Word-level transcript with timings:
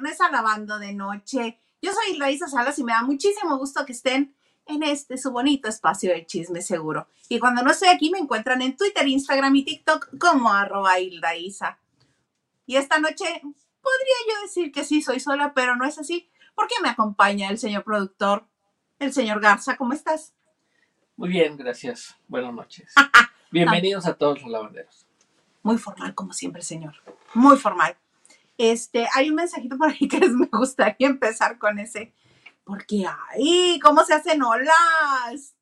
viernes 0.00 0.20
a 0.22 0.30
Lavando 0.30 0.78
de 0.78 0.94
Noche. 0.94 1.58
Yo 1.82 1.92
soy 1.92 2.18
Raíza 2.18 2.48
Salas 2.48 2.78
y 2.78 2.84
me 2.84 2.92
da 2.92 3.02
muchísimo 3.02 3.58
gusto 3.58 3.84
que 3.84 3.92
estén 3.92 4.34
en 4.66 4.82
este 4.82 5.18
su 5.18 5.30
bonito 5.30 5.68
espacio 5.68 6.10
de 6.10 6.24
chisme 6.24 6.62
seguro. 6.62 7.06
Y 7.28 7.38
cuando 7.38 7.62
no 7.62 7.70
estoy 7.70 7.88
aquí 7.88 8.10
me 8.10 8.18
encuentran 8.18 8.62
en 8.62 8.76
Twitter, 8.76 9.06
Instagram 9.06 9.54
y 9.56 9.64
TikTok 9.64 10.16
como 10.18 10.50
arroba 10.52 10.98
Isa. 11.00 11.78
Y 12.64 12.76
esta 12.76 12.98
noche 12.98 13.26
podría 13.42 14.16
yo 14.28 14.42
decir 14.42 14.72
que 14.72 14.84
sí, 14.84 15.02
soy 15.02 15.20
sola, 15.20 15.52
pero 15.54 15.76
no 15.76 15.84
es 15.84 15.98
así, 15.98 16.30
porque 16.54 16.76
me 16.82 16.88
acompaña 16.88 17.50
el 17.50 17.58
señor 17.58 17.84
productor, 17.84 18.46
el 19.00 19.12
señor 19.12 19.40
Garza. 19.40 19.76
¿Cómo 19.76 19.92
estás? 19.92 20.32
Muy 21.16 21.28
bien, 21.28 21.58
gracias. 21.58 22.16
Buenas 22.26 22.54
noches. 22.54 22.94
Bienvenidos 23.50 24.06
a 24.06 24.14
todos 24.14 24.40
los 24.40 24.50
lavanderos. 24.50 25.06
Muy 25.62 25.76
formal, 25.76 26.14
como 26.14 26.32
siempre, 26.32 26.62
señor. 26.62 26.94
Muy 27.34 27.58
formal. 27.58 27.96
Este, 28.62 29.08
hay 29.14 29.30
un 29.30 29.36
mensajito 29.36 29.78
por 29.78 29.88
ahí 29.88 29.96
que 30.08 30.28
me 30.28 30.46
gustaría 30.52 31.08
empezar 31.08 31.56
con 31.56 31.78
ese. 31.78 32.12
Porque 32.62 33.06
ahí, 33.30 33.80
¿cómo 33.82 34.04
se 34.04 34.12
hacen 34.12 34.42
olas? 34.42 35.56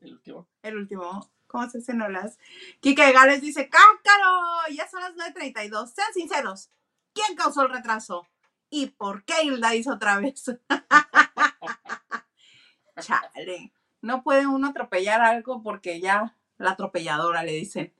El 0.00 0.12
último. 0.12 0.46
El 0.62 0.76
último. 0.76 1.32
¿Cómo 1.48 1.68
se 1.68 1.78
hacen 1.78 2.00
olas? 2.00 2.38
Kike 2.78 3.10
Gales 3.10 3.40
dice, 3.40 3.68
¡cácaro! 3.68 4.68
Ya 4.70 4.88
son 4.88 5.00
las 5.00 5.16
9.32. 5.16 5.92
Sean 5.92 6.14
sinceros. 6.14 6.70
¿Quién 7.12 7.36
causó 7.36 7.62
el 7.62 7.70
retraso? 7.70 8.28
¿Y 8.70 8.86
por 8.86 9.24
qué 9.24 9.42
Hilda 9.42 9.74
hizo 9.74 9.94
otra 9.94 10.20
vez? 10.20 10.44
Chale. 13.00 13.72
No 14.00 14.22
puede 14.22 14.46
uno 14.46 14.68
atropellar 14.68 15.22
algo 15.22 15.60
porque 15.60 16.00
ya 16.00 16.36
la 16.58 16.70
atropelladora 16.70 17.42
le 17.42 17.52
dicen. 17.52 17.92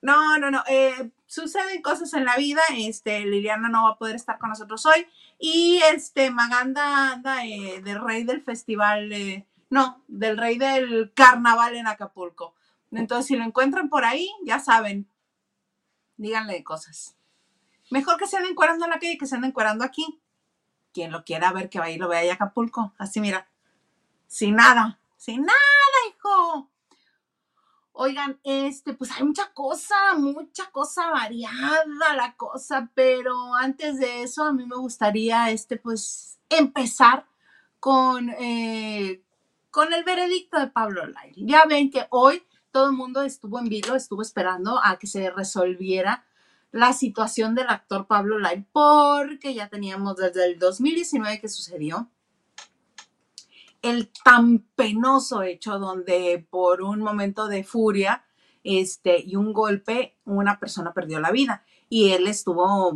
No, 0.00 0.38
no, 0.38 0.52
no. 0.52 0.62
Eh, 0.68 1.10
suceden 1.30 1.80
cosas 1.80 2.12
en 2.14 2.24
la 2.24 2.36
vida. 2.36 2.60
Este, 2.76 3.20
Liliana 3.20 3.68
no 3.68 3.84
va 3.84 3.90
a 3.90 3.98
poder 3.98 4.16
estar 4.16 4.38
con 4.38 4.50
nosotros 4.50 4.84
hoy. 4.84 5.06
Y 5.38 5.80
este, 5.92 6.30
Maganda 6.30 7.12
anda 7.12 7.46
eh, 7.46 7.80
del 7.82 8.00
rey 8.00 8.24
del 8.24 8.42
festival, 8.42 9.10
no, 9.70 10.02
del 10.08 10.36
rey 10.36 10.58
del 10.58 11.12
carnaval 11.14 11.76
en 11.76 11.86
Acapulco. 11.86 12.54
Entonces, 12.90 13.26
si 13.26 13.36
lo 13.36 13.44
encuentran 13.44 13.88
por 13.88 14.04
ahí, 14.04 14.28
ya 14.44 14.58
saben, 14.58 15.08
díganle 16.16 16.64
cosas. 16.64 17.16
Mejor 17.90 18.18
que 18.18 18.26
se 18.26 18.36
anden 18.36 18.50
encuerando 18.52 18.84
en 18.84 18.90
la 18.90 18.98
calle 18.98 19.16
que 19.16 19.26
se 19.26 19.36
anden 19.36 19.50
encuerando 19.50 19.84
aquí. 19.84 20.20
Quien 20.92 21.12
lo 21.12 21.24
quiera 21.24 21.52
ver, 21.52 21.70
que 21.70 21.78
vaya 21.78 21.94
y 21.94 21.98
lo 21.98 22.08
vea 22.08 22.28
a 22.28 22.34
Acapulco. 22.34 22.92
Así, 22.98 23.20
mira. 23.20 23.48
Sin 24.26 24.56
nada. 24.56 24.98
Sin 25.16 25.42
nada, 25.42 25.58
hijo. 26.08 26.68
Oigan, 28.02 28.40
este, 28.44 28.94
pues 28.94 29.10
hay 29.10 29.24
mucha 29.24 29.52
cosa, 29.52 29.94
mucha 30.16 30.70
cosa 30.70 31.10
variada 31.10 32.14
la 32.16 32.34
cosa, 32.34 32.90
pero 32.94 33.54
antes 33.54 33.98
de 33.98 34.22
eso 34.22 34.42
a 34.42 34.54
mí 34.54 34.64
me 34.64 34.76
gustaría, 34.76 35.50
este, 35.50 35.76
pues, 35.76 36.38
empezar 36.48 37.26
con, 37.78 38.30
eh, 38.30 39.22
con 39.70 39.92
el 39.92 40.02
veredicto 40.02 40.58
de 40.58 40.68
Pablo 40.68 41.06
Lai. 41.08 41.34
Ya 41.36 41.66
ven 41.66 41.90
que 41.90 42.06
hoy 42.08 42.42
todo 42.70 42.86
el 42.86 42.96
mundo 42.96 43.20
estuvo 43.20 43.58
en 43.58 43.68
vilo, 43.68 43.94
estuvo 43.94 44.22
esperando 44.22 44.80
a 44.82 44.98
que 44.98 45.06
se 45.06 45.28
resolviera 45.28 46.24
la 46.72 46.94
situación 46.94 47.54
del 47.54 47.68
actor 47.68 48.06
Pablo 48.06 48.38
Lai, 48.38 48.64
porque 48.72 49.52
ya 49.52 49.68
teníamos 49.68 50.16
desde 50.16 50.46
el 50.46 50.58
2019 50.58 51.38
que 51.38 51.50
sucedió 51.50 52.08
el 53.82 54.10
tan 54.24 54.60
penoso 54.76 55.42
hecho 55.42 55.78
donde 55.78 56.46
por 56.50 56.82
un 56.82 57.00
momento 57.00 57.48
de 57.48 57.64
furia 57.64 58.24
este, 58.62 59.22
y 59.24 59.36
un 59.36 59.52
golpe 59.52 60.18
una 60.24 60.58
persona 60.58 60.92
perdió 60.92 61.18
la 61.20 61.30
vida 61.30 61.64
y 61.88 62.10
él 62.10 62.26
estuvo 62.26 62.92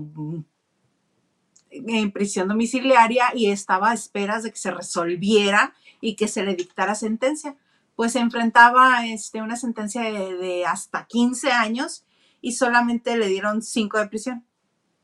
en 1.70 2.12
prisión 2.12 2.48
domiciliaria 2.48 3.32
y 3.34 3.50
estaba 3.50 3.90
a 3.90 3.94
esperas 3.94 4.42
de 4.44 4.50
que 4.50 4.56
se 4.56 4.70
resolviera 4.70 5.74
y 6.00 6.16
que 6.16 6.28
se 6.28 6.44
le 6.44 6.54
dictara 6.54 6.94
sentencia. 6.94 7.56
Pues 7.96 8.12
se 8.12 8.20
enfrentaba 8.20 9.06
este, 9.06 9.42
una 9.42 9.56
sentencia 9.56 10.02
de, 10.02 10.34
de 10.36 10.66
hasta 10.66 11.06
15 11.06 11.52
años 11.52 12.04
y 12.40 12.52
solamente 12.52 13.16
le 13.16 13.28
dieron 13.28 13.62
5 13.62 13.98
de 13.98 14.08
prisión. 14.08 14.46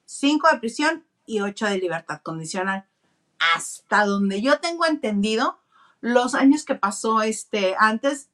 5 0.06 0.48
de 0.52 0.58
prisión 0.58 1.06
y 1.26 1.41
8 1.41 1.66
de 1.66 1.78
libertad 1.78 2.20
condicional. 2.22 2.86
Hasta 3.54 4.04
donde 4.04 4.42
yo 4.42 4.60
tengo 4.60 4.86
entendido, 4.86 5.58
los 6.00 6.34
años 6.34 6.65
que 6.65 6.75
pasó 6.75 7.22
este, 7.22 7.75
antes 7.78 8.31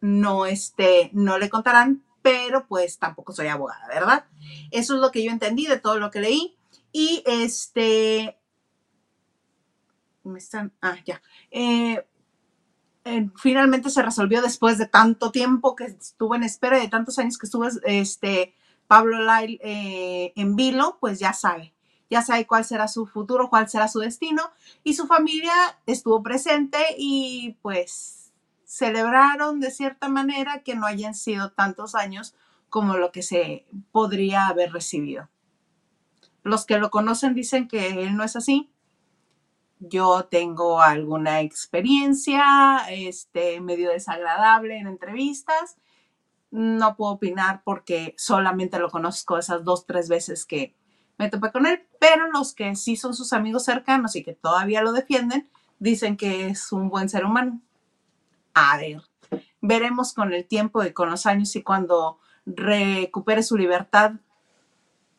no, 0.00 0.46
este, 0.46 1.10
no 1.12 1.38
le 1.38 1.48
contarán, 1.48 2.02
pero 2.22 2.66
pues 2.66 2.98
tampoco 2.98 3.32
soy 3.32 3.48
abogada, 3.48 3.86
¿verdad? 3.88 4.24
Eso 4.70 4.94
es 4.94 5.00
lo 5.00 5.10
que 5.10 5.22
yo 5.22 5.30
entendí 5.30 5.66
de 5.66 5.78
todo 5.78 5.98
lo 5.98 6.10
que 6.10 6.20
leí. 6.20 6.56
Y 6.92 7.22
este, 7.26 8.38
me 10.22 10.38
están, 10.38 10.72
ah, 10.80 10.96
ya. 11.04 11.20
Eh, 11.50 12.06
eh, 13.04 13.30
finalmente 13.36 13.90
se 13.90 14.02
resolvió 14.02 14.40
después 14.40 14.78
de 14.78 14.86
tanto 14.86 15.30
tiempo 15.30 15.76
que 15.76 15.84
estuvo 15.84 16.34
en 16.34 16.42
espera, 16.42 16.78
de 16.78 16.88
tantos 16.88 17.18
años 17.18 17.36
que 17.36 17.46
estuvo 17.46 17.66
este, 17.84 18.54
Pablo 18.86 19.18
Lyle 19.20 19.58
eh, 19.62 20.32
en 20.36 20.56
vilo, 20.56 20.98
pues 21.00 21.18
ya 21.18 21.32
sabe 21.32 21.74
ya 22.10 22.22
sabe 22.22 22.46
cuál 22.46 22.64
será 22.64 22.88
su 22.88 23.06
futuro, 23.06 23.48
cuál 23.48 23.68
será 23.68 23.88
su 23.88 24.00
destino, 24.00 24.42
y 24.82 24.94
su 24.94 25.06
familia 25.06 25.52
estuvo 25.86 26.22
presente 26.22 26.78
y 26.96 27.56
pues 27.62 28.32
celebraron 28.64 29.60
de 29.60 29.70
cierta 29.70 30.08
manera 30.08 30.62
que 30.62 30.74
no 30.74 30.86
hayan 30.86 31.14
sido 31.14 31.52
tantos 31.52 31.94
años 31.94 32.34
como 32.68 32.96
lo 32.96 33.12
que 33.12 33.22
se 33.22 33.66
podría 33.92 34.48
haber 34.48 34.72
recibido. 34.72 35.28
Los 36.42 36.66
que 36.66 36.78
lo 36.78 36.90
conocen 36.90 37.34
dicen 37.34 37.68
que 37.68 38.02
él 38.02 38.16
no 38.16 38.24
es 38.24 38.36
así. 38.36 38.70
Yo 39.78 40.24
tengo 40.24 40.80
alguna 40.82 41.40
experiencia 41.40 42.78
este, 42.90 43.60
medio 43.60 43.90
desagradable 43.90 44.76
en 44.78 44.88
entrevistas. 44.88 45.76
No 46.50 46.96
puedo 46.96 47.12
opinar 47.12 47.62
porque 47.64 48.14
solamente 48.18 48.78
lo 48.78 48.90
conozco 48.90 49.38
esas 49.38 49.64
dos, 49.64 49.86
tres 49.86 50.08
veces 50.08 50.44
que, 50.44 50.74
me 51.18 51.28
topé 51.28 51.52
con 51.52 51.66
él, 51.66 51.86
pero 52.00 52.30
los 52.30 52.54
que 52.54 52.74
sí 52.76 52.96
son 52.96 53.14
sus 53.14 53.32
amigos 53.32 53.64
cercanos 53.64 54.16
y 54.16 54.24
que 54.24 54.34
todavía 54.34 54.82
lo 54.82 54.92
defienden, 54.92 55.48
dicen 55.78 56.16
que 56.16 56.48
es 56.48 56.72
un 56.72 56.88
buen 56.88 57.08
ser 57.08 57.24
humano. 57.24 57.60
A 58.54 58.76
ver, 58.76 59.02
veremos 59.60 60.12
con 60.12 60.32
el 60.32 60.44
tiempo 60.44 60.82
y 60.84 60.92
con 60.92 61.10
los 61.10 61.26
años 61.26 61.54
y 61.56 61.62
cuando 61.62 62.18
recupere 62.46 63.42
su 63.42 63.56
libertad, 63.56 64.12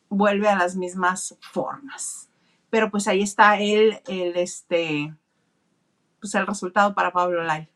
vuelve 0.08 0.48
a 0.48 0.56
las 0.56 0.76
mismas 0.76 1.36
formas. 1.40 2.28
Pero 2.70 2.90
pues 2.90 3.08
ahí 3.08 3.22
está 3.22 3.58
el, 3.58 4.00
el 4.06 4.36
este, 4.36 5.14
pues 6.20 6.34
el 6.34 6.46
resultado 6.46 6.94
para 6.94 7.12
Pablo 7.12 7.42
Lai. 7.42 7.68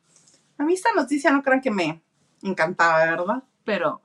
A 0.58 0.64
mí 0.64 0.74
esta 0.74 0.92
noticia 0.94 1.30
no 1.30 1.42
crean 1.42 1.60
que 1.60 1.70
me 1.70 2.02
encantaba, 2.42 3.04
¿verdad? 3.04 3.42
Pero 3.64 4.02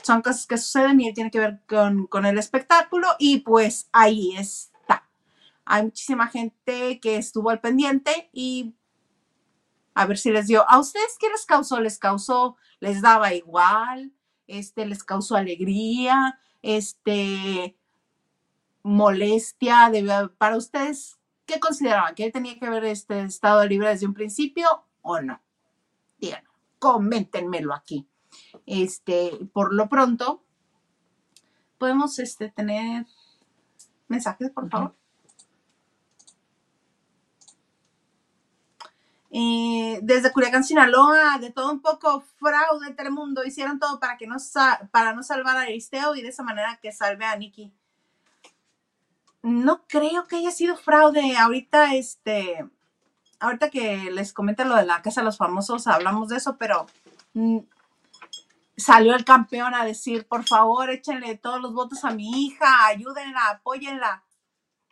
son 0.00 0.22
cosas 0.22 0.46
que 0.46 0.58
suceden 0.58 1.00
y 1.00 1.12
tiene 1.12 1.30
que 1.30 1.38
ver 1.38 1.60
con, 1.68 2.26
el 2.26 2.38
espectáculo 2.38 3.08
y 3.18 3.40
pues 3.40 3.88
ahí 3.92 4.36
está. 4.36 5.08
Hay 5.64 5.84
muchísima 5.84 6.28
gente 6.28 6.98
que 7.00 7.16
estuvo 7.16 7.50
al 7.50 7.60
pendiente 7.60 8.30
y 8.32 8.74
a 9.94 10.06
ver 10.06 10.18
si 10.18 10.30
les 10.30 10.46
dio. 10.46 10.68
¿A 10.68 10.78
ustedes 10.78 11.16
qué 11.20 11.28
les 11.28 11.46
causó? 11.46 11.80
¿Les 11.80 11.98
causó? 11.98 12.56
¿Les 12.80 13.02
daba 13.02 13.34
igual? 13.34 14.12
Este, 14.46 14.86
¿Les 14.86 15.04
causó 15.04 15.36
alegría? 15.36 16.40
Este, 16.62 17.76
molestia? 18.82 19.90
para 20.38 20.56
ustedes, 20.56 21.18
¿qué 21.46 21.60
consideraban? 21.60 22.14
¿Que 22.14 22.24
él 22.24 22.32
tenía 22.32 22.58
que 22.58 22.66
haber 22.66 22.84
este, 22.84 23.22
estado 23.22 23.64
libre 23.66 23.88
desde 23.88 24.06
un 24.06 24.14
principio 24.14 24.66
o 25.02 25.20
no? 25.20 25.40
Díganlo, 26.18 26.50
coméntenmelo 26.78 27.74
aquí. 27.74 28.08
Este, 28.66 29.38
por 29.52 29.74
lo 29.74 29.88
pronto, 29.88 30.42
podemos 31.78 32.18
este, 32.18 32.48
tener 32.50 33.06
mensajes, 34.08 34.50
por 34.50 34.68
favor. 34.70 34.94
Eh, 39.34 39.98
desde 40.02 40.30
Culiacán, 40.30 40.62
Sinaloa, 40.62 41.38
de 41.40 41.50
todo 41.50 41.72
un 41.72 41.80
poco, 41.80 42.22
fraude, 42.38 42.92
Telemundo, 42.92 43.44
hicieron 43.44 43.78
todo 43.78 43.98
para 43.98 44.18
que 44.18 44.26
no 44.26 44.36
para 44.90 45.14
no 45.14 45.22
salvar 45.22 45.56
a 45.56 45.62
Aristeo 45.62 46.14
y 46.14 46.20
de 46.20 46.28
esa 46.28 46.42
manera 46.42 46.78
que 46.82 46.92
salve 46.92 47.24
a 47.24 47.34
Nikki. 47.34 47.72
No 49.42 49.84
creo 49.88 50.26
que 50.26 50.36
haya 50.36 50.50
sido 50.50 50.76
fraude. 50.76 51.36
Ahorita, 51.38 51.94
este, 51.94 52.68
ahorita 53.40 53.70
que 53.70 54.10
les 54.10 54.34
comento 54.34 54.64
lo 54.64 54.76
de 54.76 54.84
la 54.84 55.00
Casa 55.00 55.22
de 55.22 55.24
los 55.24 55.38
Famosos, 55.38 55.86
hablamos 55.86 56.28
de 56.28 56.36
eso, 56.36 56.58
pero 56.58 56.86
mm, 57.32 57.58
salió 58.82 59.14
el 59.14 59.24
campeón 59.24 59.74
a 59.74 59.84
decir, 59.84 60.26
por 60.26 60.44
favor, 60.44 60.90
échenle 60.90 61.38
todos 61.38 61.60
los 61.60 61.72
votos 61.72 62.04
a 62.04 62.10
mi 62.10 62.46
hija, 62.46 62.86
ayúdenla, 62.86 63.48
apóyenla. 63.50 64.24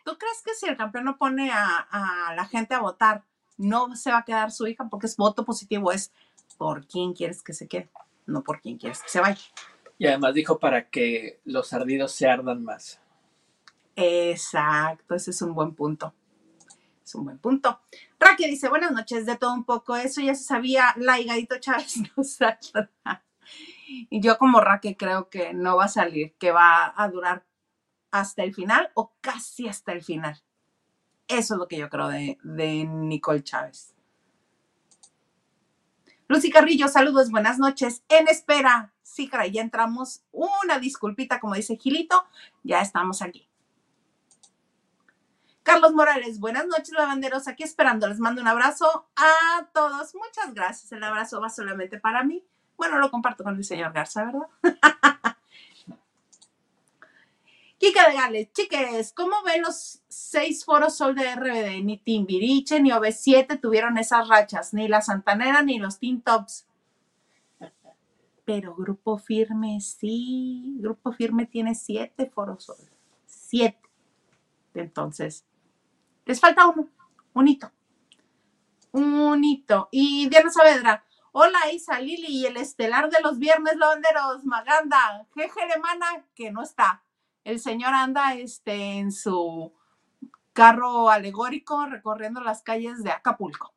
¿Tú 0.03 0.17
crees 0.17 0.41
que 0.43 0.55
si 0.55 0.67
el 0.67 0.77
campeón 0.77 1.05
no 1.05 1.17
pone 1.17 1.51
a, 1.51 2.33
la 2.35 2.45
gente 2.45 2.73
a 2.73 2.79
votar, 2.79 3.23
no 3.57 3.95
se 3.95 4.11
va 4.11 4.19
a 4.19 4.25
quedar 4.25 4.51
su 4.51 4.65
hija 4.67 4.87
porque 4.89 5.07
es 5.07 5.17
voto 5.17 5.45
positivo? 5.45 5.91
Es 5.91 6.11
por 6.57 6.87
quién 6.87 7.13
quieres 7.13 7.43
que 7.43 7.53
se 7.53 7.67
quede, 7.67 7.91
no 8.25 8.43
por 8.43 8.61
quién 8.61 8.77
quieres 8.77 9.01
que 9.01 9.09
se 9.09 9.19
vaya. 9.19 9.41
Y 9.97 10.07
además 10.07 10.33
dijo 10.33 10.57
para 10.57 10.89
que 10.89 11.39
los 11.45 11.73
ardidos 11.73 12.13
se 12.13 12.27
ardan 12.27 12.63
más. 12.63 12.99
Exacto, 13.95 15.13
ese 15.13 15.31
es 15.31 15.41
un 15.41 15.53
buen 15.53 15.75
punto. 15.75 16.13
Es 17.03 17.13
un 17.13 17.25
buen 17.25 17.37
punto. 17.37 17.79
Raquel 18.19 18.49
dice, 18.49 18.69
buenas 18.69 18.91
noches, 18.91 19.25
de 19.25 19.35
todo 19.35 19.53
un 19.53 19.65
poco, 19.65 19.95
eso 19.95 20.21
ya 20.21 20.33
se 20.33 20.43
sabía, 20.43 20.93
la 20.97 21.19
higadito 21.19 21.59
Chávez 21.59 21.97
no 22.17 22.23
saldrá. 22.23 22.89
Y 24.09 24.21
yo 24.21 24.37
como 24.37 24.61
Raquel 24.61 24.97
creo 24.97 25.29
que 25.29 25.53
no 25.53 25.77
va 25.77 25.85
a 25.85 25.89
salir, 25.89 26.35
que 26.37 26.51
va 26.51 26.93
a 26.95 27.07
durar 27.09 27.45
hasta 28.11 28.43
el 28.43 28.53
final 28.53 28.91
o 28.93 29.13
casi 29.21 29.67
hasta 29.67 29.91
el 29.93 30.03
final. 30.03 30.41
Eso 31.27 31.53
es 31.53 31.59
lo 31.59 31.67
que 31.67 31.77
yo 31.77 31.89
creo 31.89 32.09
de, 32.09 32.37
de 32.43 32.83
Nicole 32.85 33.43
Chávez. 33.43 33.95
Lucy 36.27 36.49
Carrillo, 36.49 36.87
saludos, 36.87 37.29
buenas 37.29 37.59
noches. 37.59 38.03
En 38.07 38.27
espera. 38.27 38.93
Sí, 39.01 39.27
caray, 39.27 39.51
ya 39.51 39.61
entramos. 39.61 40.23
Una 40.31 40.79
disculpita, 40.79 41.41
como 41.41 41.55
dice 41.55 41.75
Gilito, 41.75 42.25
ya 42.63 42.81
estamos 42.81 43.21
aquí. 43.21 43.49
Carlos 45.63 45.93
Morales, 45.93 46.39
buenas 46.39 46.65
noches, 46.65 46.91
lavanderos. 46.91 47.47
Aquí 47.47 47.63
esperando. 47.63 48.07
Les 48.07 48.19
mando 48.19 48.41
un 48.41 48.47
abrazo 48.47 49.09
a 49.15 49.67
todos. 49.73 50.15
Muchas 50.15 50.53
gracias. 50.53 50.91
El 50.91 51.03
abrazo 51.03 51.39
va 51.41 51.49
solamente 51.49 51.99
para 51.99 52.23
mí. 52.23 52.45
Bueno, 52.81 52.97
lo 52.97 53.11
comparto 53.11 53.43
con 53.43 53.55
el 53.55 53.63
señor 53.63 53.93
Garza, 53.93 54.25
¿verdad? 54.25 54.47
Kika 57.77 58.09
de 58.09 58.15
Gales, 58.15 58.51
chiques, 58.53 59.13
¿cómo 59.13 59.43
ven 59.43 59.61
los 59.61 60.01
seis 60.07 60.65
foros 60.65 60.97
Sol 60.97 61.13
de 61.13 61.35
RBD? 61.35 61.83
Ni 61.83 61.99
Timbiriche 61.99 62.81
ni 62.81 62.89
OV7 62.89 63.61
tuvieron 63.61 63.99
esas 63.99 64.27
rachas, 64.27 64.73
ni 64.73 64.87
la 64.87 65.03
Santanera 65.03 65.61
ni 65.61 65.77
los 65.77 65.99
Teen 65.99 66.23
Tops. 66.23 66.65
Pero 68.45 68.75
Grupo 68.75 69.19
Firme 69.19 69.79
sí, 69.79 70.77
Grupo 70.79 71.11
Firme 71.11 71.45
tiene 71.45 71.75
siete 71.75 72.31
foros 72.31 72.63
Sol. 72.63 72.77
Siete. 73.27 73.87
Entonces, 74.73 75.45
les 76.25 76.39
falta 76.39 76.65
uno, 76.65 76.89
un 77.35 77.47
hito. 77.47 77.71
Un 78.91 79.43
hito. 79.43 79.87
Y 79.91 80.27
Diana 80.29 80.49
Saavedra, 80.49 81.05
hola 81.31 81.71
Isa, 81.71 81.99
Lili 81.99 82.27
y 82.27 82.45
el 82.45 82.57
estelar 82.57 83.09
de 83.09 83.21
los 83.21 83.39
viernes 83.39 83.77
lavanderos, 83.77 84.43
Maganda, 84.45 85.27
jeje 85.35 85.59
hermana, 85.73 86.25
que 86.35 86.51
no 86.51 86.61
está 86.63 87.03
el 87.43 87.59
señor 87.59 87.93
anda 87.93 88.35
este, 88.35 88.73
en 88.99 89.11
su 89.11 89.73
carro 90.53 91.09
alegórico 91.09 91.85
recorriendo 91.85 92.41
las 92.41 92.61
calles 92.61 93.03
de 93.03 93.11
Acapulco. 93.11 93.73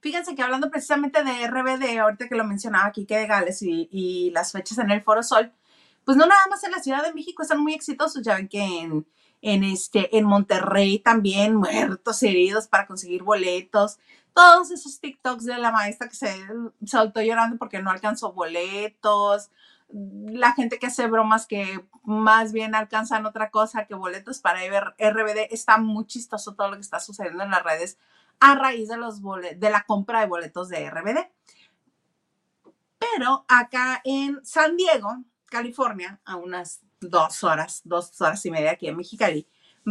Fíjense 0.00 0.34
que 0.34 0.42
hablando 0.42 0.70
precisamente 0.70 1.22
de 1.22 1.46
RBD, 1.46 1.98
ahorita 1.98 2.28
que 2.28 2.34
lo 2.34 2.44
mencionaba 2.44 2.86
aquí, 2.86 3.04
que 3.04 3.18
de 3.18 3.26
Gales 3.26 3.60
y, 3.60 3.88
y, 3.92 4.30
las 4.30 4.52
fechas 4.52 4.78
en 4.78 4.90
el 4.90 5.02
Foro 5.02 5.22
Sol, 5.22 5.52
pues 6.04 6.16
no 6.16 6.24
nada 6.24 6.40
más 6.48 6.64
en 6.64 6.70
la 6.70 6.82
Ciudad 6.82 7.02
de 7.04 7.12
México 7.12 7.42
están 7.42 7.60
muy 7.60 7.74
exitosos, 7.74 8.22
ya 8.22 8.36
ven 8.36 8.48
que 8.48 8.62
en, 8.62 9.06
en, 9.42 9.62
este, 9.62 10.16
en 10.16 10.24
Monterrey 10.24 11.00
también 11.00 11.54
muertos, 11.56 12.22
heridos 12.22 12.66
para 12.66 12.86
conseguir 12.86 13.22
boletos, 13.22 13.98
todos 14.34 14.70
esos 14.70 15.00
TikToks 15.00 15.44
de 15.44 15.58
la 15.58 15.72
maestra 15.72 16.08
que 16.08 16.16
se 16.16 16.34
saltó 16.86 17.20
llorando 17.20 17.58
porque 17.58 17.82
no 17.82 17.90
alcanzó 17.90 18.32
boletos, 18.32 19.50
la 19.92 20.52
gente 20.52 20.78
que 20.78 20.86
hace 20.86 21.06
bromas 21.06 21.46
que 21.46 21.84
más 22.04 22.52
bien 22.52 22.74
alcanzan 22.74 23.26
otra 23.26 23.50
cosa 23.50 23.86
que 23.86 23.94
boletos 23.94 24.40
para 24.40 24.60
RBD. 24.60 25.48
Está 25.50 25.78
muy 25.78 26.06
chistoso 26.06 26.54
todo 26.54 26.68
lo 26.68 26.74
que 26.76 26.82
está 26.82 27.00
sucediendo 27.00 27.44
en 27.44 27.50
las 27.50 27.62
redes 27.62 27.98
a 28.38 28.54
raíz 28.54 28.88
de, 28.88 28.96
los 28.96 29.20
de 29.22 29.70
la 29.70 29.84
compra 29.84 30.20
de 30.20 30.26
boletos 30.26 30.68
de 30.68 30.88
RBD. 30.88 31.18
Pero 32.98 33.44
acá 33.48 34.00
en 34.04 34.44
San 34.44 34.76
Diego, 34.76 35.24
California, 35.46 36.20
a 36.24 36.36
unas 36.36 36.82
dos 37.00 37.44
horas, 37.44 37.80
dos 37.84 38.20
horas 38.20 38.44
y 38.46 38.50
media 38.50 38.72
aquí 38.72 38.88
en 38.88 38.96
Mexicali, 38.96 39.48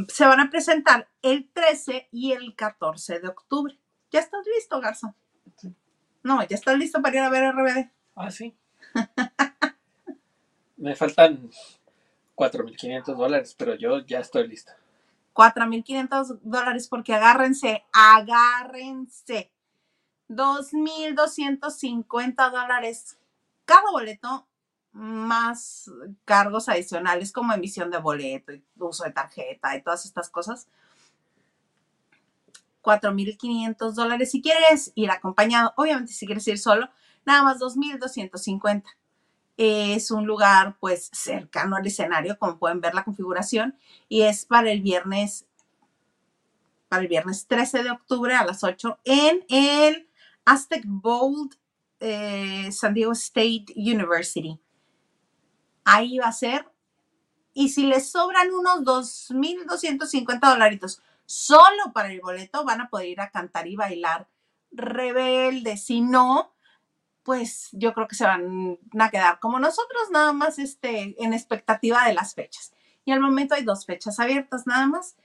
se 0.07 0.25
van 0.25 0.39
a 0.39 0.49
presentar 0.49 1.09
el 1.21 1.49
13 1.51 2.09
y 2.11 2.33
el 2.33 2.55
14 2.55 3.19
de 3.19 3.27
octubre. 3.27 3.78
¿Ya 4.11 4.19
estás 4.19 4.45
listo, 4.55 4.81
Garza? 4.81 5.15
No, 6.23 6.43
ya 6.45 6.55
estás 6.55 6.77
listo 6.77 7.01
para 7.01 7.15
ir 7.15 7.21
a 7.21 7.29
ver 7.29 7.53
RBD. 7.53 7.89
Ah, 8.15 8.31
sí. 8.31 8.55
Me 10.77 10.95
faltan 10.95 11.49
4.500 12.35 13.15
dólares, 13.15 13.55
pero 13.57 13.75
yo 13.75 14.05
ya 14.05 14.19
estoy 14.19 14.47
lista. 14.47 14.75
4.500 15.33 16.39
dólares 16.41 16.87
porque 16.87 17.13
agárrense, 17.13 17.83
agárrense. 17.91 19.51
2.250 20.29 22.51
dólares 22.51 23.17
cada 23.65 23.91
boleto 23.91 24.47
más 24.91 25.91
cargos 26.25 26.67
adicionales 26.69 27.31
como 27.31 27.53
emisión 27.53 27.91
de 27.91 27.99
boleto 27.99 28.53
y 28.53 28.63
uso 28.77 29.03
de 29.03 29.11
tarjeta 29.11 29.75
y 29.75 29.81
todas 29.81 30.05
estas 30.05 30.29
cosas. 30.29 30.67
4.500 32.81 33.91
dólares 33.93 34.31
si 34.31 34.41
quieres 34.41 34.91
ir 34.95 35.11
acompañado. 35.11 35.73
Obviamente 35.77 36.13
si 36.13 36.25
quieres 36.25 36.47
ir 36.47 36.57
solo, 36.57 36.89
nada 37.25 37.43
más 37.43 37.59
2.250 37.59 38.83
es 39.57 40.09
un 40.09 40.25
lugar 40.25 40.77
pues 40.79 41.09
cercano 41.11 41.75
al 41.75 41.85
escenario, 41.85 42.39
como 42.39 42.57
pueden 42.57 42.79
ver 42.79 42.95
la 42.95 43.03
configuración, 43.03 43.77
y 44.07 44.21
es 44.21 44.45
para 44.45 44.71
el 44.71 44.81
viernes, 44.81 45.47
para 46.87 47.01
el 47.01 47.09
viernes 47.09 47.45
13 47.45 47.83
de 47.83 47.91
octubre 47.91 48.33
a 48.33 48.45
las 48.45 48.63
8 48.63 48.99
en 49.03 49.43
el 49.49 50.07
Aztec 50.45 50.83
Bold 50.85 51.55
eh, 51.99 52.71
San 52.71 52.93
Diego 52.93 53.11
State 53.11 53.65
University. 53.75 54.57
Ahí 55.83 56.19
va 56.19 56.27
a 56.27 56.31
ser. 56.33 56.65
Y 57.53 57.69
si 57.69 57.85
les 57.85 58.09
sobran 58.09 58.53
unos 58.53 58.79
2.250 59.29 60.39
dolaritos 60.39 61.01
solo 61.29 61.93
para 61.93 62.11
el 62.11 62.21
boleto, 62.21 62.65
van 62.65 62.81
a 62.81 62.89
poder 62.89 63.07
ir 63.07 63.21
a 63.21 63.29
cantar 63.29 63.67
y 63.67 63.75
bailar 63.75 64.27
rebelde. 64.71 65.77
Si 65.77 66.01
no, 66.01 66.55
pues 67.21 67.69
yo 67.71 67.93
creo 67.93 68.07
que 68.07 68.15
se 68.15 68.23
van 68.23 68.79
a 68.99 69.11
quedar 69.11 69.39
como 69.39 69.59
nosotros, 69.59 70.09
nada 70.11 70.33
más 70.33 70.57
este, 70.57 71.15
en 71.23 71.33
expectativa 71.33 72.03
de 72.05 72.15
las 72.15 72.33
fechas. 72.33 72.73
Y 73.05 73.11
al 73.11 73.19
momento 73.19 73.53
hay 73.53 73.63
dos 73.63 73.85
fechas 73.85 74.19
abiertas 74.19 74.65
nada 74.65 74.87
más. 74.87 75.17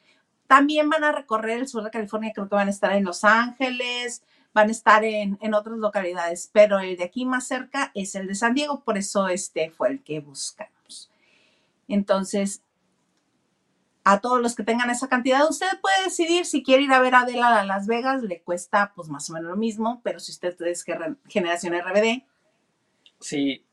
También 0.47 0.91
van 0.91 1.05
a 1.05 1.13
recorrer 1.13 1.59
el 1.59 1.69
sur 1.69 1.83
de 1.83 1.91
California, 1.91 2.33
creo 2.35 2.51
que 2.51 2.55
van 2.55 2.69
a 2.69 2.73
estar 2.73 2.93
en 2.93 3.05
Los 3.05 3.25
Ángeles, 3.25 4.23
van 4.53 4.69
a 4.69 4.73
estar 4.73 5.05
en, 5.05 5.39
en 5.41 5.55
otras 5.55 5.79
localidades, 5.79 6.51
pero 6.53 6.81
el 6.81 6.99
de 6.99 7.05
aquí 7.05 7.25
más 7.25 7.47
cerca 7.47 7.93
es 7.95 8.15
el 8.15 8.27
de 8.27 8.35
San 8.35 8.53
Diego, 8.53 8.85
por 8.85 8.99
eso 8.99 9.29
este 9.29 9.71
fue 9.71 9.89
el 9.89 10.03
que 10.03 10.21
buscamos. 10.21 11.11
Entonces, 11.89 12.64
a 14.05 14.21
todos 14.21 14.41
los 14.41 14.55
que 14.55 14.63
tengan 14.65 14.91
esa 14.91 15.09
cantidad, 15.09 15.49
usted 15.49 15.67
puede 15.81 16.05
decidir 16.05 16.45
si 16.45 16.63
quiere 16.63 16.83
ir 16.83 16.93
a 16.93 17.01
ver 17.01 17.15
a 17.15 17.21
Adela 17.21 17.61
a 17.61 17.65
Las 17.65 17.87
Vegas, 17.87 18.23
le 18.23 18.43
cuesta 18.43 18.93
pues 18.95 19.09
más 19.09 19.31
o 19.31 19.33
menos 19.33 19.49
lo 19.49 19.57
mismo, 19.57 20.03
pero 20.05 20.21
si 20.21 20.31
usted 20.31 20.55
es 20.63 20.85
generación 21.27 21.73
RBD. 21.75 22.23
Si, 23.19 23.65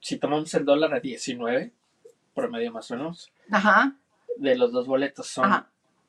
si 0.00 0.18
tomamos 0.18 0.52
el 0.52 0.66
dólar 0.66 0.92
a 0.94 1.00
19, 1.00 1.72
promedio 2.34 2.70
más 2.70 2.90
o 2.90 2.96
menos, 2.96 3.32
Ajá. 3.50 3.96
de 4.36 4.56
los 4.56 4.72
dos 4.72 4.86
boletos 4.86 5.26
son 5.26 5.64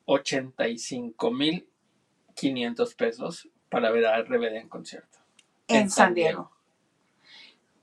85.500 0.06 2.96
pesos 2.96 3.48
para 3.70 3.90
ver 3.90 4.04
a 4.06 4.22
RBD 4.22 4.56
en 4.56 4.68
concierto. 4.68 5.20
En, 5.68 5.88
San 5.88 6.12
Diego. 6.12 6.53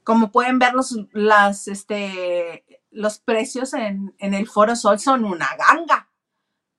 Como 0.04 0.32
pueden 0.32 0.60
ver, 0.60 0.74
los, 0.74 0.98
las, 1.14 1.68
este, 1.68 2.66
los 2.92 3.20
precios 3.20 3.74
en, 3.74 4.14
el 4.20 4.48
Foro 4.48 4.76
Sol 4.76 5.00
son 5.00 5.26
una 5.26 5.50
ganga. 5.56 6.10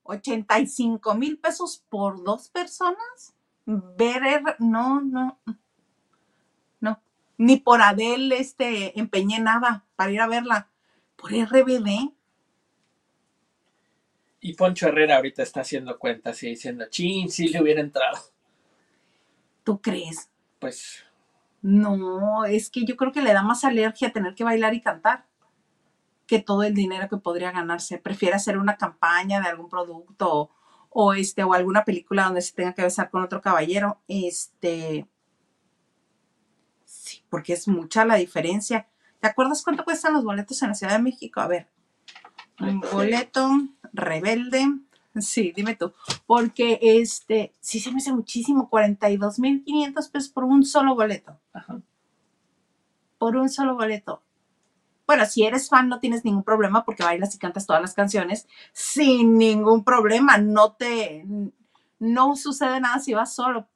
85 0.03 1.15
mil 1.15 1.37
pesos 1.39 1.83
por 1.89 2.23
dos 2.23 2.49
personas. 2.49 3.33
Ver, 3.65 4.21
no, 4.59 5.01
no, 5.01 5.39
no. 6.81 7.01
Ni 7.37 7.57
por 7.57 7.81
Adel 7.81 8.31
este, 8.33 8.99
empeñé 8.99 9.39
nada 9.39 9.85
para 9.95 10.11
ir 10.11 10.21
a 10.21 10.27
verla. 10.27 10.69
Por 11.15 11.31
RBD. 11.31 12.11
Y 14.41 14.53
Poncho 14.55 14.89
Herrera 14.89 15.15
ahorita 15.15 15.41
está 15.41 15.61
haciendo 15.61 15.97
cuentas 15.97 16.43
y 16.43 16.49
diciendo, 16.49 16.85
chin, 16.89 17.31
si 17.31 17.47
le 17.47 17.61
hubiera 17.61 17.79
entrado. 17.79 18.19
¿Tú 19.63 19.79
crees? 19.79 20.29
Pues. 20.59 21.05
No, 21.63 22.43
es 22.43 22.69
que 22.69 22.83
yo 22.83 22.97
creo 22.97 23.13
que 23.13 23.21
le 23.21 23.31
da 23.31 23.41
más 23.41 23.63
alergia 23.63 24.11
tener 24.11 24.35
que 24.35 24.43
bailar 24.43 24.73
y 24.73 24.81
cantar 24.81 25.25
que 26.27 26.39
todo 26.39 26.63
el 26.63 26.73
dinero 26.73 27.07
que 27.07 27.15
podría 27.15 27.51
ganarse. 27.51 27.97
Prefiere 27.97 28.35
hacer 28.35 28.57
una 28.57 28.75
campaña 28.75 29.39
de 29.39 29.47
algún 29.47 29.69
producto 29.69 30.49
o, 30.89 31.13
este, 31.13 31.41
o 31.43 31.53
alguna 31.53 31.85
película 31.85 32.25
donde 32.25 32.41
se 32.41 32.53
tenga 32.53 32.73
que 32.73 32.81
besar 32.81 33.09
con 33.09 33.23
otro 33.23 33.41
caballero. 33.41 34.01
Este, 34.09 35.07
sí, 36.83 37.23
porque 37.29 37.53
es 37.53 37.65
mucha 37.69 38.03
la 38.03 38.15
diferencia. 38.15 38.89
¿Te 39.21 39.27
acuerdas 39.27 39.63
cuánto 39.63 39.85
cuestan 39.85 40.13
los 40.13 40.25
boletos 40.25 40.61
en 40.63 40.67
la 40.67 40.75
Ciudad 40.75 40.97
de 40.97 41.01
México? 41.01 41.39
A 41.39 41.47
ver, 41.47 41.69
un 42.59 42.81
boleto 42.81 43.49
rebelde. 43.93 44.67
Sí, 45.19 45.53
dime 45.55 45.75
tú. 45.75 45.93
Porque 46.25 46.79
este, 46.81 47.53
sí 47.59 47.79
se 47.79 47.91
me 47.91 47.97
hace 47.97 48.11
muchísimo, 48.13 48.69
42.500 48.69 50.11
pesos 50.11 50.29
por 50.29 50.43
un 50.43 50.63
solo 50.65 50.95
boleto. 50.95 51.39
Por 53.17 53.37
un 53.37 53.49
solo 53.49 53.75
boleto 53.75 54.21
Bueno, 55.07 55.25
si 55.25 55.43
eres 55.43 55.69
fan 55.69 55.89
no 55.89 55.99
tienes 55.99 56.25
ningún 56.25 56.43
problema 56.43 56.85
porque 56.85 57.03
bailas 57.03 57.35
y 57.35 57.39
cantas 57.39 57.67
todas 57.67 57.81
las 57.81 57.93
canciones 57.95 58.47
sin 58.73 59.37
ningún 59.37 59.83
problema. 59.83 60.37
No 60.37 60.73
te, 60.73 61.25
no 61.99 62.35
sucede 62.35 62.79
nada 62.81 62.99
si 62.99 63.13
vas 63.13 63.35
solo, 63.35 63.67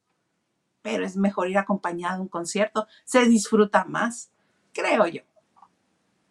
pero 0.81 1.05
es 1.05 1.17
mejor 1.17 1.49
ir 1.49 1.57
acompañado 1.59 2.19
a 2.19 2.21
un 2.21 2.29
concierto. 2.29 2.87
Se 3.05 3.25
disfruta 3.25 3.85
más, 3.85 4.31
creo 4.73 5.07
yo. 5.07 5.23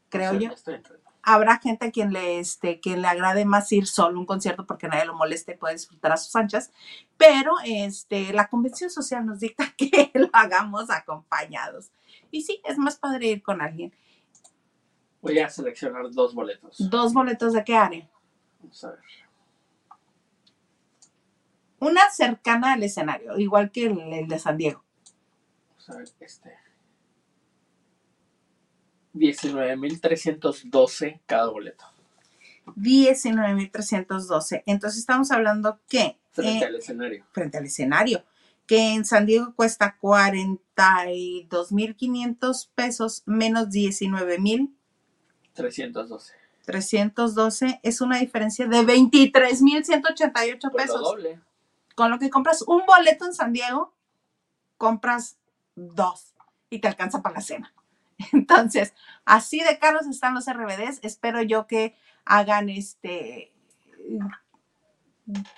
Creo 0.08 0.32
Sí, 0.32 0.40
yo. 0.40 0.50
estoy. 0.50 0.82
Habrá 1.28 1.59
gente 1.59 1.87
a 1.87 1.90
quien 1.90 2.12
le, 2.12 2.38
este, 2.38 2.78
quien 2.78 3.02
le 3.02 3.09
agrade 3.09 3.45
más 3.45 3.73
ir 3.73 3.88
solo 3.88 4.16
a 4.16 4.21
un 4.21 4.26
concierto 4.26 4.64
porque 4.64 4.87
nadie 4.87 5.06
lo 5.06 5.14
moleste 5.14 5.52
y 5.52 5.56
puede 5.56 5.75
disfrutar 5.75 6.12
a 6.12 6.16
sus 6.16 6.37
anchas, 6.37 6.71
pero 7.16 7.52
este, 7.64 8.33
la 8.33 8.47
convención 8.47 8.90
social 8.90 9.26
nos 9.26 9.40
dicta 9.40 9.64
que 9.76 10.12
lo 10.14 10.30
hagamos 10.33 10.88
acompañados. 10.88 11.90
Y 12.30 12.42
sí, 12.42 12.62
es 12.64 12.78
más 12.78 12.97
padre 12.97 13.26
ir 13.26 13.42
con 13.42 13.61
alguien. 13.61 13.92
Voy 15.21 15.37
a 15.40 15.50
seleccionar 15.50 16.09
dos 16.12 16.33
boletos. 16.33 16.76
Dos 16.78 17.12
boletos 17.12 17.52
de 17.54 17.64
qué 17.64 17.75
área? 17.75 18.09
Vamos 18.61 18.85
a 18.85 18.90
ver. 18.90 19.00
Una 21.80 22.09
cercana 22.11 22.75
al 22.75 22.85
escenario, 22.85 23.37
igual 23.37 23.73
que 23.73 23.87
el, 23.87 23.99
el 24.12 24.28
de 24.28 24.38
San 24.38 24.56
Diego. 24.56 24.85
Vamos 25.71 25.90
a 25.90 25.97
ver 25.97 26.09
este. 26.21 26.65
19.312 29.16 31.20
cada 31.26 31.49
boleto. 31.50 31.85
19.312. 32.76 34.62
Entonces 34.66 34.99
estamos 35.00 35.30
hablando 35.30 35.78
que 35.88 36.18
Frente 36.32 36.64
eh, 36.64 36.68
al 36.68 36.75
escenario. 36.76 37.25
frente 37.32 37.56
al 37.58 37.64
escenario, 37.64 38.23
que 38.66 38.92
en 38.94 39.04
San 39.06 39.25
Diego 39.26 39.54
cuesta 39.54 39.96
42.500 40.00 42.68
pesos 42.75 43.23
menos 43.25 43.68
19.312. 43.68 46.32
312. 46.66 47.80
Es 47.82 48.00
una 48.00 48.18
diferencia 48.18 48.66
de 48.66 48.78
23.188 48.78 50.32
Pues 50.32 50.62
lo 50.62 50.70
pesos. 50.73 51.00
doble. 51.00 51.40
Con 51.94 52.11
lo 52.11 52.18
que 52.18 52.28
compras 52.28 52.62
un 52.62 52.85
boleto 52.85 53.25
en 53.25 53.32
San 53.32 53.52
Diego, 53.54 53.94
compras 54.76 55.38
dos 55.76 56.35
y 56.68 56.80
te 56.80 56.88
alcanza 56.88 57.23
para 57.23 57.37
la 57.37 57.40
cena. 57.40 57.73
Entonces, 58.32 58.94
así 59.25 59.61
de 59.61 59.78
caros 59.78 60.06
están 60.06 60.35
los 60.35 60.46
RBDs. 60.46 61.00
Espero 61.02 61.42
yo 61.42 61.66
que 61.66 61.96
hagan 62.25 62.68
este. 62.68 63.52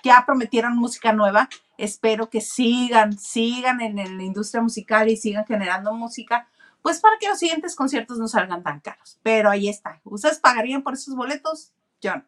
Ya 0.03 0.23
prometieron 0.25 0.77
música 0.77 1.13
nueva. 1.13 1.47
Espero 1.77 2.29
que 2.29 2.41
sigan, 2.41 3.17
sigan 3.17 3.81
en, 3.81 3.99
en 3.99 4.17
la 4.17 4.23
industria 4.23 4.61
musical 4.61 5.09
y 5.09 5.15
sigan 5.15 5.45
generando 5.45 5.93
música, 5.93 6.49
pues 6.81 6.99
para 6.99 7.17
que 7.19 7.29
los 7.29 7.39
siguientes 7.39 7.75
conciertos 7.75 8.17
no 8.17 8.27
salgan 8.27 8.63
tan 8.63 8.79
caros. 8.79 9.19
Pero 9.23 9.49
ahí 9.49 9.69
está. 9.69 10.01
¿Ustedes 10.03 10.39
pagarían 10.39 10.81
por 10.81 10.93
esos 10.93 11.15
boletos? 11.15 11.71
Yo 12.01 12.15
no. 12.15 12.25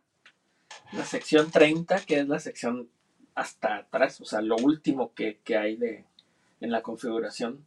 La 0.93 1.05
sección 1.05 1.51
30, 1.51 2.01
que 2.05 2.19
es 2.19 2.27
la 2.27 2.39
sección 2.39 2.89
hasta 3.35 3.77
atrás, 3.77 4.19
o 4.21 4.25
sea, 4.25 4.41
lo 4.41 4.55
último 4.57 5.13
que, 5.13 5.39
que 5.43 5.57
hay 5.57 5.75
de, 5.77 6.05
en 6.59 6.71
la 6.71 6.81
configuración. 6.81 7.65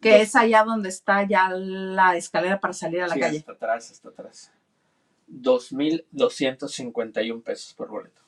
Que 0.00 0.22
es 0.22 0.34
allá 0.34 0.64
donde 0.64 0.88
está 0.88 1.28
ya 1.28 1.50
la 1.50 2.16
escalera 2.16 2.58
para 2.58 2.72
salir 2.72 3.02
a 3.02 3.08
la 3.08 3.14
sí, 3.14 3.20
calle. 3.20 3.38
Hasta 3.38 3.52
atrás, 3.52 3.90
hasta 3.90 4.08
atrás. 4.08 4.50
2.251 5.28 7.42
pesos 7.42 7.74
por 7.74 7.88
boleto. 7.88 8.22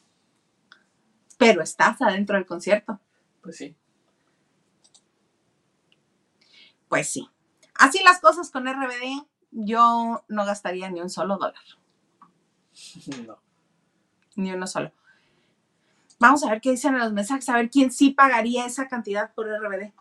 Pero 1.38 1.62
estás 1.62 2.02
adentro 2.02 2.36
del 2.36 2.46
concierto. 2.46 3.00
Pues 3.40 3.56
sí. 3.56 3.74
Pues 6.88 7.10
sí. 7.10 7.28
Así 7.74 8.02
las 8.04 8.20
cosas 8.20 8.50
con 8.50 8.66
RBD, 8.66 9.26
yo 9.50 10.24
no 10.28 10.44
gastaría 10.44 10.90
ni 10.90 11.00
un 11.00 11.10
solo 11.10 11.38
dólar. 11.38 11.64
No. 13.26 13.38
Ni 14.34 14.52
uno 14.52 14.66
solo. 14.66 14.92
Vamos 16.18 16.44
a 16.44 16.50
ver 16.50 16.60
qué 16.60 16.70
dicen 16.70 16.94
en 16.94 17.00
los 17.00 17.12
mensajes, 17.12 17.48
a 17.48 17.56
ver 17.56 17.68
quién 17.68 17.92
sí 17.92 18.10
pagaría 18.10 18.64
esa 18.64 18.88
cantidad 18.88 19.34
por 19.34 19.46
RBD. 19.46 19.92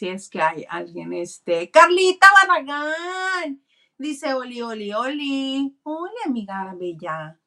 Si 0.00 0.08
es 0.08 0.30
que 0.30 0.40
hay 0.40 0.64
alguien, 0.66 1.12
este. 1.12 1.70
Carlita 1.70 2.26
Barragán. 2.48 3.62
Dice 3.98 4.32
Oli, 4.32 4.62
Oli, 4.62 4.94
Oli. 4.94 5.76
Hola, 5.82 6.20
amiga 6.24 6.74
bella. 6.74 7.38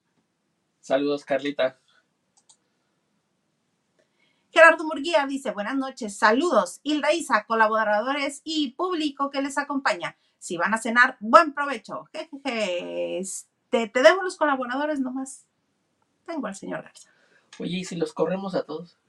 Saludos, 0.79 1.25
Carlita. 1.25 1.79
Gerardo 4.51 4.83
Murguía 4.83 5.25
dice, 5.25 5.49
buenas 5.49 5.75
noches, 5.75 6.15
saludos, 6.15 6.79
Hilda 6.83 7.11
Isa, 7.11 7.43
colaboradores 7.47 8.41
y 8.43 8.73
público 8.73 9.31
que 9.31 9.41
les 9.41 9.57
acompaña. 9.57 10.15
Si 10.37 10.55
van 10.55 10.75
a 10.75 10.77
cenar, 10.77 11.17
buen 11.21 11.55
provecho. 11.55 12.07
Jejeje. 12.13 13.17
Este, 13.17 13.87
te 13.87 14.03
debo 14.03 14.21
los 14.21 14.37
colaboradores 14.37 14.99
nomás. 14.99 15.47
Tengo 16.27 16.45
al 16.45 16.53
señor 16.53 16.83
Garza. 16.83 17.09
Oye, 17.57 17.79
¿y 17.79 17.83
si 17.83 17.95
los 17.95 18.13
corremos 18.13 18.53
a 18.53 18.61
todos? 18.63 18.99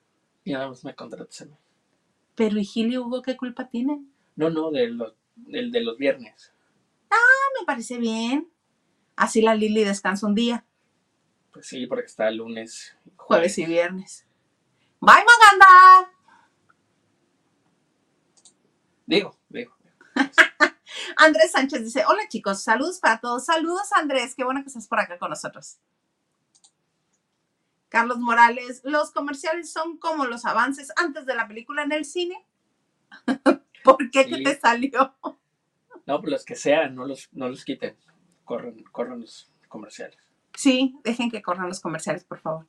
Y 0.44 0.54
nada 0.54 0.68
más 0.68 0.82
me 0.82 0.94
contratas 0.94 1.42
a 1.42 1.44
mí. 1.44 1.54
Pero 2.34 2.58
¿y 2.58 2.64
Gil 2.64 2.92
y 2.92 2.98
Hugo 2.98 3.22
qué 3.22 3.36
culpa 3.36 3.68
tienen? 3.68 4.12
No, 4.36 4.50
no, 4.50 4.70
de 4.70 4.88
los, 4.88 5.14
del 5.36 5.70
de 5.70 5.82
los 5.82 5.96
viernes. 5.98 6.52
Ah, 7.10 7.46
me 7.60 7.64
parece 7.66 7.98
bien. 7.98 8.50
Así 9.16 9.40
la 9.42 9.54
Lili 9.54 9.84
descansa 9.84 10.26
un 10.26 10.34
día, 10.34 10.66
Pues 11.52 11.66
sí, 11.68 11.86
porque 11.86 12.06
está 12.06 12.28
el 12.28 12.38
lunes. 12.38 12.96
jueves 13.16 13.56
y 13.58 13.64
viernes. 13.66 14.26
Bye, 15.00 15.14
Maganda. 15.24 16.10
Digo, 19.06 19.38
digo. 19.48 19.76
Andrés 21.16 21.52
Sánchez 21.52 21.84
dice, 21.84 22.04
hola 22.08 22.22
chicos, 22.28 22.62
saludos 22.62 22.98
para 22.98 23.20
todos. 23.20 23.44
Saludos 23.44 23.92
Andrés, 23.92 24.34
qué 24.34 24.44
bueno 24.44 24.62
que 24.62 24.68
estás 24.68 24.88
por 24.88 24.98
acá 24.98 25.18
con 25.18 25.30
nosotros. 25.30 25.78
Carlos 27.94 28.18
Morales, 28.18 28.80
los 28.82 29.12
comerciales 29.12 29.72
son 29.72 29.98
como 29.98 30.24
los 30.26 30.44
avances 30.46 30.90
antes 30.96 31.26
de 31.26 31.36
la 31.36 31.46
película 31.46 31.84
en 31.84 31.92
el 31.92 32.04
cine. 32.04 32.44
¿Por 33.84 34.10
qué? 34.10 34.26
¿Qué 34.26 34.34
Sí. 34.34 34.42
te 34.42 34.58
salió? 34.58 35.14
No, 36.04 36.20
pues 36.20 36.32
los 36.32 36.44
que 36.44 36.56
sean, 36.56 36.96
no 36.96 37.06
los, 37.06 37.28
no 37.30 37.48
los 37.48 37.64
quiten. 37.64 37.96
Corran, 38.44 38.82
corran 38.90 39.20
los 39.20 39.48
comerciales. 39.68 40.18
Sí, 40.54 40.98
dejen 41.04 41.30
que 41.30 41.40
corran 41.40 41.68
los 41.68 41.78
comerciales, 41.78 42.24
por 42.24 42.40
favor. 42.40 42.66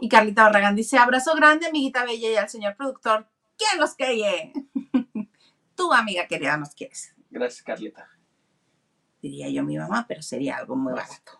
Y 0.00 0.08
Carlita 0.08 0.42
Barragán 0.42 0.74
dice, 0.74 0.98
abrazo 0.98 1.32
grande, 1.36 1.66
amiguita 1.66 2.04
bella, 2.04 2.32
y 2.32 2.34
al 2.36 2.48
señor 2.48 2.74
productor. 2.74 3.28
¿Quién 3.56 3.78
los 3.80 3.94
quiere? 3.94 4.52
Tú, 5.76 5.92
amiga 5.92 6.26
querida, 6.26 6.56
nos 6.56 6.74
quieres. 6.74 7.14
Gracias, 7.30 7.62
Carlita. 7.62 8.08
Diría 9.22 9.48
yo 9.50 9.62
mi 9.62 9.78
mamá, 9.78 10.06
pero 10.08 10.20
sería 10.20 10.56
algo 10.56 10.74
muy 10.74 10.94
barato. 10.94 11.39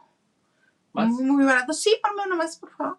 ¿Más? 0.92 1.09
Muy, 1.09 1.44
barato. 1.44 1.73
Sí, 1.73 1.97
ponme 2.02 2.23
uno 2.26 2.37
más, 2.37 2.56
por 2.59 2.70
favor. 2.76 2.99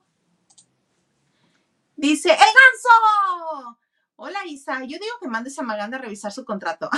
Dice, 1.95 2.29
¡El 2.29 2.37
ganso! 2.37 3.77
Hola, 4.15 4.45
Isa. 4.45 4.81
Yo 4.81 4.97
digo 4.99 5.17
que 5.19 5.27
mandes 5.27 5.57
a 5.59 5.63
Maganda 5.63 5.97
a 5.97 6.01
revisar 6.01 6.31
su 6.31 6.45
contrato. 6.45 6.89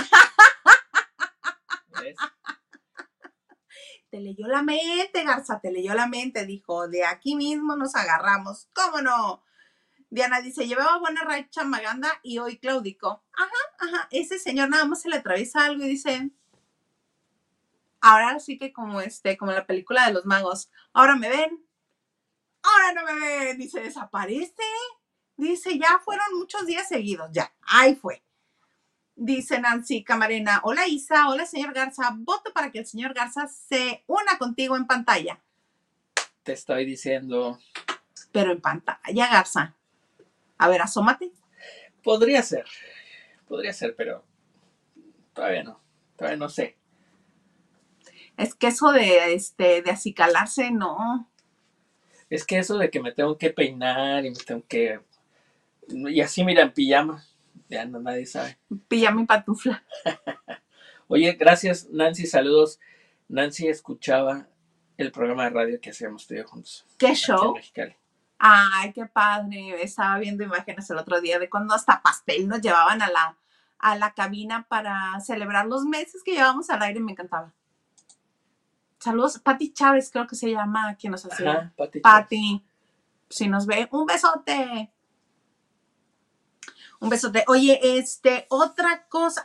¿Ves? 2.00 2.16
Te 4.10 4.20
leyó 4.20 4.46
la 4.46 4.62
mente, 4.62 5.24
Garza, 5.24 5.58
te 5.58 5.72
leyó 5.72 5.92
la 5.92 6.06
mente. 6.06 6.46
Dijo, 6.46 6.86
de 6.86 7.04
aquí 7.04 7.34
mismo 7.34 7.74
nos 7.74 7.96
agarramos. 7.96 8.68
¿Cómo 8.72 9.00
no? 9.00 9.42
Diana 10.08 10.40
dice, 10.40 10.68
llevaba 10.68 11.00
buena 11.00 11.22
racha 11.24 11.64
Maganda 11.64 12.20
y 12.22 12.38
hoy 12.38 12.58
claudicó. 12.58 13.24
Ajá, 13.32 13.50
ajá. 13.80 14.08
Ese 14.12 14.38
señor 14.38 14.68
nada 14.68 14.84
más 14.84 15.02
se 15.02 15.08
le 15.08 15.16
atraviesa 15.16 15.64
algo 15.64 15.82
y 15.82 15.88
dice, 15.88 16.30
ahora 18.04 18.38
sí 18.38 18.58
que 18.58 18.70
como 18.70 19.00
este, 19.00 19.38
como 19.38 19.52
la 19.52 19.66
película 19.66 20.06
de 20.06 20.12
los 20.12 20.26
magos, 20.26 20.70
ahora 20.92 21.16
me 21.16 21.30
ven, 21.30 21.64
ahora 22.62 22.92
no 22.92 23.04
me 23.06 23.18
ven, 23.18 23.62
y 23.62 23.68
se 23.68 23.80
desaparece. 23.80 24.62
Dice, 25.36 25.78
ya 25.78 25.98
fueron 26.04 26.26
muchos 26.34 26.66
días 26.66 26.86
seguidos, 26.86 27.30
ya, 27.32 27.52
ahí 27.62 27.94
fue. 27.94 28.22
Dice 29.16 29.58
Nancy 29.58 30.04
Camarena, 30.04 30.60
hola 30.64 30.86
Isa, 30.86 31.28
hola 31.28 31.46
señor 31.46 31.72
Garza, 31.72 32.10
voto 32.14 32.52
para 32.52 32.70
que 32.70 32.80
el 32.80 32.86
señor 32.86 33.14
Garza 33.14 33.48
se 33.48 34.04
una 34.06 34.36
contigo 34.36 34.76
en 34.76 34.86
pantalla. 34.86 35.40
Te 36.42 36.52
estoy 36.52 36.84
diciendo. 36.84 37.58
Pero 38.32 38.52
en 38.52 38.60
pantalla, 38.60 39.28
Garza. 39.28 39.74
A 40.58 40.68
ver, 40.68 40.82
asómate. 40.82 41.32
Podría 42.02 42.42
ser. 42.42 42.66
Podría 43.48 43.72
ser, 43.72 43.96
pero 43.96 44.24
todavía 45.32 45.62
no. 45.62 45.80
Todavía 46.16 46.36
no 46.36 46.50
sé. 46.50 46.76
Es 48.36 48.54
que 48.54 48.68
eso 48.68 48.92
de, 48.92 49.34
este, 49.34 49.82
de 49.82 49.90
acicalarse, 49.90 50.70
no. 50.70 51.28
Es 52.30 52.44
que 52.44 52.58
eso 52.58 52.78
de 52.78 52.90
que 52.90 53.00
me 53.00 53.12
tengo 53.12 53.38
que 53.38 53.50
peinar 53.50 54.24
y 54.24 54.30
me 54.30 54.36
tengo 54.36 54.64
que. 54.66 55.00
Y 55.88 56.20
así, 56.20 56.44
mira, 56.44 56.62
en 56.62 56.72
pijama. 56.72 57.24
Ya 57.68 57.84
no, 57.84 58.00
nadie 58.00 58.26
sabe. 58.26 58.58
Pijama 58.88 59.22
y 59.22 59.26
pantufla. 59.26 59.84
Oye, 61.08 61.32
gracias, 61.32 61.88
Nancy. 61.90 62.26
Saludos. 62.26 62.80
Nancy 63.28 63.68
escuchaba 63.68 64.48
el 64.96 65.12
programa 65.12 65.44
de 65.44 65.50
radio 65.50 65.80
que 65.80 65.90
hacíamos 65.90 66.26
tú 66.26 66.34
y 66.34 66.38
yo 66.38 66.46
juntos. 66.46 66.84
¿Qué 66.98 67.08
en 67.08 67.14
show? 67.14 67.54
Ay, 68.38 68.92
qué 68.92 69.06
padre. 69.06 69.82
Estaba 69.82 70.18
viendo 70.18 70.44
imágenes 70.44 70.88
el 70.90 70.98
otro 70.98 71.20
día 71.20 71.38
de 71.38 71.48
cuando 71.48 71.74
hasta 71.74 72.02
pastel 72.02 72.48
nos 72.48 72.60
llevaban 72.60 73.00
a 73.02 73.10
la, 73.10 73.36
a 73.78 73.96
la 73.96 74.12
cabina 74.12 74.66
para 74.68 75.18
celebrar 75.20 75.66
los 75.66 75.84
meses 75.84 76.22
que 76.24 76.32
llevamos 76.32 76.68
al 76.70 76.82
aire, 76.82 77.00
me 77.00 77.12
encantaba. 77.12 77.52
Saludos, 79.04 79.38
Pati 79.38 79.70
Chávez, 79.70 80.10
creo 80.10 80.26
que 80.26 80.34
se 80.34 80.50
llama 80.50 80.96
quien 80.98 81.10
nos 81.10 81.26
hacía. 81.26 81.52
Ajá, 81.52 81.72
Pati. 81.76 82.00
Pati, 82.00 82.64
si 83.28 83.48
nos 83.48 83.66
ve, 83.66 83.86
un 83.92 84.06
besote. 84.06 84.90
Un 87.00 87.10
besote. 87.10 87.44
Oye, 87.48 87.98
este, 87.98 88.46
otra 88.48 89.06
cosa. 89.10 89.44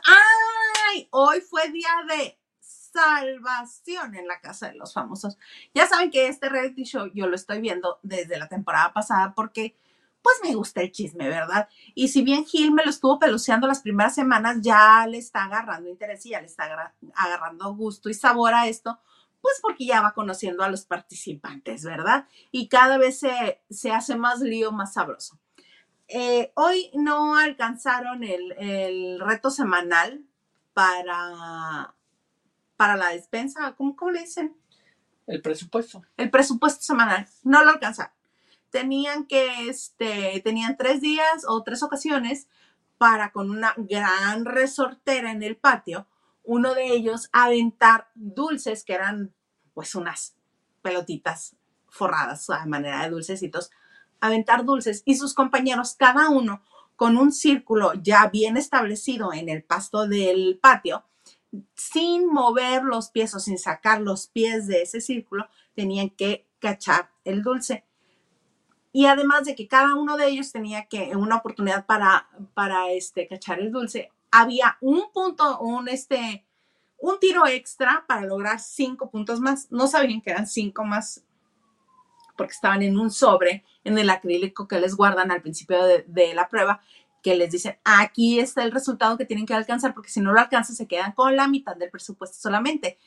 ¡Ay! 0.88 1.08
Hoy 1.10 1.42
fue 1.42 1.68
día 1.68 1.90
de 2.08 2.38
salvación 2.58 4.14
en 4.14 4.26
la 4.26 4.40
casa 4.40 4.68
de 4.68 4.76
los 4.76 4.94
famosos. 4.94 5.36
Ya 5.74 5.86
saben 5.86 6.10
que 6.10 6.28
este 6.28 6.48
reality 6.48 6.84
show 6.84 7.10
yo 7.12 7.26
lo 7.26 7.36
estoy 7.36 7.60
viendo 7.60 7.98
desde 8.02 8.38
la 8.38 8.48
temporada 8.48 8.94
pasada 8.94 9.34
porque 9.34 9.76
pues 10.22 10.36
me 10.42 10.54
gusta 10.54 10.80
el 10.80 10.90
chisme, 10.90 11.28
¿verdad? 11.28 11.68
Y 11.94 12.08
si 12.08 12.22
bien 12.22 12.46
Gil 12.46 12.72
me 12.72 12.82
lo 12.82 12.88
estuvo 12.88 13.18
peluceando 13.18 13.66
las 13.66 13.80
primeras 13.80 14.14
semanas, 14.14 14.56
ya 14.62 15.06
le 15.06 15.18
está 15.18 15.44
agarrando 15.44 15.90
interés 15.90 16.24
y 16.24 16.30
ya 16.30 16.40
le 16.40 16.46
está 16.46 16.94
agarrando 17.14 17.74
gusto 17.74 18.08
y 18.08 18.14
sabor 18.14 18.54
a 18.54 18.66
esto, 18.66 18.98
pues 19.40 19.58
porque 19.62 19.86
ya 19.86 20.02
va 20.02 20.12
conociendo 20.14 20.62
a 20.62 20.68
los 20.68 20.84
participantes, 20.84 21.84
¿verdad? 21.84 22.26
Y 22.50 22.68
cada 22.68 22.98
vez 22.98 23.20
se, 23.20 23.62
se 23.70 23.90
hace 23.90 24.16
más 24.16 24.40
lío, 24.40 24.72
más 24.72 24.94
sabroso. 24.94 25.38
Eh, 26.08 26.52
hoy 26.56 26.90
no 26.94 27.36
alcanzaron 27.36 28.24
el, 28.24 28.52
el 28.58 29.20
reto 29.20 29.50
semanal 29.50 30.24
para, 30.72 31.94
para 32.76 32.96
la 32.96 33.10
despensa, 33.10 33.74
¿cómo, 33.76 33.94
cómo 33.94 34.10
le 34.10 34.20
dicen? 34.20 34.56
El 35.26 35.42
presupuesto. 35.42 36.02
el 36.16 36.30
presupuesto 36.30 36.82
semanal, 36.82 37.28
no 37.44 37.62
lo 37.64 37.70
alcanzaron. 37.70 38.12
Tenían 38.70 39.26
que, 39.26 39.68
este, 39.68 40.40
tenían 40.42 40.76
tres 40.76 41.00
días 41.00 41.44
o 41.46 41.62
tres 41.62 41.82
ocasiones 41.82 42.48
para 42.98 43.30
con 43.32 43.50
una 43.50 43.74
gran 43.76 44.44
resortera 44.44 45.30
en 45.30 45.42
el 45.42 45.56
patio, 45.56 46.06
uno 46.44 46.74
de 46.74 46.88
ellos 46.88 47.28
aventar 47.32 48.08
dulces 48.14 48.84
que 48.84 48.94
eran 48.94 49.34
pues 49.74 49.94
unas 49.94 50.34
pelotitas 50.82 51.56
forradas 51.88 52.48
a 52.50 52.66
manera 52.66 53.02
de 53.02 53.10
dulcecitos, 53.10 53.70
aventar 54.20 54.64
dulces 54.64 55.02
y 55.04 55.16
sus 55.16 55.34
compañeros, 55.34 55.94
cada 55.98 56.30
uno 56.30 56.62
con 56.96 57.16
un 57.16 57.32
círculo 57.32 57.94
ya 57.94 58.28
bien 58.28 58.56
establecido 58.56 59.32
en 59.32 59.48
el 59.48 59.64
pasto 59.64 60.06
del 60.06 60.58
patio, 60.60 61.04
sin 61.74 62.26
mover 62.26 62.84
los 62.84 63.10
pies 63.10 63.34
o 63.34 63.40
sin 63.40 63.58
sacar 63.58 64.00
los 64.00 64.28
pies 64.28 64.66
de 64.66 64.82
ese 64.82 65.00
círculo, 65.00 65.48
tenían 65.74 66.10
que 66.10 66.46
cachar 66.58 67.10
el 67.24 67.42
dulce. 67.42 67.84
Y 68.92 69.06
además 69.06 69.44
de 69.44 69.54
que 69.54 69.68
cada 69.68 69.94
uno 69.94 70.16
de 70.16 70.26
ellos 70.26 70.52
tenía 70.52 70.86
que 70.86 71.16
una 71.16 71.36
oportunidad 71.36 71.86
para, 71.86 72.28
para 72.54 72.90
este, 72.90 73.26
cachar 73.26 73.60
el 73.60 73.72
dulce, 73.72 74.12
había 74.30 74.76
un 74.80 75.10
punto, 75.12 75.58
un, 75.60 75.88
este, 75.88 76.46
un 76.98 77.18
tiro 77.18 77.46
extra 77.46 78.04
para 78.06 78.22
lograr 78.22 78.60
cinco 78.60 79.10
puntos 79.10 79.40
más. 79.40 79.70
No 79.70 79.86
sabían 79.86 80.20
que 80.20 80.30
eran 80.30 80.46
cinco 80.46 80.84
más 80.84 81.24
porque 82.36 82.52
estaban 82.52 82.82
en 82.82 82.98
un 82.98 83.10
sobre 83.10 83.64
en 83.84 83.98
el 83.98 84.08
acrílico 84.08 84.66
que 84.66 84.80
les 84.80 84.94
guardan 84.94 85.30
al 85.30 85.42
principio 85.42 85.84
de, 85.84 86.04
de 86.08 86.34
la 86.34 86.48
prueba, 86.48 86.80
que 87.22 87.34
les 87.34 87.50
dicen, 87.50 87.78
aquí 87.84 88.40
está 88.40 88.62
el 88.62 88.72
resultado 88.72 89.18
que 89.18 89.26
tienen 89.26 89.44
que 89.44 89.52
alcanzar, 89.52 89.92
porque 89.92 90.08
si 90.08 90.20
no 90.20 90.32
lo 90.32 90.40
alcanzan 90.40 90.74
se 90.74 90.88
quedan 90.88 91.12
con 91.12 91.36
la 91.36 91.48
mitad 91.48 91.76
del 91.76 91.90
presupuesto 91.90 92.38
solamente 92.38 92.98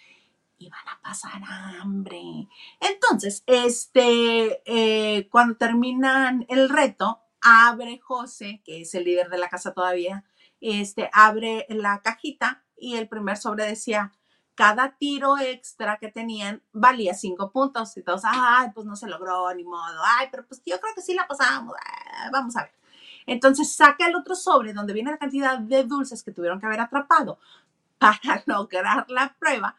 y 0.60 0.70
van 0.70 0.88
a 0.88 1.02
pasar 1.02 1.42
hambre. 1.82 2.48
Entonces, 2.80 3.44
este, 3.48 4.62
eh, 4.66 5.28
cuando 5.30 5.58
terminan 5.58 6.46
el 6.48 6.70
reto, 6.70 7.20
abre 7.42 8.00
José, 8.00 8.62
que 8.64 8.82
es 8.82 8.94
el 8.96 9.06
líder 9.06 9.30
de 9.30 9.38
la 9.38 9.50
casa 9.50 9.74
todavía, 9.74 10.24
este, 10.64 11.10
abre 11.12 11.66
la 11.70 12.02
cajita 12.02 12.64
y 12.78 12.96
el 12.96 13.08
primer 13.08 13.38
sobre 13.38 13.66
decía, 13.66 14.12
cada 14.56 14.98
tiro 14.98 15.38
extra 15.38 15.98
que 15.98 16.10
tenían 16.10 16.64
valía 16.72 17.14
cinco 17.14 17.52
puntos. 17.52 17.98
Y 17.98 18.04
todos, 18.04 18.22
ay, 18.26 18.70
pues 18.74 18.86
no 18.86 18.96
se 18.96 19.08
logró, 19.08 19.54
ni 19.54 19.64
modo. 19.64 20.02
Ay, 20.06 20.28
pero 20.32 20.46
pues 20.48 20.62
yo 20.66 20.80
creo 20.80 20.94
que 20.96 21.02
sí 21.02 21.14
la 21.14 21.28
pasamos. 21.28 21.76
Ah, 21.86 22.30
vamos 22.32 22.56
a 22.56 22.64
ver. 22.64 22.72
Entonces 23.26 23.74
saca 23.76 24.08
el 24.08 24.16
otro 24.16 24.36
sobre 24.36 24.74
donde 24.74 24.94
viene 24.94 25.12
la 25.12 25.18
cantidad 25.18 25.58
de 25.58 25.84
dulces 25.84 26.24
que 26.24 26.32
tuvieron 26.32 26.60
que 26.60 26.66
haber 26.66 26.82
atrapado 26.82 27.40
para 27.98 28.44
lograr 28.46 29.06
la 29.10 29.36
prueba 29.40 29.78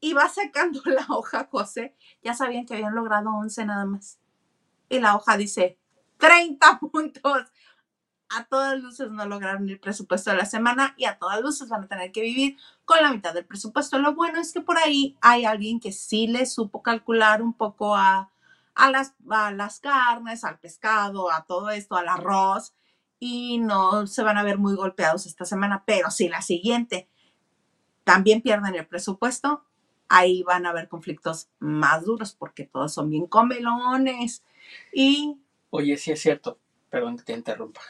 y 0.00 0.12
va 0.12 0.28
sacando 0.28 0.80
la 0.84 1.06
hoja, 1.08 1.48
José. 1.50 1.96
Ya 2.22 2.34
sabían 2.34 2.66
que 2.66 2.74
habían 2.74 2.94
logrado 2.94 3.30
11 3.30 3.66
nada 3.66 3.84
más. 3.84 4.18
Y 4.88 5.00
la 5.00 5.16
hoja 5.16 5.36
dice 5.36 5.78
30 6.18 6.80
puntos. 6.92 7.42
A 8.28 8.44
todas 8.44 8.80
luces 8.80 9.10
no 9.10 9.24
lograron 9.26 9.68
el 9.68 9.78
presupuesto 9.78 10.30
de 10.30 10.36
la 10.36 10.46
semana 10.46 10.94
y 10.96 11.04
a 11.04 11.18
todas 11.18 11.40
luces 11.40 11.68
van 11.68 11.84
a 11.84 11.88
tener 11.88 12.10
que 12.12 12.22
vivir 12.22 12.56
con 12.84 13.00
la 13.00 13.12
mitad 13.12 13.32
del 13.34 13.44
presupuesto. 13.44 13.98
Lo 13.98 14.14
bueno 14.14 14.40
es 14.40 14.52
que 14.52 14.60
por 14.60 14.78
ahí 14.78 15.16
hay 15.20 15.44
alguien 15.44 15.78
que 15.78 15.92
sí 15.92 16.26
le 16.26 16.46
supo 16.46 16.82
calcular 16.82 17.40
un 17.40 17.52
poco 17.52 17.94
a, 17.94 18.32
a, 18.74 18.90
las, 18.90 19.14
a 19.30 19.52
las 19.52 19.80
carnes, 19.80 20.44
al 20.44 20.58
pescado, 20.58 21.30
a 21.30 21.44
todo 21.44 21.70
esto, 21.70 21.96
al 21.96 22.08
arroz 22.08 22.74
y 23.18 23.58
no 23.58 24.06
se 24.06 24.22
van 24.22 24.38
a 24.38 24.42
ver 24.42 24.58
muy 24.58 24.74
golpeados 24.74 25.26
esta 25.26 25.44
semana. 25.44 25.84
Pero 25.86 26.10
si 26.10 26.28
la 26.28 26.42
siguiente 26.42 27.08
también 28.04 28.42
pierden 28.42 28.74
el 28.74 28.86
presupuesto, 28.86 29.64
ahí 30.08 30.42
van 30.42 30.66
a 30.66 30.70
haber 30.70 30.88
conflictos 30.88 31.48
más 31.58 32.04
duros 32.04 32.34
porque 32.34 32.64
todos 32.64 32.92
son 32.92 33.10
bien 33.10 33.26
comelones. 33.26 34.42
Y 34.92 35.38
Oye, 35.70 35.96
sí 35.96 36.12
es 36.12 36.20
cierto. 36.20 36.58
Perdón 36.90 37.16
que 37.16 37.24
te 37.24 37.32
interrumpa. 37.32 37.80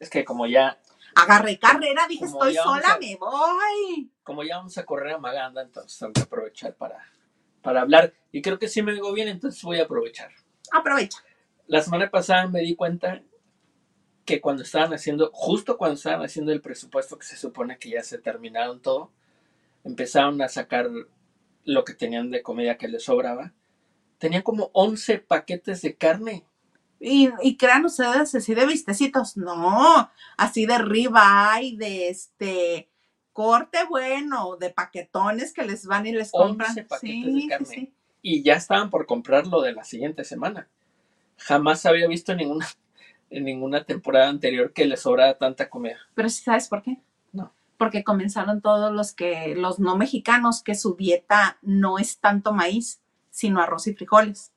Es 0.00 0.10
que 0.10 0.24
como 0.24 0.46
ya, 0.46 0.78
agarré 1.14 1.58
carrera, 1.58 2.06
dije, 2.08 2.24
estoy 2.26 2.54
sola, 2.54 2.94
a- 2.94 2.98
me 2.98 3.16
voy. 3.16 4.10
como 4.22 4.42
ya 4.42 4.58
vamos 4.58 4.76
a 4.78 4.84
correr 4.84 5.14
a 5.14 5.18
Maganda, 5.18 5.62
entonces 5.62 5.98
tengo 5.98 6.12
que 6.12 6.22
aprovechar 6.22 6.74
para, 6.74 6.98
para 7.62 7.80
hablar. 7.82 8.12
Y 8.32 8.42
creo 8.42 8.58
que 8.58 8.68
sí 8.68 8.82
me 8.82 8.92
digo 8.92 9.12
bien, 9.12 9.28
entonces 9.28 9.62
voy 9.62 9.80
a 9.80 9.84
aprovechar. 9.84 10.30
Aprovecha. 10.72 11.18
La 11.66 11.80
semana 11.82 12.10
pasada 12.10 12.46
me 12.48 12.60
di 12.60 12.76
cuenta 12.76 13.22
que 14.24 14.40
cuando 14.40 14.62
estaban 14.64 14.92
haciendo, 14.92 15.30
justo 15.32 15.76
cuando 15.78 15.94
estaban 15.96 16.22
haciendo 16.24 16.52
el 16.52 16.60
presupuesto, 16.60 17.18
que 17.18 17.26
se 17.26 17.36
supone 17.36 17.78
que 17.78 17.90
ya 17.90 18.02
se 18.02 18.18
terminaron 18.18 18.80
todo, 18.82 19.10
empezaron 19.84 20.40
a 20.42 20.48
sacar 20.48 20.88
lo 21.64 21.84
que 21.84 21.94
tenían 21.94 22.30
de 22.30 22.42
comida 22.42 22.76
que 22.76 22.88
les 22.88 23.04
sobraba. 23.04 23.52
Tenían 24.18 24.42
como 24.42 24.70
11 24.72 25.18
paquetes 25.18 25.82
de 25.82 25.94
carne. 25.96 26.45
Y, 27.00 27.30
y 27.42 27.56
crean 27.56 27.84
ustedes 27.84 28.34
así 28.34 28.54
de 28.54 28.66
vistecitos. 28.66 29.36
No, 29.36 30.10
así 30.36 30.66
de 30.66 30.78
ribeye, 30.78 31.76
de 31.76 32.08
este 32.08 32.88
corte 33.32 33.78
bueno, 33.88 34.56
de 34.56 34.70
paquetones 34.70 35.52
que 35.52 35.64
les 35.64 35.86
van 35.86 36.06
y 36.06 36.12
les 36.12 36.30
11 36.32 36.38
compran. 36.48 36.74
paquetes 36.88 37.00
Sí, 37.00 37.22
de 37.24 37.42
sí, 37.42 37.48
carne. 37.48 37.66
sí. 37.66 37.94
Y 38.22 38.42
ya 38.42 38.54
estaban 38.54 38.90
por 38.90 39.06
comprar 39.06 39.46
lo 39.46 39.60
de 39.62 39.72
la 39.72 39.84
siguiente 39.84 40.24
semana. 40.24 40.68
Jamás 41.38 41.84
había 41.86 42.08
visto 42.08 42.32
en 42.32 42.38
ninguna, 42.38 42.66
en 43.30 43.44
ninguna 43.44 43.84
temporada 43.84 44.28
anterior 44.28 44.72
que 44.72 44.86
les 44.86 45.00
sobrara 45.02 45.38
tanta 45.38 45.68
comida. 45.68 45.98
Pero 46.14 46.28
sí 46.30 46.42
sabes 46.42 46.68
por 46.68 46.82
qué? 46.82 46.98
No. 47.32 47.52
Porque 47.76 48.04
comenzaron 48.04 48.62
todos 48.62 48.92
los 48.92 49.12
que, 49.12 49.54
los 49.54 49.78
no 49.78 49.96
mexicanos, 49.96 50.62
que 50.62 50.74
su 50.74 50.96
dieta 50.96 51.58
no 51.62 51.98
es 51.98 52.18
tanto 52.20 52.52
maíz, 52.52 53.00
sino 53.30 53.60
arroz 53.60 53.86
y 53.86 53.94
frijoles. 53.94 54.52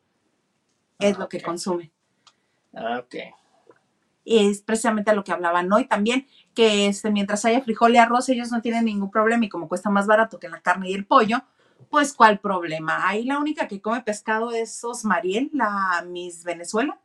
Es 1.00 1.16
Ah, 1.18 1.20
lo 1.20 1.30
que 1.30 1.42
consumen. 1.42 1.92
Ah, 2.74 3.00
ok. 3.00 3.16
es 4.26 4.62
precisamente 4.62 5.14
lo 5.14 5.24
que 5.24 5.32
hablaban 5.32 5.72
hoy 5.74 5.86
también, 5.86 6.28
que 6.54 6.88
este, 6.88 7.10
mientras 7.12 7.46
haya 7.46 7.62
frijol 7.62 7.96
y 7.96 7.98
arroz, 7.98 8.30
ellos 8.30 8.52
no 8.52 8.62
tienen 8.62 8.86
ningún 8.86 9.10
problema 9.12 9.46
y 9.46 9.50
como 9.50 9.68
cuesta 9.68 9.90
más 9.90 10.08
barato 10.08 10.40
que 10.40 10.50
la 10.50 10.62
carne 10.62 10.90
y 10.90 10.94
el 10.94 11.06
pollo, 11.06 11.42
pues 11.90 12.14
cuál 12.14 12.40
problema. 12.40 13.08
Ahí 13.08 13.26
la 13.26 13.40
única 13.40 13.68
que 13.68 13.82
come 13.82 14.02
pescado 14.02 14.52
es 14.52 14.84
Osmariel, 14.84 15.50
la 15.54 16.04
Miss 16.08 16.44
Venezuela, 16.44 17.00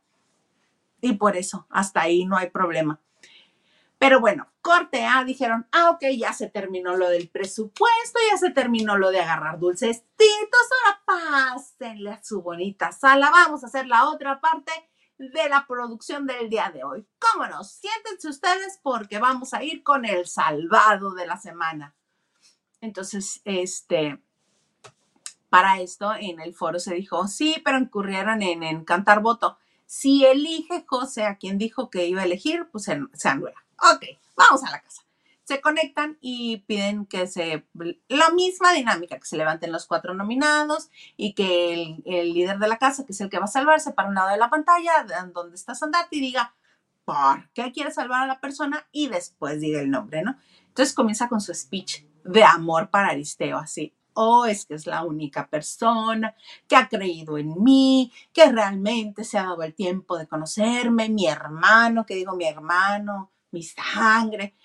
y 1.01 1.13
por 1.13 1.35
eso 1.37 1.65
hasta 1.69 2.01
ahí 2.01 2.25
no 2.25 2.37
hay 2.37 2.49
problema. 2.49 2.99
Pero 3.97 4.19
bueno, 4.19 4.47
corte 4.61 5.05
A, 5.05 5.23
dijeron, 5.23 5.67
ah, 5.71 5.91
ok, 5.91 6.03
ya 6.17 6.33
se 6.33 6.49
terminó 6.49 6.95
lo 6.95 7.09
del 7.09 7.29
presupuesto, 7.29 8.19
ya 8.29 8.37
se 8.37 8.51
terminó 8.51 8.97
lo 8.97 9.09
de 9.09 9.21
agarrar 9.21 9.57
dulcecitos, 9.57 10.05
ahora 10.85 11.01
pásenle 11.05 12.11
a 12.11 12.23
su 12.23 12.41
bonita 12.41 12.91
sala, 12.91 13.31
vamos 13.31 13.63
a 13.63 13.67
hacer 13.67 13.87
la 13.87 14.09
otra 14.09 14.41
parte 14.41 14.71
de 15.17 15.49
la 15.49 15.65
producción 15.67 16.25
del 16.27 16.49
día 16.49 16.71
de 16.73 16.83
hoy. 16.83 17.05
¿Cómo 17.19 17.47
no? 17.47 17.63
Siéntense 17.63 18.27
ustedes 18.27 18.79
porque 18.83 19.19
vamos 19.19 19.53
a 19.53 19.63
ir 19.63 19.83
con 19.83 20.05
el 20.05 20.27
salvado 20.27 21.13
de 21.13 21.25
la 21.25 21.37
semana. 21.37 21.95
Entonces, 22.81 23.41
este, 23.45 24.21
para 25.49 25.79
esto 25.79 26.13
en 26.13 26.39
el 26.39 26.53
foro 26.53 26.79
se 26.79 26.93
dijo, 26.93 27.27
sí, 27.27 27.61
pero 27.63 27.77
incurrieron 27.77 28.41
en, 28.41 28.63
en 28.63 28.83
cantar 28.83 29.21
voto. 29.21 29.57
Si 29.85 30.25
elige 30.25 30.85
José 30.87 31.25
a 31.25 31.37
quien 31.37 31.57
dijo 31.57 31.89
que 31.89 32.07
iba 32.07 32.21
a 32.21 32.25
elegir, 32.25 32.67
pues 32.71 32.83
se, 32.83 32.99
se 33.13 33.29
anula. 33.29 33.63
Ok, 33.93 34.05
vamos 34.35 34.63
a 34.63 34.71
la 34.71 34.81
casa. 34.81 35.04
Se 35.45 35.61
conectan 35.61 36.17
y 36.21 36.57
piden 36.67 37.05
que 37.05 37.27
se, 37.27 37.65
la 38.09 38.29
misma 38.31 38.73
dinámica, 38.73 39.17
que 39.19 39.25
se 39.25 39.37
levanten 39.37 39.71
los 39.71 39.85
cuatro 39.87 40.13
nominados 40.13 40.89
y 41.17 41.33
que 41.33 41.73
el, 41.73 42.03
el 42.05 42.33
líder 42.33 42.57
de 42.59 42.67
la 42.67 42.77
casa, 42.77 43.05
que 43.05 43.13
es 43.13 43.21
el 43.21 43.29
que 43.29 43.39
va 43.39 43.45
a 43.45 43.47
salvarse, 43.47 43.93
para 43.93 44.09
un 44.09 44.15
lado 44.15 44.29
de 44.31 44.37
la 44.37 44.49
pantalla, 44.49 45.03
de- 45.03 45.31
donde 45.31 45.55
está 45.55 45.75
Sandati, 45.75 46.19
diga, 46.19 46.55
por 47.05 47.49
qué 47.53 47.71
quiere 47.71 47.91
salvar 47.91 48.23
a 48.23 48.27
la 48.27 48.39
persona 48.41 48.87
y 48.91 49.07
después 49.07 49.61
diga 49.61 49.79
el 49.81 49.91
nombre, 49.91 50.23
¿no? 50.23 50.35
Entonces 50.67 50.93
comienza 50.95 51.29
con 51.29 51.39
su 51.41 51.53
speech 51.53 52.03
de 52.23 52.43
amor 52.43 52.89
para 52.89 53.09
Aristeo, 53.09 53.57
así. 53.57 53.93
Oh, 54.17 54.45
es 54.45 54.65
que 54.65 54.75
es 54.75 54.87
la 54.87 55.03
única 55.03 55.47
persona 55.47 56.35
que 56.67 56.75
ha 56.75 56.87
creído 56.87 57.37
en 57.37 57.61
mí, 57.61 58.11
que 58.33 58.51
realmente 58.51 59.23
se 59.25 59.37
ha 59.37 59.43
dado 59.43 59.61
el 59.63 59.75
tiempo 59.75 60.17
de 60.17 60.25
conocerme, 60.27 61.09
mi 61.09 61.27
hermano, 61.27 62.05
que 62.05 62.15
digo 62.15 62.35
mi 62.35 62.45
hermano, 62.45 63.31
mi 63.51 63.61
sangre. 63.61 64.55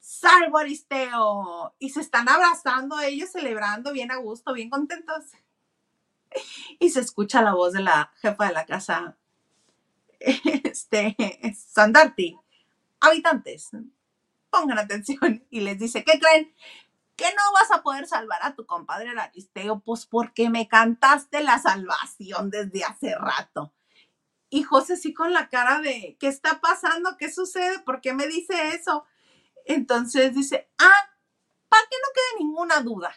Salvo 0.00 0.58
Aristeo. 0.58 1.74
Y 1.78 1.90
se 1.90 2.00
están 2.00 2.28
abrazando 2.28 2.98
ellos, 3.00 3.30
celebrando 3.30 3.92
bien 3.92 4.10
a 4.10 4.16
gusto, 4.16 4.52
bien 4.52 4.70
contentos. 4.70 5.26
Y 6.78 6.90
se 6.90 7.00
escucha 7.00 7.42
la 7.42 7.54
voz 7.54 7.72
de 7.72 7.82
la 7.82 8.12
jefa 8.20 8.46
de 8.46 8.52
la 8.52 8.66
casa, 8.66 9.16
este, 10.18 11.16
Sandarti. 11.54 12.36
Habitantes, 13.00 13.70
pongan 14.50 14.78
atención. 14.78 15.44
Y 15.50 15.60
les 15.60 15.78
dice, 15.78 16.04
¿qué 16.04 16.18
creen? 16.18 16.54
que 17.20 17.26
no 17.26 17.52
vas 17.52 17.70
a 17.70 17.82
poder 17.82 18.06
salvar 18.06 18.38
a 18.42 18.54
tu 18.54 18.64
compadre 18.64 19.10
Aristeo, 19.10 19.80
pues 19.80 20.06
porque 20.06 20.48
me 20.48 20.68
cantaste 20.68 21.42
la 21.42 21.58
salvación 21.58 22.48
desde 22.48 22.82
hace 22.82 23.14
rato. 23.14 23.74
Y 24.48 24.62
José 24.62 24.96
sí 24.96 25.12
con 25.12 25.34
la 25.34 25.50
cara 25.50 25.82
de, 25.82 26.16
¿qué 26.18 26.28
está 26.28 26.62
pasando? 26.62 27.18
¿Qué 27.18 27.30
sucede? 27.30 27.78
¿Por 27.80 28.00
qué 28.00 28.14
me 28.14 28.26
dice 28.26 28.74
eso? 28.74 29.04
Entonces 29.66 30.34
dice, 30.34 30.68
ah, 30.78 31.10
para 31.68 31.82
que 31.90 31.96
no 31.96 32.08
quede 32.14 32.44
ninguna 32.44 32.80
duda, 32.80 33.12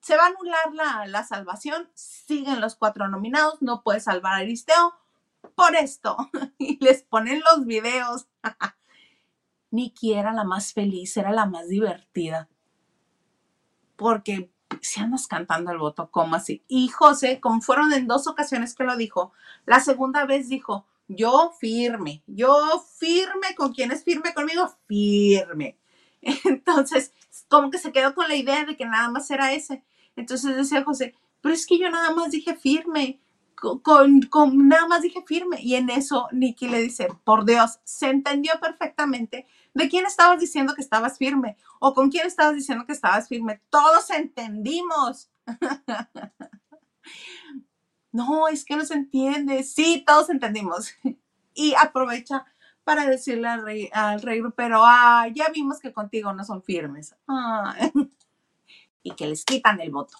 se 0.00 0.16
va 0.16 0.24
a 0.24 0.28
anular 0.28 0.72
la, 0.72 1.06
la 1.06 1.24
salvación, 1.24 1.90
siguen 1.94 2.60
los 2.60 2.76
cuatro 2.76 3.08
nominados, 3.08 3.60
no 3.60 3.82
puede 3.82 4.00
salvar 4.00 4.34
a 4.34 4.36
Aristeo 4.38 4.94
por 5.54 5.74
esto. 5.76 6.16
Y 6.58 6.82
les 6.84 7.02
ponen 7.02 7.42
los 7.52 7.66
videos. 7.66 8.26
Niki 9.70 10.14
era 10.14 10.32
la 10.32 10.44
más 10.44 10.72
feliz, 10.72 11.16
era 11.16 11.30
la 11.30 11.46
más 11.46 11.68
divertida 11.68 12.48
porque 13.98 14.52
si 14.80 15.00
andas 15.00 15.26
cantando 15.26 15.72
el 15.72 15.78
voto, 15.78 16.08
¿cómo 16.10 16.36
así? 16.36 16.62
Y 16.68 16.86
José, 16.88 17.40
como 17.40 17.60
fueron 17.60 17.92
en 17.92 18.06
dos 18.06 18.28
ocasiones 18.28 18.74
que 18.74 18.84
lo 18.84 18.96
dijo, 18.96 19.32
la 19.66 19.80
segunda 19.80 20.24
vez 20.24 20.48
dijo, 20.48 20.86
yo 21.08 21.52
firme, 21.58 22.22
yo 22.28 22.80
firme, 22.96 23.56
¿con 23.56 23.72
quién 23.72 23.90
es 23.90 24.04
firme 24.04 24.32
conmigo? 24.34 24.72
Firme. 24.86 25.76
Entonces, 26.44 27.12
como 27.48 27.70
que 27.70 27.78
se 27.78 27.92
quedó 27.92 28.14
con 28.14 28.28
la 28.28 28.36
idea 28.36 28.64
de 28.64 28.76
que 28.76 28.86
nada 28.86 29.08
más 29.08 29.30
era 29.30 29.52
ese. 29.52 29.82
Entonces 30.16 30.56
decía 30.56 30.84
José, 30.84 31.14
pero 31.40 31.54
es 31.54 31.66
que 31.66 31.78
yo 31.78 31.90
nada 31.90 32.12
más 32.12 32.30
dije 32.30 32.56
firme, 32.56 33.20
con, 33.54 34.22
con, 34.22 34.68
nada 34.68 34.86
más 34.86 35.02
dije 35.02 35.22
firme. 35.26 35.60
Y 35.60 35.74
en 35.74 35.90
eso 35.90 36.28
Nicky 36.32 36.68
le 36.68 36.82
dice, 36.82 37.08
por 37.24 37.44
Dios, 37.44 37.80
se 37.84 38.08
entendió 38.08 38.52
perfectamente 38.60 39.46
de 39.74 39.88
quién 39.88 40.06
estabas 40.06 40.40
diciendo 40.40 40.74
que 40.74 40.82
estabas 40.82 41.18
firme 41.18 41.56
o 41.80 41.94
con 41.94 42.10
quién 42.10 42.26
estabas 42.26 42.54
diciendo 42.54 42.86
que 42.86 42.92
estabas 42.92 43.28
firme. 43.28 43.60
Todos 43.70 44.10
entendimos. 44.10 45.30
no, 48.12 48.48
es 48.48 48.64
que 48.64 48.76
no 48.76 48.84
se 48.84 48.94
entiende. 48.94 49.62
Sí, 49.62 50.04
todos 50.06 50.30
entendimos. 50.30 50.94
y 51.54 51.74
aprovecha 51.74 52.44
para 52.88 53.06
decirle 53.06 53.46
al 53.46 53.62
rey, 53.66 53.90
al 53.92 54.22
rey 54.22 54.40
pero 54.56 54.80
ah, 54.82 55.26
ya 55.34 55.50
vimos 55.52 55.78
que 55.78 55.92
contigo 55.92 56.32
no 56.32 56.42
son 56.42 56.62
firmes. 56.62 57.14
y 59.02 59.10
que 59.10 59.26
les 59.26 59.44
quitan 59.44 59.78
el 59.82 59.90
voto. 59.90 60.16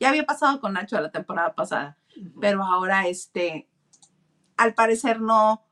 Ya 0.00 0.08
había 0.08 0.24
pasado 0.24 0.58
con 0.58 0.72
Nacho 0.72 0.98
la 0.98 1.10
temporada 1.10 1.54
pasada, 1.54 1.98
pero 2.40 2.64
ahora 2.64 3.06
este, 3.08 3.68
al 4.56 4.72
parecer 4.72 5.20
no 5.20 5.66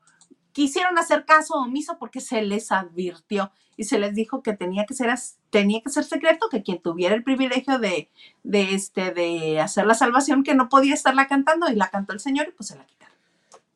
quisieron 0.51 0.99
hacer 0.99 1.25
caso 1.25 1.55
omiso 1.55 1.97
porque 1.97 2.21
se 2.21 2.43
les 2.43 2.71
advirtió 2.71 3.51
y 3.77 3.85
se 3.85 3.97
les 3.97 4.13
dijo 4.13 4.43
que 4.43 4.53
tenía 4.53 4.85
que 4.85 4.93
ser 4.93 5.11
tenía 5.49 5.81
que 5.81 5.89
ser 5.89 6.03
secreto, 6.03 6.49
que 6.51 6.61
quien 6.61 6.83
tuviera 6.83 7.15
el 7.15 7.23
privilegio 7.23 7.79
de, 7.79 8.11
de 8.43 8.75
este 8.75 9.09
de 9.09 9.59
hacer 9.59 9.87
la 9.87 9.95
salvación 9.95 10.43
que 10.43 10.53
no 10.53 10.69
podía 10.69 10.93
estarla 10.93 11.27
cantando 11.27 11.67
y 11.67 11.75
la 11.75 11.89
cantó 11.89 12.13
el 12.13 12.19
Señor 12.19 12.49
y 12.49 12.51
pues 12.51 12.67
se 12.67 12.75
la 12.75 12.85
quitaron. 12.85 13.14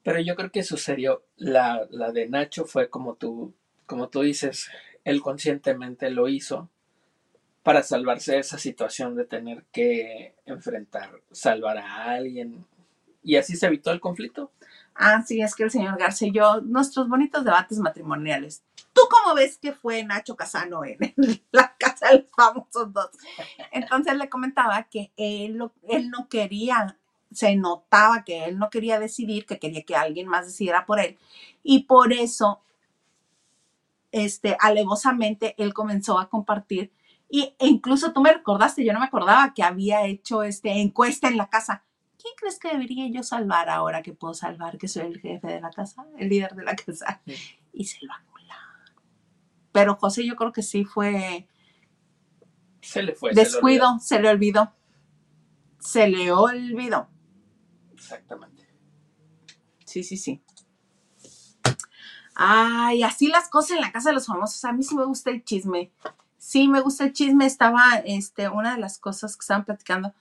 Pero 0.03 0.19
yo 0.21 0.35
creo 0.35 0.51
que 0.51 0.63
sucedió 0.63 1.23
la, 1.37 1.87
la 1.89 2.11
de 2.11 2.27
Nacho 2.27 2.65
fue 2.65 2.89
como 2.89 3.15
tú 3.15 3.53
como 3.89 4.07
tú 4.07 4.21
dices, 4.21 4.69
él 5.03 5.21
conscientemente 5.21 6.11
lo 6.11 6.29
hizo 6.29 6.69
para 7.63 7.81
salvarse 7.81 8.33
de 8.33 8.39
esa 8.39 8.59
situación 8.59 9.15
de 9.15 9.25
tener 9.25 9.65
que 9.71 10.35
enfrentar, 10.45 11.11
salvar 11.31 11.79
a 11.79 12.11
alguien. 12.11 12.65
Y 13.23 13.35
así 13.35 13.57
se 13.57 13.65
evitó 13.65 13.91
el 13.91 13.99
conflicto. 13.99 14.51
Ah, 14.93 15.23
sí, 15.25 15.41
es 15.41 15.55
que 15.55 15.63
el 15.63 15.71
señor 15.71 15.97
García 15.97 16.27
y 16.27 16.33
yo, 16.33 16.61
nuestros 16.61 17.09
bonitos 17.09 17.43
debates 17.43 17.79
matrimoniales. 17.79 18.63
¿Tú 18.93 19.01
cómo 19.09 19.33
ves 19.35 19.57
que 19.57 19.73
fue 19.73 20.03
Nacho 20.03 20.35
Casano 20.35 20.85
en, 20.85 20.97
la 21.51 21.75
casa 21.79 22.09
de 22.09 22.19
los 22.19 22.31
famosos 22.31 22.93
dos? 22.93 23.09
Entonces 23.71 24.15
le 24.17 24.29
comentaba 24.29 24.83
que 24.83 25.11
él, 25.17 25.59
él 25.87 26.09
no 26.11 26.29
quería, 26.29 26.95
se 27.31 27.55
notaba 27.55 28.23
que 28.23 28.45
él 28.45 28.57
no 28.57 28.69
quería 28.69 28.99
decidir, 28.99 29.45
que 29.45 29.59
quería 29.59 29.83
que 29.83 29.95
alguien 29.95 30.27
más 30.27 30.45
decidiera 30.47 30.85
por 30.85 30.99
él. 30.99 31.17
Y 31.63 31.83
por 31.83 32.13
eso, 32.13 32.61
este, 34.11 34.57
alevosamente, 34.59 35.55
él 35.57 35.73
comenzó 35.73 36.19
a 36.19 36.29
compartir 36.29 36.91
y, 37.29 37.55
e 37.59 37.67
incluso 37.67 38.11
tú 38.11 38.21
me 38.21 38.33
recordaste, 38.33 38.83
yo 38.83 38.91
no 38.91 38.99
me 38.99 39.05
acordaba 39.05 39.53
que 39.53 39.61
había 39.61 40.05
hecho 40.05 40.41
este 40.41 40.81
encuesta 40.81 41.27
en 41.27 41.37
la 41.37 41.47
casa. 41.47 41.83
¿Quién 42.19 42.33
crees 42.35 42.59
que 42.59 42.69
debería 42.69 43.07
yo 43.07 43.23
salvar 43.23 43.69
ahora 43.69 44.01
que 44.01 44.13
puedo 44.13 44.33
salvar, 44.33 44.77
que 44.77 44.87
soy 44.87 45.03
el 45.03 45.21
jefe 45.21 45.47
de 45.47 45.61
la 45.61 45.69
casa, 45.69 46.05
el 46.17 46.27
líder 46.27 46.55
de 46.55 46.63
la 46.63 46.75
casa? 46.75 47.21
Y 47.71 47.85
se 47.85 48.03
lo 48.03 48.11
anularon. 48.11 48.95
Pero 49.71 49.95
José 49.95 50.25
yo 50.25 50.35
creo 50.35 50.51
que 50.51 50.63
sí 50.63 50.83
fue... 50.83 51.47
Se 52.81 53.03
le 53.03 53.13
fue. 53.13 53.33
Descuido, 53.33 53.99
se 53.99 54.19
le 54.19 54.29
olvidó. 54.29 54.73
Se 55.79 56.07
le 56.07 56.31
olvidó. 56.31 57.09
Exactamente. 58.09 58.67
Sí, 59.85 60.03
sí, 60.03 60.17
sí. 60.17 60.41
Ay, 62.33 63.03
así 63.03 63.27
las 63.27 63.49
cosas 63.49 63.71
en 63.71 63.81
la 63.81 63.91
casa 63.91 64.09
de 64.09 64.15
los 64.15 64.25
famosos. 64.25 64.63
A 64.65 64.71
mí 64.71 64.81
sí 64.81 64.95
me 64.95 65.05
gusta 65.05 65.29
el 65.29 65.43
chisme. 65.43 65.91
Sí, 66.37 66.67
me 66.67 66.81
gusta 66.81 67.03
el 67.03 67.13
chisme. 67.13 67.45
Estaba, 67.45 67.97
este, 68.05 68.49
una 68.49 68.73
de 68.73 68.81
las 68.81 68.97
cosas 68.97 69.35
que 69.35 69.41
estaban 69.41 69.65
platicando. 69.65 70.13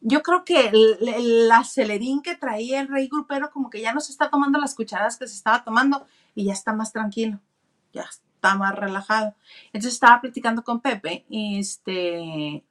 Yo 0.00 0.22
creo 0.22 0.44
que 0.44 0.68
el, 0.68 1.50
acelerín 1.52 2.20
que 2.20 2.36
traía 2.36 2.80
el 2.80 2.88
rey 2.88 3.08
grupero 3.08 3.50
como 3.50 3.70
que 3.70 3.80
ya 3.80 3.94
no 3.94 4.00
se 4.00 4.12
está 4.12 4.28
tomando 4.28 4.58
las 4.58 4.74
cucharadas 4.74 5.16
que 5.16 5.28
se 5.28 5.36
estaba 5.36 5.64
tomando 5.64 6.06
y 6.34 6.46
ya 6.46 6.52
está 6.52 6.72
más 6.72 6.92
tranquilo, 6.92 7.38
ya 7.92 8.02
está 8.02 8.56
más 8.56 8.74
relajado. 8.74 9.36
Entonces 9.66 9.94
estaba 9.94 10.20
platicando 10.20 10.64
con 10.64 10.80
Pepe 10.80 11.24
y 11.28 11.60
este 11.60 12.64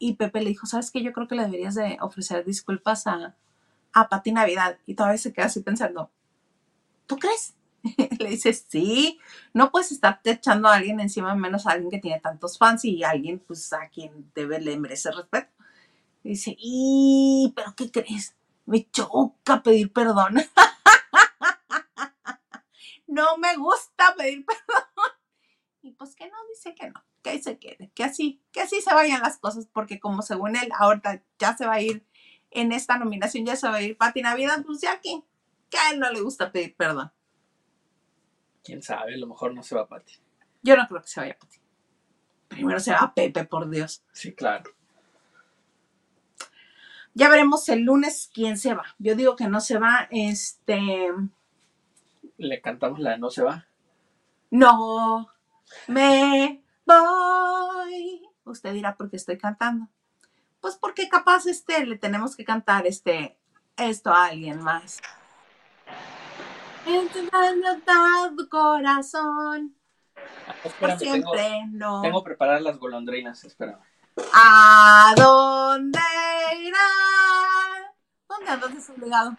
y 0.00 0.14
Pepe 0.14 0.42
le 0.42 0.50
dijo, 0.50 0.66
¿sabes 0.66 0.90
qué? 0.90 1.02
Yo 1.02 1.12
creo 1.12 1.28
que 1.28 1.36
le 1.36 1.44
deberías 1.44 1.76
de 1.76 1.98
ofrecer 2.00 2.44
disculpas 2.44 3.06
a, 3.06 3.36
a 3.94 4.08
Pati 4.08 4.32
Navidad. 4.32 4.78
Y 4.86 4.94
todavía 4.94 5.18
se 5.18 5.32
queda 5.32 5.46
así 5.46 5.60
pensando, 5.60 6.10
¿tú 7.06 7.16
crees? 7.16 7.54
Le 8.18 8.30
dice, 8.30 8.52
sí, 8.52 9.18
no 9.52 9.70
puedes 9.70 9.92
estar 9.92 10.20
echando 10.24 10.68
a 10.68 10.74
alguien 10.74 11.00
encima, 11.00 11.34
menos 11.34 11.66
a 11.66 11.72
alguien 11.72 11.90
que 11.90 11.98
tiene 11.98 12.20
tantos 12.20 12.58
fans 12.58 12.84
y 12.84 13.04
alguien 13.04 13.38
pues 13.38 13.72
a 13.72 13.88
quien 13.88 14.30
debe 14.34 14.60
le 14.60 14.78
merece 14.78 15.10
respeto. 15.10 15.50
dice, 16.22 16.56
y, 16.58 17.52
pero 17.56 17.74
¿qué 17.76 17.90
crees? 17.90 18.34
Me 18.66 18.90
choca 18.90 19.62
pedir 19.62 19.92
perdón. 19.92 20.34
no 23.06 23.36
me 23.38 23.56
gusta 23.56 24.14
pedir 24.16 24.44
perdón. 24.46 24.84
Y 25.82 25.92
pues 25.92 26.16
que 26.16 26.28
no, 26.28 26.36
dice 26.48 26.74
que 26.74 26.88
no, 26.88 27.04
que 27.22 27.30
ahí 27.30 27.42
se 27.42 27.58
quede, 27.58 27.90
que 27.94 28.04
así, 28.04 28.42
que 28.50 28.62
así 28.62 28.80
se 28.80 28.94
vayan 28.94 29.20
las 29.20 29.36
cosas, 29.36 29.68
porque 29.70 30.00
como 30.00 30.22
según 30.22 30.56
él, 30.56 30.70
ahorita 30.78 31.22
ya 31.38 31.54
se 31.54 31.66
va 31.66 31.74
a 31.74 31.82
ir 31.82 32.06
en 32.54 32.72
esta 32.72 32.98
nominación, 32.98 33.44
ya 33.44 33.56
se 33.56 33.68
va 33.68 33.76
a 33.76 33.82
ir 33.82 33.96
Pati 33.96 34.22
Navidad, 34.22 34.64
pues 34.64 34.80
ya 34.80 35.00
que, 35.00 35.22
que 35.68 35.78
a 35.78 35.90
él 35.90 36.00
no 36.00 36.10
le 36.10 36.20
gusta 36.20 36.50
pedir 36.52 36.74
perdón 36.76 37.12
quién 38.64 38.82
sabe, 38.82 39.14
a 39.14 39.18
lo 39.18 39.28
mejor 39.28 39.54
no 39.54 39.62
se 39.62 39.76
va 39.76 39.86
Pati. 39.86 40.14
Yo 40.62 40.76
no 40.76 40.88
creo 40.88 41.02
que 41.02 41.08
se 41.08 41.20
vaya 41.20 41.36
Pati. 41.38 41.58
Primero 42.48 42.80
se 42.80 42.92
va 42.92 43.12
Pepe, 43.14 43.44
por 43.44 43.68
Dios. 43.68 44.02
Sí, 44.12 44.34
claro. 44.34 44.70
Ya 47.12 47.28
veremos 47.28 47.68
el 47.68 47.82
lunes 47.82 48.30
quién 48.32 48.58
se 48.58 48.74
va. 48.74 48.84
Yo 48.98 49.14
digo 49.14 49.36
que 49.36 49.46
no 49.46 49.60
se 49.60 49.78
va, 49.78 50.08
este. 50.10 51.12
¿Le 52.38 52.60
cantamos 52.60 52.98
la 52.98 53.12
de 53.12 53.18
no 53.18 53.30
se 53.30 53.42
va? 53.42 53.68
No 54.50 55.28
me 55.86 56.62
voy. 56.86 58.28
Usted 58.44 58.72
dirá 58.72 58.96
por 58.96 59.10
qué 59.10 59.16
estoy 59.16 59.38
cantando. 59.38 59.88
Pues 60.64 60.76
porque 60.76 61.10
capaz 61.10 61.44
este 61.44 61.84
le 61.84 61.98
tenemos 61.98 62.34
que 62.34 62.42
cantar 62.42 62.86
este 62.86 63.36
esto 63.76 64.08
a 64.08 64.28
alguien 64.28 64.62
más 64.62 64.98
en 66.86 67.06
tu 67.06 68.48
corazón. 68.48 69.76
Ah, 70.16 70.96
siempre 70.98 71.66
no. 71.70 72.00
Tengo 72.00 72.24
preparadas 72.24 72.62
las 72.62 72.78
golondrinas, 72.78 73.44
espérame. 73.44 73.76
¿A 74.32 75.12
dónde 75.14 76.00
irá? 76.58 77.92
¿Dónde 78.26 78.50
andas 78.50 78.74
desobligado? 78.74 79.36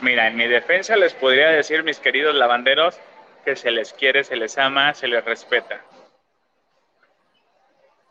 Mira, 0.00 0.28
en 0.28 0.36
mi 0.36 0.46
defensa 0.46 0.96
les 0.96 1.12
podría 1.12 1.50
decir, 1.50 1.84
mis 1.84 1.98
queridos 1.98 2.34
lavanderos, 2.34 2.98
que 3.44 3.54
se 3.54 3.70
les 3.70 3.92
quiere, 3.92 4.24
se 4.24 4.36
les 4.36 4.56
ama, 4.56 4.94
se 4.94 5.08
les 5.08 5.22
respeta. 5.22 5.82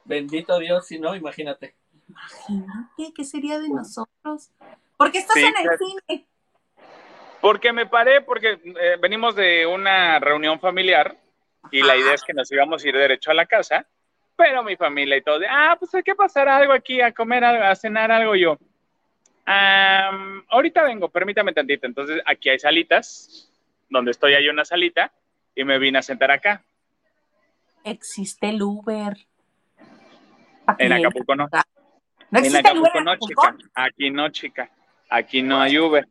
Bendito 0.03 0.59
Dios, 0.59 0.85
si 0.85 0.99
no, 0.99 1.15
imagínate. 1.15 1.73
Imagínate, 2.07 3.13
¿qué 3.15 3.23
sería 3.23 3.59
de 3.59 3.69
nosotros? 3.69 4.51
¿Por 4.97 5.11
qué 5.11 5.19
estás 5.19 5.37
en 5.37 5.53
el 5.57 5.77
cine? 5.77 6.27
Porque 7.41 7.73
me 7.73 7.85
paré, 7.85 8.21
porque 8.21 8.59
eh, 8.63 8.97
venimos 9.01 9.35
de 9.35 9.65
una 9.65 10.19
reunión 10.19 10.59
familiar 10.59 11.17
y 11.71 11.81
la 11.81 11.95
idea 11.95 12.13
es 12.13 12.23
que 12.23 12.33
nos 12.33 12.51
íbamos 12.51 12.83
a 12.83 12.87
ir 12.87 12.95
derecho 12.95 13.31
a 13.31 13.33
la 13.33 13.45
casa, 13.45 13.85
pero 14.35 14.63
mi 14.63 14.75
familia 14.75 15.17
y 15.17 15.21
todo, 15.21 15.39
de, 15.39 15.47
ah, 15.47 15.75
pues 15.79 15.93
hay 15.95 16.03
que 16.03 16.15
pasar 16.15 16.47
algo 16.47 16.73
aquí, 16.73 17.01
a 17.01 17.11
comer 17.11 17.43
algo, 17.43 17.63
a 17.63 17.75
cenar 17.75 18.11
algo 18.11 18.35
yo. 18.35 18.57
ahorita 19.45 20.83
vengo, 20.83 21.09
permítame 21.09 21.53
tantito. 21.53 21.85
Entonces, 21.85 22.21
aquí 22.25 22.49
hay 22.49 22.59
salitas, 22.59 23.51
donde 23.89 24.11
estoy 24.11 24.33
hay 24.33 24.49
una 24.49 24.65
salita, 24.65 25.11
y 25.55 25.63
me 25.63 25.79
vine 25.79 25.99
a 25.99 26.01
sentar 26.01 26.31
acá. 26.31 26.63
Existe 27.83 28.49
el 28.49 28.61
Uber. 28.61 29.17
En 30.79 30.93
Acapulco 30.93 31.35
no. 31.35 31.47
¿No 32.41 32.45
en 32.45 32.55
Acapulco 32.55 33.01
no, 33.01 33.15
chica. 33.17 33.57
Aquí 33.73 34.09
no, 34.09 34.29
chica. 34.29 34.69
Aquí 35.09 35.41
no 35.41 35.61
hay 35.61 35.77
Uber. 35.77 36.07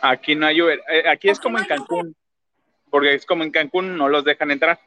Aquí 0.00 0.34
no 0.34 0.46
hay 0.46 0.60
Uber. 0.60 0.82
Eh, 0.90 1.08
aquí 1.08 1.30
es 1.30 1.40
como 1.40 1.58
en 1.58 1.64
Cancún. 1.64 2.14
Porque 2.90 3.14
es 3.14 3.24
como 3.24 3.42
en 3.42 3.50
Cancún, 3.50 3.96
no 3.96 4.08
los 4.08 4.24
dejan 4.24 4.50
entrar. 4.50 4.78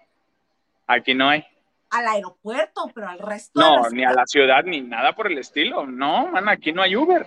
Aquí 0.85 1.13
no 1.13 1.29
hay. 1.29 1.45
Al 1.89 2.07
aeropuerto, 2.07 2.91
pero 2.93 3.09
al 3.09 3.19
resto. 3.19 3.59
No, 3.59 3.89
ni 3.89 4.03
a 4.03 4.11
la 4.11 4.25
ciudad, 4.27 4.63
ni 4.63 4.81
nada 4.81 5.15
por 5.15 5.31
el 5.31 5.37
estilo. 5.37 5.85
No, 5.87 6.27
man, 6.27 6.47
aquí 6.49 6.71
no 6.71 6.81
hay 6.81 6.95
Uber. 6.95 7.25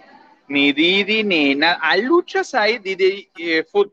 Ni 0.49 0.73
Didi, 0.73 1.25
ni 1.25 1.55
nada. 1.55 1.79
A 1.83 1.97
luchas 1.97 2.55
hay 2.55 2.79
Didi 2.79 3.31
eh, 3.39 3.65
Food. 3.65 3.93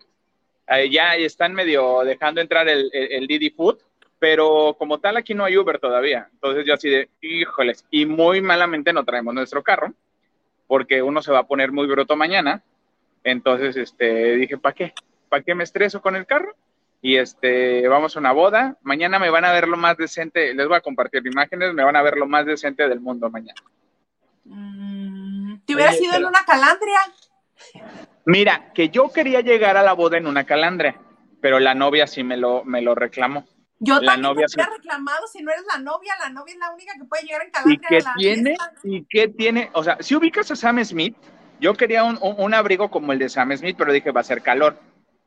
ya 0.91 1.15
están 1.15 1.54
medio 1.54 2.04
dejando 2.04 2.41
entrar 2.41 2.67
el, 2.67 2.89
el 2.93 3.26
Didi 3.28 3.50
Food 3.50 3.80
pero 4.20 4.76
como 4.78 5.00
tal 5.00 5.18
aquí 5.18 5.34
no 5.34 5.46
hay 5.46 5.58
Uber 5.58 5.80
todavía. 5.80 6.30
Entonces 6.34 6.66
yo 6.66 6.74
así 6.74 6.90
de, 6.90 7.10
híjoles, 7.22 7.86
y 7.92 8.06
muy 8.06 8.42
malamente 8.42 8.94
no 8.94 9.06
traemos 9.06 9.34
nuestro 9.34 9.64
carro, 9.64 9.94
porque 10.68 11.02
uno 11.02 11.22
se 11.22 11.32
va 11.32 11.40
a 11.40 11.48
poner 11.48 11.72
muy 11.72 11.88
bruto 11.88 12.16
mañana. 12.16 12.64
Entonces 13.24 13.76
este, 13.78 14.36
dije, 14.36 14.58
¿para 14.58 14.74
qué? 14.74 14.94
¿Para 15.30 15.44
qué 15.44 15.56
me 15.56 15.64
estreso 15.64 16.02
con 16.02 16.16
el 16.16 16.26
carro? 16.26 16.56
Y 17.02 17.18
este, 17.18 17.88
vamos 17.88 18.16
a 18.16 18.20
una 18.20 18.32
boda. 18.32 18.78
Mañana 18.82 19.20
me 19.20 19.30
van 19.30 19.46
a 19.46 19.52
ver 19.52 19.68
lo 19.68 19.78
más 19.78 19.98
decente, 19.98 20.54
les 20.54 20.68
voy 20.68 20.78
a 20.78 20.82
compartir 20.82 21.26
imágenes, 21.26 21.74
me 21.74 21.84
van 21.84 21.96
a 21.96 22.02
ver 22.02 22.18
lo 22.18 22.28
más 22.28 22.46
decente 22.46 22.88
del 22.88 23.00
mundo 23.00 23.30
mañana. 23.30 23.62
Mm, 24.46 25.60
¿Te 25.66 25.76
hubieras 25.76 26.02
ido 26.02 26.16
en 26.16 26.26
una 26.26 26.44
calandria? 26.46 27.00
Mira, 28.26 28.72
que 28.74 28.90
yo 28.90 29.10
quería 29.10 29.42
llegar 29.42 29.78
a 29.78 29.84
la 29.84 29.94
boda 29.94 30.18
en 30.18 30.28
una 30.28 30.46
calandria, 30.46 31.00
pero 31.40 31.60
la 31.60 31.76
novia 31.76 32.08
sí 32.08 32.24
me 32.24 32.38
lo, 32.38 32.64
me 32.64 32.82
lo 32.82 32.96
reclamó. 32.96 33.46
Yo 33.80 33.96
la 34.02 34.13
también 34.13 34.22
novia 34.22 34.46
te 34.48 34.63
reclamado, 34.63 35.28
si 35.28 35.44
no 35.44 35.52
eres 35.52 35.63
la 35.72 35.80
novia, 35.80 36.13
la 36.20 36.30
novia 36.30 36.54
es 36.54 36.60
la 36.60 36.72
única 36.72 36.94
que 36.98 37.06
puede 37.06 37.24
llegar 37.24 37.44
en. 37.44 37.72
¿Y 37.72 37.78
qué 37.78 38.00
tiene? 38.18 38.58
¿Y 38.84 39.06
qué 39.06 39.28
tiene? 39.28 39.70
O 39.74 39.84
sea, 39.84 39.98
si 40.00 40.16
ubicas 40.16 40.50
a 40.50 40.56
Sam 40.56 40.84
Smith, 40.84 41.16
yo 41.60 41.74
quería 41.74 42.04
un, 42.04 42.18
un, 42.22 42.54
abrigo 42.54 42.90
como 42.90 43.13
el 43.13 43.20
de 43.20 43.30
Sam 43.30 43.56
Smith, 43.56 43.76
pero 43.78 43.94
dije, 43.94 44.12
va 44.12 44.22
a 44.22 44.24
ser 44.24 44.42
calor. 44.42 44.80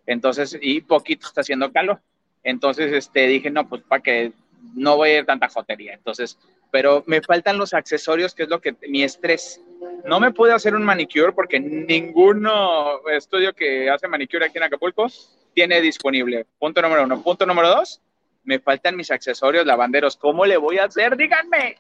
Entonces, 0.06 0.58
y 0.60 0.80
poquito 0.80 1.26
está 1.26 1.42
haciendo 1.42 1.72
calor. 1.72 2.00
Entonces, 2.42 2.92
este, 2.92 3.26
dije, 3.28 3.50
no, 3.50 3.68
pues 3.68 3.82
para 3.82 4.02
que 4.02 4.32
no 4.74 4.96
voy 4.96 5.10
a 5.10 5.18
ir 5.18 5.26
tanta 5.26 5.48
jotería. 5.48 5.94
Entonces, 5.94 6.38
pero 6.70 7.02
me 7.06 7.20
faltan 7.22 7.58
los 7.58 7.74
accesorios, 7.74 8.34
que 8.34 8.44
es 8.44 8.48
lo 8.48 8.60
que, 8.60 8.76
mi 8.88 9.02
estrés. 9.02 9.60
No 10.04 10.20
me 10.20 10.32
pude 10.32 10.52
hacer 10.52 10.74
un 10.74 10.82
manicure 10.82 11.32
porque 11.32 11.60
ninguno 11.60 13.06
estudio 13.08 13.52
que 13.52 13.90
hace 13.90 14.08
manicure 14.08 14.46
aquí 14.46 14.58
en 14.58 14.64
Acapulco 14.64 15.06
tiene 15.54 15.80
disponible. 15.80 16.46
Punto 16.58 16.80
número 16.80 17.04
uno. 17.04 17.22
Punto 17.22 17.44
número 17.46 17.68
dos, 17.68 18.00
me 18.44 18.58
faltan 18.58 18.96
mis 18.96 19.10
accesorios 19.10 19.66
lavanderos. 19.66 20.16
¿Cómo 20.16 20.46
le 20.46 20.56
voy 20.56 20.78
a 20.78 20.84
hacer? 20.84 21.16
Díganme. 21.16 21.76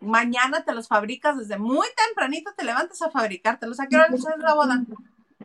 Mañana 0.00 0.64
te 0.64 0.74
los 0.74 0.88
fabricas 0.88 1.38
desde 1.38 1.58
muy 1.58 1.86
tempranito, 2.06 2.52
te 2.56 2.64
levantas 2.64 3.02
a 3.02 3.10
fabricártelos. 3.10 3.80
¿A 3.80 3.86
qué 3.86 3.96
hora 3.96 4.06
es 4.10 4.24
la 4.38 4.54
boda? 4.54 4.82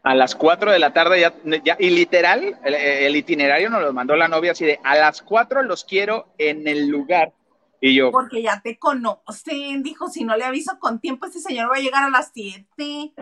A 0.03 0.15
las 0.15 0.35
4 0.35 0.71
de 0.71 0.79
la 0.79 0.93
tarde 0.93 1.19
ya, 1.19 1.33
ya 1.63 1.75
y 1.79 1.89
literal, 1.89 2.57
el, 2.63 3.15
itinerario 3.15 3.69
nos 3.69 3.81
lo 3.81 3.91
mandó 3.91 4.15
la 4.15 4.27
novia 4.27 4.51
así 4.51 4.65
de, 4.65 4.79
a 4.83 4.95
las 4.95 5.21
4 5.21 5.63
los 5.63 5.83
quiero 5.83 6.33
en 6.37 6.67
el 6.67 6.87
lugar. 6.87 7.33
Y 7.81 7.95
yo. 7.95 8.11
Porque 8.11 8.41
ya 8.41 8.61
te 8.61 8.77
conocen, 8.77 9.83
dijo, 9.83 10.07
si 10.09 10.23
no 10.23 10.37
le 10.37 10.45
aviso 10.45 10.79
con 10.79 10.99
tiempo, 10.99 11.25
este 11.25 11.39
señor 11.39 11.69
va 11.69 11.75
a 11.75 11.81
llegar 11.81 12.03
a 12.03 12.09
las 12.09 12.31
7 12.33 13.13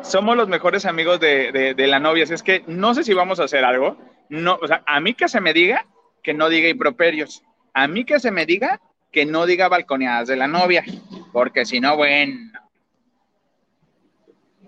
somos 0.00 0.36
los 0.36 0.48
mejores 0.48 0.86
amigos 0.86 1.20
de, 1.20 1.74
la 1.76 1.98
novia. 1.98 2.24
Así 2.24 2.34
es 2.34 2.42
que 2.42 2.64
no 2.66 2.94
sé 2.94 3.04
si 3.04 3.14
vamos 3.14 3.40
a 3.40 3.44
hacer 3.44 3.64
algo. 3.64 3.96
No, 4.28 4.58
o 4.60 4.66
sea, 4.66 4.82
a 4.86 5.00
mí 5.00 5.14
que 5.14 5.28
se 5.28 5.40
me 5.40 5.52
diga 5.52 5.86
que 6.22 6.34
no 6.34 6.48
diga 6.48 6.68
improperios. 6.68 7.42
A 7.74 7.88
mí 7.88 8.04
que 8.04 8.20
se 8.20 8.30
me 8.30 8.46
diga 8.46 8.80
que 9.10 9.26
no 9.26 9.46
diga 9.46 9.68
balconeadas 9.68 10.28
de 10.28 10.36
la 10.36 10.48
novia. 10.48 10.84
Porque 11.32 11.64
si 11.64 11.80
no, 11.80 11.96
bueno. 11.96 12.52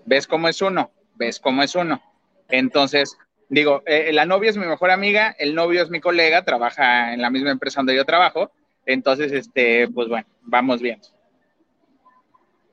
¿Ves 0.05 0.27
cómo 0.27 0.47
es 0.47 0.61
uno? 0.61 0.91
¿Ves 1.15 1.39
cómo 1.39 1.63
es 1.63 1.73
uno? 1.75 2.01
Entonces, 2.49 3.17
digo, 3.49 3.81
eh, 3.87 4.11
la 4.13 4.25
novia 4.25 4.51
es 4.51 4.57
mi 4.57 4.67
mejor 4.67 4.91
amiga, 4.91 5.35
el 5.39 5.55
novio 5.55 5.81
es 5.81 5.89
mi 5.89 5.99
colega, 5.99 6.45
trabaja 6.45 7.13
en 7.13 7.21
la 7.21 7.31
misma 7.31 7.49
empresa 7.49 7.79
donde 7.79 7.95
yo 7.95 8.05
trabajo. 8.05 8.51
Entonces, 8.85 9.31
este, 9.31 9.87
pues 9.87 10.07
bueno, 10.07 10.27
vamos 10.41 10.81
bien. 10.81 11.01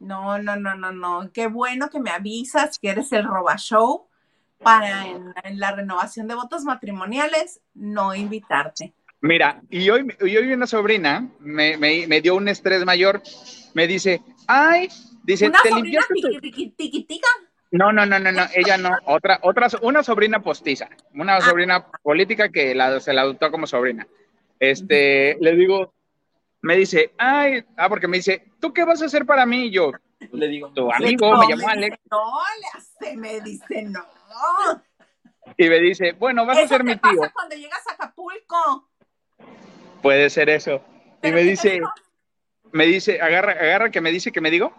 No, 0.03 0.37
no, 0.39 0.57
no, 0.57 0.75
no, 0.75 0.91
no. 0.91 1.31
Qué 1.33 1.47
bueno 1.47 1.89
que 1.89 2.01
me 2.01 2.11
avisas 2.11 2.79
que 2.81 2.91
eres 2.91 3.13
el 3.13 3.25
roba 3.25 3.57
show 3.57 4.09
para 4.59 5.07
en, 5.07 5.61
la 5.61 5.71
renovación 5.73 6.27
de 6.27 6.35
votos 6.35 6.65
matrimoniales 6.65 7.61
no 7.75 8.13
invitarte. 8.13 8.95
Mira, 9.21 9.63
y 9.71 9.89
hoy, 9.91 10.09
hoy 10.21 10.53
una 10.53 10.67
sobrina 10.67 11.29
me, 11.39 11.77
me, 11.77 12.21
dio 12.21 12.35
un 12.35 12.49
estrés 12.49 12.85
mayor. 12.85 13.23
Me 13.75 13.87
dice, 13.87 14.21
ay, 14.49 14.89
dice, 15.23 15.47
¿Una 15.47 15.59
¿te 15.63 15.69
sobrina 15.69 16.03
tiquitica? 16.77 17.29
No, 17.71 17.93
no, 17.93 18.05
no, 18.05 18.19
no, 18.19 18.33
no, 18.33 18.43
ella 18.57 18.77
no. 18.77 18.91
Otra, 19.07 19.39
otra, 19.43 19.69
una 19.83 20.03
sobrina 20.03 20.43
postiza, 20.43 20.89
una 21.15 21.37
ah. 21.37 21.41
sobrina 21.43 21.87
política 22.03 22.49
que 22.49 22.75
la, 22.75 22.99
se 22.99 23.13
la 23.13 23.23
adoptó 23.23 23.53
como 23.53 23.69
sobrina. 23.69 24.09
Este, 24.59 25.37
le 25.41 25.55
digo, 25.55 25.95
me 26.63 26.77
dice, 26.77 27.13
ay, 27.19 27.65
ah, 27.77 27.89
porque 27.89 28.09
me 28.09 28.19
dice, 28.19 28.45
¿tú 28.61 28.73
qué 28.73 28.85
vas 28.85 29.03
a 29.03 29.07
hacer 29.07 29.27
para 29.27 29.45
mí? 29.45 29.67
Y 29.67 29.73
yo, 29.73 29.93
le 30.31 30.49
digo, 30.49 30.73
tu 30.73 30.91
amigo 30.91 31.37
me 31.37 31.49
llamó 31.49 31.69
Alex. 31.69 31.99
No, 32.11 32.33
le 32.61 32.79
hace, 32.79 33.17
me 33.17 33.41
dice, 33.41 33.83
no. 33.83 34.01
Y 35.57 35.69
me 35.69 35.81
dice, 35.81 36.13
bueno, 36.13 36.47
vas 36.47 36.59
a 36.59 36.69
ser 36.69 36.85
mi 36.85 36.97
tío. 36.97 37.19
Pasa 37.19 37.33
cuando 37.33 37.57
llegas 37.57 37.87
a 37.89 37.95
Acapulco. 37.95 38.89
Puede 40.01 40.31
ser 40.31 40.49
eso. 40.49 40.83
Y 41.23 41.33
me 41.33 41.43
dice, 41.43 41.81
me 42.71 42.87
dice, 42.87 43.21
agarra, 43.21 43.53
agarra 43.53 43.91
que 43.91 44.01
me 44.01 44.13
dice 44.13 44.31
que 44.33 44.41
me 44.41 44.51
digo. 44.51 44.73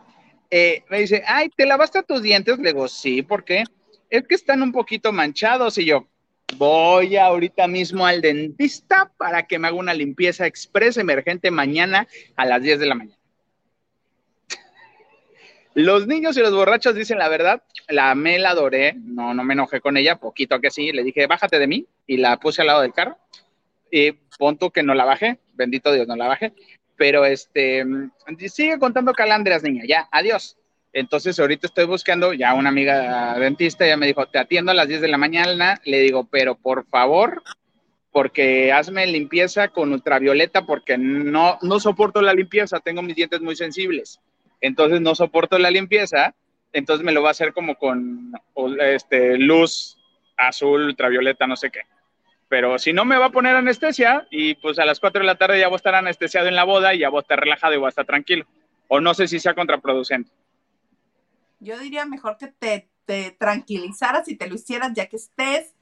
Eh, 0.49 0.83
me 0.89 0.99
dice, 0.99 1.23
ay, 1.27 1.49
¿te 1.49 1.65
lavaste 1.65 2.03
tus 2.03 2.21
dientes? 2.21 2.59
Le 2.59 2.73
digo, 2.73 2.87
sí, 2.87 3.21
¿por 3.21 3.43
qué? 3.43 3.63
Es 4.09 4.27
que 4.27 4.35
están 4.35 4.61
un 4.61 4.71
poquito 4.71 5.11
manchados. 5.11 5.77
Y 5.77 5.85
yo, 5.85 6.07
Voy 6.57 7.17
ahorita 7.17 7.67
mismo 7.67 8.05
al 8.05 8.21
dentista 8.21 9.11
para 9.17 9.43
que 9.43 9.59
me 9.59 9.67
haga 9.67 9.77
una 9.77 9.93
limpieza 9.93 10.45
expresa 10.45 11.01
emergente 11.01 11.51
mañana 11.51 12.07
a 12.35 12.45
las 12.45 12.61
10 12.61 12.79
de 12.79 12.85
la 12.85 12.95
mañana. 12.95 13.17
Los 15.75 16.05
niños 16.05 16.37
y 16.37 16.41
los 16.41 16.53
borrachos 16.53 16.93
dicen 16.93 17.17
la 17.17 17.29
verdad, 17.29 17.63
la 17.89 18.11
amé, 18.11 18.37
la 18.37 18.51
adoré, 18.51 18.93
no, 18.93 19.33
no 19.33 19.43
me 19.43 19.53
enojé 19.53 19.81
con 19.81 19.97
ella, 19.97 20.17
poquito 20.17 20.61
que 20.61 20.69
sí, 20.69 20.91
le 20.91 21.03
dije, 21.03 21.25
bájate 21.25 21.57
de 21.57 21.67
mí. 21.67 21.87
Y 22.05 22.17
la 22.17 22.37
puse 22.39 22.61
al 22.61 22.67
lado 22.67 22.81
del 22.81 22.93
carro. 22.93 23.17
Y 23.89 24.11
punto 24.37 24.69
que 24.71 24.83
no 24.83 24.93
la 24.93 25.05
bajé, 25.05 25.39
bendito 25.53 25.91
Dios, 25.91 26.07
no 26.07 26.15
la 26.15 26.27
bajé, 26.27 26.53
pero 26.95 27.25
este, 27.25 27.85
sigue 28.47 28.79
contando 28.79 29.13
calandrias, 29.13 29.63
niña, 29.63 29.83
ya, 29.87 30.07
adiós. 30.11 30.57
Entonces 30.93 31.39
ahorita 31.39 31.65
estoy 31.65 31.85
buscando 31.85 32.33
ya 32.33 32.53
una 32.53 32.69
amiga 32.69 33.37
dentista, 33.39 33.85
ya 33.85 33.97
me 33.97 34.05
dijo, 34.05 34.27
te 34.27 34.37
atiendo 34.37 34.71
a 34.71 34.75
las 34.75 34.87
10 34.87 35.01
de 35.01 35.07
la 35.07 35.17
mañana, 35.17 35.81
le 35.85 35.99
digo, 35.99 36.27
pero 36.29 36.55
por 36.55 36.85
favor, 36.85 37.41
porque 38.11 38.71
hazme 38.71 39.07
limpieza 39.07 39.69
con 39.69 39.91
ultravioleta 39.91 40.67
porque 40.67 40.99
no, 40.99 41.57
no 41.63 41.79
soporto 41.79 42.21
la 42.21 42.35
limpieza, 42.35 42.79
tengo 42.79 43.01
mis 43.01 43.15
dientes 43.15 43.41
muy 43.41 43.55
sensibles. 43.55 44.19
Entonces 44.61 45.01
no 45.01 45.15
soporto 45.15 45.57
la 45.57 45.71
limpieza, 45.71 46.35
entonces 46.73 47.03
me 47.03 47.11
lo 47.11 47.23
va 47.23 47.29
a 47.29 47.31
hacer 47.31 47.53
como 47.53 47.75
con 47.75 48.31
este, 48.79 49.39
luz 49.39 49.97
azul, 50.37 50.83
ultravioleta, 50.83 51.47
no 51.47 51.55
sé 51.55 51.71
qué. 51.71 51.81
Pero 52.49 52.77
si 52.77 52.93
no 52.93 53.03
me 53.03 53.17
va 53.17 53.25
a 53.25 53.31
poner 53.31 53.55
anestesia 53.55 54.27
y 54.29 54.53
pues 54.55 54.77
a 54.77 54.85
las 54.85 54.99
4 54.99 55.21
de 55.21 55.25
la 55.25 55.39
tarde 55.39 55.59
ya 55.59 55.69
voy 55.69 55.75
a 55.75 55.77
estar 55.77 55.95
anestesiado 55.95 56.47
en 56.47 56.55
la 56.55 56.65
boda 56.65 56.93
y 56.93 56.99
ya 56.99 57.09
voy 57.09 57.17
a 57.17 57.21
estar 57.21 57.39
relajado 57.39 57.73
y 57.73 57.77
voy 57.77 57.87
a 57.87 57.89
estar 57.89 58.05
tranquilo. 58.05 58.45
O 58.87 59.01
no 59.01 59.15
sé 59.15 59.27
si 59.27 59.39
sea 59.39 59.55
contraproducente. 59.55 60.29
Yo 61.63 61.79
diría 61.79 62.05
mejor 62.05 62.37
que 62.37 62.47
te, 62.47 62.89
te 63.05 63.31
tranquilizaras 63.31 64.27
y 64.27 64.35
te 64.35 64.47
lo 64.47 64.55
hicieras 64.55 64.91
ya 64.93 65.07
que 65.07 65.15
estés 65.15 65.73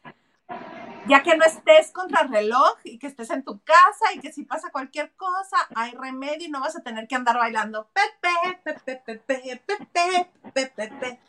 ya 1.08 1.24
que 1.24 1.36
no 1.36 1.44
estés 1.44 1.92
contra 1.92 2.22
el 2.22 2.30
reloj 2.30 2.78
y 2.84 3.00
que 3.00 3.08
estés 3.08 3.30
en 3.32 3.44
tu 3.44 3.60
casa 3.62 4.14
y 4.14 4.20
que 4.20 4.32
si 4.32 4.44
pasa 4.44 4.72
cualquier 4.72 5.12
cosa, 5.16 5.58
hay 5.76 5.92
remedio 5.92 6.48
y 6.48 6.52
no 6.52 6.60
vas 6.60 6.76
a 6.76 6.82
tener 6.82 7.08
que 7.08 7.16
andar 7.16 7.38
bailando. 7.38 7.88
Pepe, 7.94 8.60
pepe, 8.64 8.98
pepe, 8.98 9.62
pepe, 9.66 10.30
pepe, 10.54 10.68
pepe. 10.76 11.20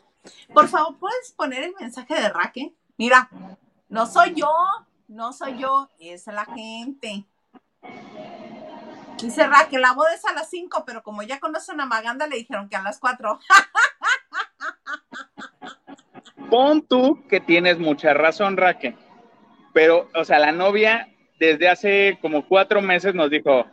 Por 0.53 0.67
favor, 0.67 0.97
¿puedes 0.99 1.31
poner 1.31 1.63
el 1.63 1.73
mensaje 1.79 2.13
de 2.13 2.29
Raque? 2.29 2.73
Mira, 2.97 3.29
no 3.89 4.05
soy 4.05 4.35
yo, 4.35 4.53
no 5.07 5.33
soy 5.33 5.57
yo, 5.57 5.89
es 5.99 6.27
la 6.27 6.45
gente. 6.45 7.25
Dice 9.21 9.47
Raque, 9.47 9.79
la 9.79 9.93
boda 9.93 10.13
es 10.13 10.25
a 10.25 10.33
las 10.33 10.49
5, 10.49 10.83
pero 10.85 11.03
como 11.03 11.23
ya 11.23 11.39
conocen 11.39 11.81
a 11.81 11.85
Maganda, 11.85 12.27
le 12.27 12.37
dijeron 12.37 12.69
que 12.69 12.75
a 12.75 12.81
las 12.81 12.99
4. 12.99 13.39
Pon 16.49 16.85
tú 16.87 17.25
que 17.27 17.39
tienes 17.39 17.79
mucha 17.79 18.13
razón, 18.13 18.57
Raque 18.57 18.95
pero, 19.73 20.09
o 20.13 20.23
sea, 20.23 20.39
la 20.39 20.51
novia 20.51 21.09
desde 21.39 21.67
hace 21.67 22.17
como 22.21 22.47
cuatro 22.47 22.81
meses 22.81 23.15
nos 23.15 23.29
dijo, 23.29 23.65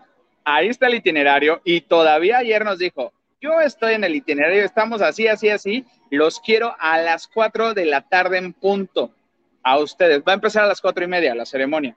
ahí 0.44 0.68
está 0.68 0.88
el 0.88 0.94
itinerario 0.94 1.60
y 1.62 1.82
todavía 1.82 2.38
ayer 2.38 2.64
nos 2.64 2.78
dijo, 2.78 3.12
yo 3.40 3.60
estoy 3.60 3.94
en 3.94 4.04
el 4.04 4.16
itinerario, 4.16 4.64
estamos 4.64 5.02
así, 5.02 5.28
así, 5.28 5.50
así, 5.50 5.84
los 6.10 6.40
quiero 6.40 6.74
a 6.80 6.98
las 6.98 7.28
cuatro 7.28 7.74
de 7.74 7.84
la 7.84 8.00
tarde 8.08 8.38
en 8.38 8.52
punto. 8.52 9.14
A 9.62 9.78
ustedes. 9.78 10.22
Va 10.26 10.32
a 10.32 10.36
empezar 10.36 10.64
a 10.64 10.68
las 10.68 10.80
cuatro 10.80 11.04
y 11.04 11.06
media 11.06 11.34
la 11.34 11.44
ceremonia. 11.44 11.94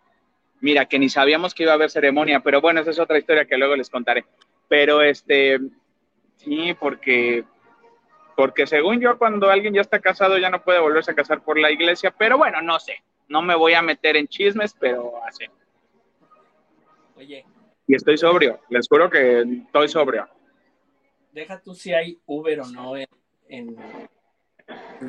Mira, 0.60 0.86
que 0.86 1.00
ni 1.00 1.08
sabíamos 1.08 1.54
que 1.54 1.64
iba 1.64 1.72
a 1.72 1.76
haber 1.76 1.90
ceremonia, 1.90 2.42
pero 2.42 2.60
bueno, 2.60 2.82
esa 2.82 2.92
es 2.92 3.00
otra 3.00 3.18
historia 3.18 3.46
que 3.46 3.56
luego 3.56 3.78
les 3.78 3.90
contaré. 3.90 4.26
Pero 4.68 5.02
este, 5.02 5.60
sí, 6.36 6.76
porque, 6.78 7.46
porque 8.36 8.68
según 8.68 9.00
yo, 9.00 9.18
cuando 9.18 9.50
alguien 9.50 9.74
ya 9.74 9.82
está 9.82 10.00
casado, 10.00 10.38
ya 10.38 10.50
no 10.50 10.64
puede 10.64 10.80
volverse 10.80 11.12
a 11.12 11.16
casar 11.16 11.42
por 11.42 11.60
la 11.60 11.72
iglesia, 11.72 12.14
pero 12.18 12.38
bueno, 12.38 12.62
no 12.62 12.80
sé 12.80 13.04
no 13.28 13.42
me 13.42 13.56
voy 13.56 13.74
a 13.74 13.82
meter 13.82 14.16
en 14.16 14.28
chismes, 14.28 14.76
pero 14.80 15.24
así. 15.26 15.46
Oye. 17.16 17.46
Y 17.88 17.96
estoy 17.96 18.18
sobrio, 18.18 18.60
les 18.70 18.88
juro 18.88 19.10
que 19.10 19.42
estoy 19.42 19.90
sobrio. 19.90 20.28
Deja 21.32 21.60
tú 21.60 21.74
si 21.74 21.94
hay 21.94 22.20
Uber 22.26 22.62
o 22.62 22.68
no 22.68 22.96
en, 22.96 23.08
en, 23.50 23.76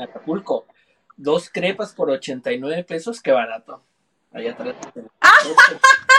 Acapulco. 0.00 0.66
Dos 1.16 1.50
crepas 1.50 1.94
por 1.94 2.10
89 2.10 2.84
pesos, 2.84 3.20
qué 3.20 3.30
barato. 3.30 3.82
Allá 4.32 4.52
atrás. 4.52 4.74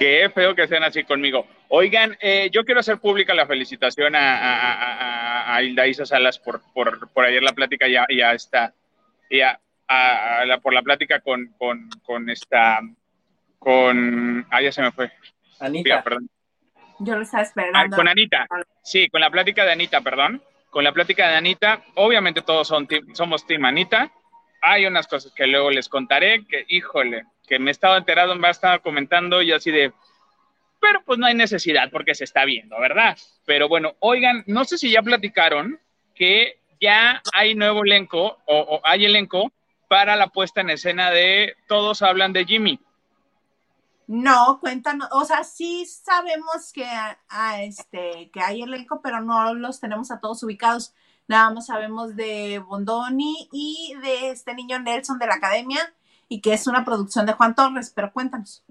Qué 0.00 0.30
feo 0.34 0.54
que 0.54 0.66
sean 0.66 0.82
así 0.82 1.04
conmigo. 1.04 1.46
Oigan, 1.68 2.16
eh, 2.22 2.48
yo 2.50 2.64
quiero 2.64 2.80
hacer 2.80 2.96
pública 2.96 3.34
la 3.34 3.46
felicitación 3.46 4.16
a, 4.16 5.54
a, 5.54 5.62
Hilda 5.62 5.86
Isa 5.86 6.06
Salas 6.06 6.38
por, 6.38 6.62
por, 6.72 7.10
por, 7.10 7.26
ayer 7.26 7.42
la 7.42 7.52
plática 7.52 7.86
ya, 7.86 8.06
ya 8.08 8.32
está, 8.32 8.72
ya, 9.30 9.60
la, 9.90 10.58
por 10.62 10.72
la 10.72 10.80
plática 10.80 11.20
con, 11.20 11.54
con, 11.58 11.90
con, 12.02 12.30
esta, 12.30 12.80
con, 13.58 14.46
ah, 14.50 14.62
ya 14.62 14.72
se 14.72 14.80
me 14.80 14.90
fue. 14.90 15.12
Anita. 15.58 16.02
perdón. 16.02 16.30
Yo 17.00 17.16
lo 17.16 17.20
estaba 17.20 17.42
esperando. 17.42 17.78
Ah, 17.78 17.94
con 17.94 18.08
Anita, 18.08 18.46
sí, 18.82 19.06
con 19.10 19.20
la 19.20 19.30
plática 19.30 19.66
de 19.66 19.72
Anita, 19.72 20.00
perdón. 20.00 20.42
Con 20.70 20.82
la 20.82 20.92
plática 20.92 21.28
de 21.28 21.36
Anita, 21.36 21.82
obviamente 21.96 22.40
todos 22.40 22.66
son 22.66 22.88
somos 23.12 23.46
Team 23.46 23.66
Anita. 23.66 24.10
Hay 24.62 24.86
unas 24.86 25.06
cosas 25.06 25.30
que 25.34 25.46
luego 25.46 25.70
les 25.70 25.90
contaré 25.90 26.46
que, 26.46 26.64
híjole, 26.68 27.24
que 27.50 27.58
me 27.58 27.72
estaba 27.72 27.98
enterado, 27.98 28.36
me 28.36 28.48
estaba 28.48 28.78
comentando 28.78 29.42
y 29.42 29.50
así 29.50 29.72
de, 29.72 29.92
pero 30.80 31.02
pues 31.04 31.18
no 31.18 31.26
hay 31.26 31.34
necesidad 31.34 31.90
porque 31.90 32.14
se 32.14 32.22
está 32.22 32.44
viendo, 32.44 32.78
¿verdad? 32.78 33.18
Pero 33.44 33.68
bueno, 33.68 33.96
oigan, 33.98 34.44
no 34.46 34.64
sé 34.64 34.78
si 34.78 34.88
ya 34.88 35.02
platicaron 35.02 35.80
que 36.14 36.60
ya 36.80 37.20
hay 37.34 37.56
nuevo 37.56 37.82
elenco 37.82 38.38
o, 38.46 38.80
hay 38.84 39.04
elenco 39.04 39.50
para 39.88 40.14
la 40.14 40.28
puesta 40.28 40.60
en 40.60 40.70
escena 40.70 41.10
de 41.10 41.56
Todos 41.66 42.02
hablan 42.02 42.32
de 42.32 42.44
Jimmy. 42.44 42.80
No, 44.06 44.58
cuéntanos, 44.60 45.08
o 45.10 45.24
sea, 45.24 45.42
sí 45.42 45.86
sabemos 45.86 46.72
que, 46.72 46.86
este, 47.62 48.30
que 48.32 48.40
hay 48.40 48.62
elenco, 48.62 49.00
pero 49.02 49.20
no 49.20 49.54
los 49.54 49.80
tenemos 49.80 50.12
a 50.12 50.20
todos 50.20 50.42
ubicados. 50.44 50.94
Nada 51.26 51.50
más 51.50 51.66
sabemos 51.66 52.14
de 52.14 52.60
Bondoni 52.60 53.48
y 53.52 53.94
de 54.02 54.30
este 54.30 54.54
niño 54.54 54.78
Nelson 54.78 55.18
de 55.18 55.26
la 55.26 55.34
academia 55.34 55.92
y 56.30 56.40
que 56.40 56.54
es 56.54 56.66
una 56.66 56.84
producción 56.84 57.26
de 57.26 57.32
Juan 57.32 57.54
Torres, 57.54 57.92
pero 57.94 58.12
cuéntanos. 58.12 58.62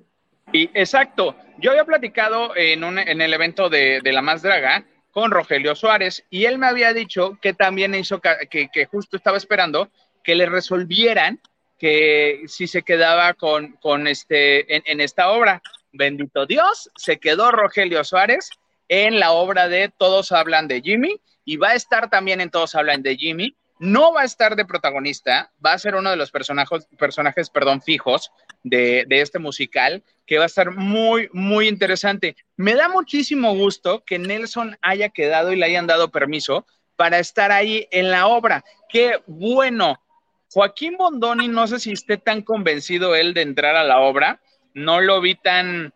Y 0.52 0.72
exacto, 0.74 1.36
yo 1.60 1.72
había 1.72 1.86
platicado 1.86 2.56
en, 2.56 2.84
un, 2.84 2.98
en 2.98 3.22
el 3.22 3.34
evento 3.34 3.70
de, 3.70 4.02
La 4.04 4.24
Más 4.24 4.42
Draga 4.42 4.86
con 5.12 5.30
Rogelio 5.30 5.76
Suárez 5.76 6.26
y 6.30 6.46
él 6.46 6.58
me 6.58 6.68
había 6.68 6.94
dicho 6.94 7.38
que 7.42 7.54
también 7.54 7.94
hizo, 7.94 8.22
que, 8.22 8.70
que 8.70 8.86
justo 8.86 9.18
estaba 9.18 9.38
esperando 9.38 9.90
que 10.24 10.36
le 10.36 10.48
resolvieran 10.48 11.40
que 11.78 12.44
si 12.48 12.66
se 12.66 12.82
quedaba 12.82 13.34
con, 13.34 13.74
con 13.74 14.08
este, 14.08 14.76
en, 14.76 14.82
en 14.86 15.02
esta 15.02 15.30
obra. 15.30 15.62
Bendito 15.92 16.46
Dios, 16.46 16.90
se 16.96 17.20
quedó 17.20 17.52
Rogelio 17.52 18.04
Suárez 18.04 18.50
en 18.88 19.20
la 19.20 19.32
obra 19.32 19.68
de 19.68 19.92
Todos 19.98 20.32
hablan 20.32 20.68
de 20.68 20.82
Jimmy 20.82 21.20
y 21.46 21.58
va 21.58 21.70
a 21.70 21.76
estar 21.76 22.10
también 22.10 22.42
en 22.42 22.52
Todos 22.52 22.76
hablan 22.76 23.02
de 23.02 23.18
Jimmy 23.18 23.56
no 23.80 24.14
va 24.14 24.22
a 24.22 24.26
estar 24.26 24.58
de 24.58 24.66
protagonista, 24.66 25.52
va 25.66 25.72
a 25.72 25.80
ser 25.80 25.96
uno 25.96 26.10
de 26.10 26.18
los 26.18 26.32
personajes, 26.32 26.86
personajes 26.98 27.50
perdón, 27.50 27.82
fijos 27.82 28.32
de, 28.62 29.08
este 29.10 29.40
musical, 29.40 30.04
que 30.28 30.38
va 30.38 30.44
a 30.44 30.48
estar 30.48 30.76
muy, 30.76 31.30
muy 31.32 31.70
interesante. 31.70 32.36
Me 32.58 32.76
da 32.76 32.90
muchísimo 32.90 33.56
gusto 33.56 34.04
que 34.06 34.20
Nelson 34.20 34.78
haya 34.82 35.10
quedado 35.10 35.54
y 35.54 35.56
le 35.56 35.66
hayan 35.66 35.88
dado 35.88 36.12
permiso 36.12 36.68
para 36.98 37.20
estar 37.20 37.54
ahí 37.54 37.88
en 37.92 38.12
la 38.12 38.28
obra. 38.28 38.66
Qué 38.90 39.24
bueno. 39.26 40.04
Joaquín 40.52 40.98
Bondoni, 40.98 41.48
no 41.48 41.66
sé 41.68 41.80
si 41.80 41.94
esté 41.94 42.18
tan 42.18 42.42
convencido 42.42 43.16
él 43.16 43.34
de 43.34 43.44
entrar 43.44 43.76
a 43.76 43.84
la 43.84 44.00
obra, 44.00 44.42
no 44.74 45.00
lo 45.00 45.22
vi 45.22 45.36
tan, 45.36 45.94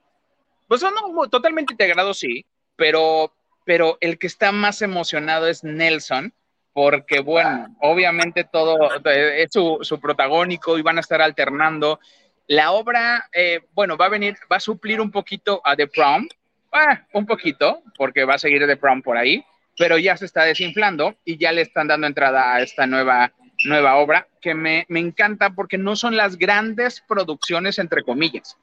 pues 0.68 0.84
no, 0.84 1.28
totalmente 1.30 1.74
integrado, 1.74 2.14
sí, 2.14 2.46
pero, 2.76 3.34
pero 3.66 3.98
el 4.00 4.20
que 4.20 4.28
está 4.28 4.52
más 4.52 4.84
emocionado 4.84 5.48
es 5.48 5.64
Nelson 5.64 6.34
porque 6.74 7.20
bueno, 7.20 7.76
obviamente 7.82 8.44
todo 8.44 8.78
es 9.06 9.52
su, 9.52 10.00
protagónico 10.02 10.78
y 10.78 10.82
van 10.82 10.98
a 10.98 11.02
estar 11.02 11.22
alternando. 11.22 12.00
La 12.48 12.72
obra, 12.72 13.30
eh, 13.32 13.62
bueno, 13.74 13.96
va 13.96 14.08
a 14.08 14.10
venir, 14.10 14.36
va 14.52 14.58
a 14.58 14.60
suplir 14.60 15.00
un 15.00 15.12
poquito 15.12 15.62
a 15.64 15.76
The 15.76 15.88
Prom, 15.88 16.28
ah, 16.74 17.06
un 17.14 17.26
poquito, 17.26 17.84
porque 17.96 18.26
va 18.26 18.36
a 18.36 18.40
seguir 18.40 18.66
The 18.66 18.76
Prom 18.76 19.02
por 19.02 19.18
ahí, 19.18 19.46
pero 19.78 19.98
ya 19.98 20.18
se 20.18 20.26
está 20.26 20.44
desinflando 20.44 21.16
y 21.24 21.38
ya 21.38 21.52
le 21.52 21.62
están 21.62 21.88
dando 21.88 22.08
entrada 22.08 22.56
a 22.56 22.62
esta 22.62 22.88
nueva, 22.88 23.32
nueva 23.66 23.96
obra 23.96 24.28
que 24.42 24.56
me, 24.56 24.86
me 24.90 25.00
encanta 25.00 25.52
porque 25.52 25.78
no 25.78 25.96
son 25.96 26.18
las 26.18 26.38
grandes 26.38 27.02
producciones, 27.08 27.80
entre 27.80 28.04
comillas. 28.04 28.58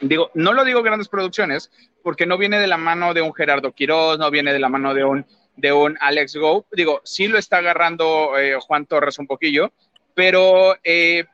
Digo, 0.00 0.30
no 0.34 0.52
lo 0.52 0.64
digo 0.64 0.82
grandes 0.82 1.08
producciones 1.08 1.70
porque 2.02 2.26
no 2.26 2.36
viene 2.36 2.58
de 2.58 2.66
la 2.66 2.76
mano 2.76 3.14
de 3.14 3.22
un 3.22 3.32
Gerardo 3.32 3.72
Quiroz, 3.72 4.18
no 4.18 4.30
viene 4.30 4.52
de 4.52 4.58
la 4.58 4.68
mano 4.68 4.92
de 4.92 5.04
un 5.04 5.26
de 5.56 5.72
un 5.72 5.96
Alex 6.00 6.36
Go. 6.36 6.66
Digo, 6.72 7.00
sí 7.04 7.28
lo 7.28 7.38
está 7.38 7.58
agarrando 7.58 8.38
eh, 8.38 8.58
Juan 8.60 8.86
Torres 8.86 9.18
un 9.18 9.26
poquillo, 9.26 9.72
pero 10.14 10.76
eh, 10.84 11.24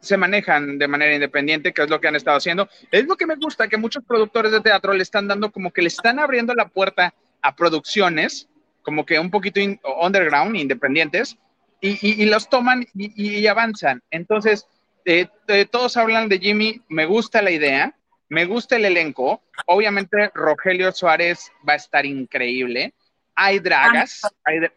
se 0.00 0.16
manejan 0.16 0.78
de 0.78 0.88
manera 0.88 1.14
independiente, 1.14 1.72
que 1.72 1.82
es 1.82 1.90
lo 1.90 2.00
que 2.00 2.08
han 2.08 2.16
estado 2.16 2.36
haciendo. 2.36 2.68
Es 2.90 3.06
lo 3.06 3.16
que 3.16 3.26
me 3.26 3.36
gusta, 3.36 3.68
que 3.68 3.76
muchos 3.76 4.04
productores 4.04 4.52
de 4.52 4.60
teatro 4.60 4.92
le 4.92 5.02
están 5.02 5.28
dando 5.28 5.50
como 5.52 5.72
que 5.72 5.82
le 5.82 5.88
están 5.88 6.18
abriendo 6.18 6.54
la 6.54 6.68
puerta 6.68 7.14
a 7.40 7.54
producciones, 7.54 8.48
como 8.82 9.06
que 9.06 9.18
un 9.18 9.30
poquito 9.30 9.60
underground, 10.00 10.56
independientes, 10.56 11.36
y, 11.84 12.26
los 12.26 12.48
toman 12.48 12.86
y, 12.94 13.44
avanzan. 13.48 14.02
Entonces, 14.12 14.68
eh, 15.04 15.26
todos 15.70 15.96
hablan 15.96 16.28
de 16.28 16.38
Jimmy, 16.38 16.80
me 16.88 17.06
gusta 17.06 17.42
la 17.42 17.50
idea, 17.50 17.96
me 18.28 18.44
gusta 18.44 18.76
el 18.76 18.84
elenco. 18.84 19.42
Obviamente, 19.66 20.30
Rogelio 20.32 20.92
Suárez 20.92 21.50
va 21.68 21.74
a 21.74 21.76
estar 21.76 22.06
increíble 22.06 22.94
hay 23.34 23.58
dragas, 23.58 24.22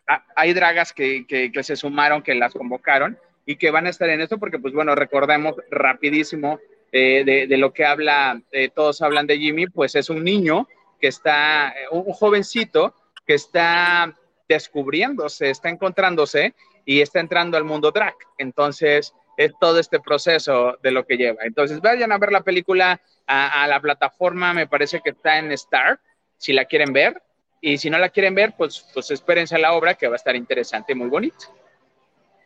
ah, 0.08 0.24
hay, 0.36 0.54
dragas 0.54 0.94
que, 0.94 1.52
se 1.62 1.76
sumaron, 1.76 2.22
que 2.22 2.36
las 2.36 2.54
convocaron 2.54 3.18
y 3.46 3.58
que 3.58 3.72
van 3.72 3.88
a 3.88 3.90
estar 3.90 4.10
en 4.10 4.22
esto 4.22 4.38
porque, 4.38 4.60
pues 4.60 4.74
bueno, 4.74 4.96
recordemos 4.96 5.56
rapidísimo 5.70 6.60
eh, 6.92 7.48
de, 7.48 7.58
lo 7.58 7.74
que 7.74 7.86
habla, 7.86 8.42
eh, 8.52 8.70
todos 8.74 9.02
hablan 9.02 9.28
de 9.28 9.38
Jimmy, 9.38 9.68
pues 9.68 9.96
es 9.96 10.10
un 10.10 10.24
niño 10.24 10.68
que 11.00 11.08
está, 11.08 11.70
eh, 11.70 11.88
un 11.92 12.14
jovencito 12.14 12.96
que 13.26 13.34
está 13.34 14.16
descubriéndose, 14.48 15.50
está 15.50 15.70
encontrándose 15.70 16.54
y 16.86 17.02
está 17.02 17.20
entrando 17.20 17.58
al 17.58 17.66
mundo 17.66 17.92
drag. 17.92 18.16
Entonces, 18.38 19.14
es 19.38 19.52
todo 19.60 19.80
este 19.80 20.00
proceso 20.00 20.78
de 20.82 20.92
lo 20.92 21.06
que 21.06 21.18
lleva. 21.18 21.44
Entonces, 21.44 21.82
vayan 21.82 22.12
a 22.12 22.18
ver 22.18 22.32
la 22.32 22.42
película 22.42 23.02
a, 23.28 23.64
a 23.64 23.68
la 23.68 23.82
plataforma, 23.82 24.54
me 24.54 24.68
parece 24.68 25.02
que 25.02 25.10
está 25.10 25.40
en 25.40 25.52
Star, 25.52 26.00
si 26.38 26.54
la 26.54 26.66
quieren 26.66 26.94
ver. 26.94 27.22
Y 27.62 27.78
si 27.78 27.90
no 27.90 27.98
la 27.98 28.10
quieren 28.10 28.36
ver, 28.36 28.54
pues, 28.58 28.86
pues 28.94 29.12
espérense 29.12 29.56
a 29.56 29.60
la 29.60 29.74
obra 29.74 29.96
que 29.96 30.08
va 30.08 30.14
a 30.14 30.18
estar 30.18 30.36
interesante 30.36 30.94
y 30.94 30.96
muy 30.96 31.10
bonita. 31.10 31.48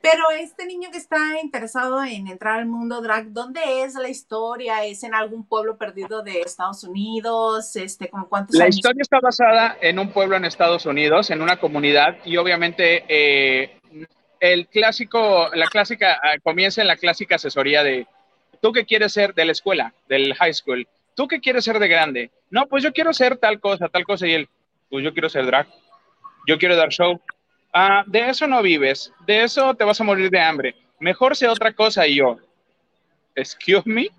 Pero 0.01 0.31
este 0.31 0.65
niño 0.65 0.89
que 0.91 0.97
está 0.97 1.39
interesado 1.43 2.01
en 2.03 2.27
entrar 2.27 2.59
al 2.59 2.67
mundo 2.67 3.01
drag, 3.01 3.33
¿dónde 3.33 3.83
es 3.83 3.95
la 3.95 4.07
historia? 4.07 4.85
¿Es 4.85 5.03
en 5.03 5.13
algún 5.13 5.45
pueblo 5.45 5.77
perdido 5.77 6.21
de 6.21 6.39
Estados 6.39 6.85
Unidos? 6.85 7.75
Este, 7.75 8.09
¿con 8.09 8.23
cuántos 8.25 8.55
la 8.55 8.69
historia 8.69 9.01
está 9.01 9.19
basada 9.19 9.77
en 9.81 9.99
un 9.99 10.11
pueblo 10.11 10.37
en 10.37 10.45
Estados 10.45 10.85
Unidos, 10.85 11.31
en 11.31 11.41
una 11.41 11.57
comunidad, 11.57 12.17
y 12.23 12.37
obviamente 12.37 13.03
eh, 13.09 13.77
el 14.39 14.67
clásico, 14.67 15.49
la 15.53 15.67
clásica, 15.67 16.19
ah, 16.23 16.37
comienza 16.41 16.81
en 16.81 16.87
la 16.87 16.95
clásica 16.95 17.35
asesoría 17.35 17.83
de, 17.83 18.07
¿tú 18.61 18.71
qué 18.71 18.85
quieres 18.85 19.11
ser 19.11 19.33
de 19.33 19.43
la 19.43 19.51
escuela, 19.51 19.93
del 20.07 20.33
high 20.35 20.53
school? 20.53 20.87
¿Tú 21.13 21.27
qué 21.27 21.41
quieres 21.41 21.65
ser 21.65 21.79
de 21.79 21.89
grande? 21.89 22.31
No, 22.49 22.67
pues 22.67 22.83
yo 22.83 22.93
quiero 22.93 23.11
ser 23.11 23.37
tal 23.37 23.59
cosa, 23.59 23.89
tal 23.89 24.05
cosa. 24.05 24.25
Y 24.25 24.33
él, 24.33 24.49
pues 24.89 25.03
yo 25.03 25.13
quiero 25.13 25.29
ser 25.29 25.45
drag. 25.45 25.67
Yo 26.47 26.57
quiero 26.57 26.75
dar 26.75 26.89
show. 26.89 27.19
Ah, 27.73 28.03
de 28.07 28.29
eso 28.29 28.47
no 28.47 28.61
vives. 28.61 29.11
De 29.25 29.43
eso 29.43 29.73
te 29.75 29.83
vas 29.83 29.99
a 30.01 30.03
morir 30.03 30.29
de 30.29 30.39
hambre. 30.39 30.75
Mejor 30.99 31.35
sea 31.35 31.51
otra 31.51 31.73
cosa. 31.73 32.07
Y 32.07 32.15
yo, 32.15 32.37
excuse 33.35 33.83
me. 33.85 34.09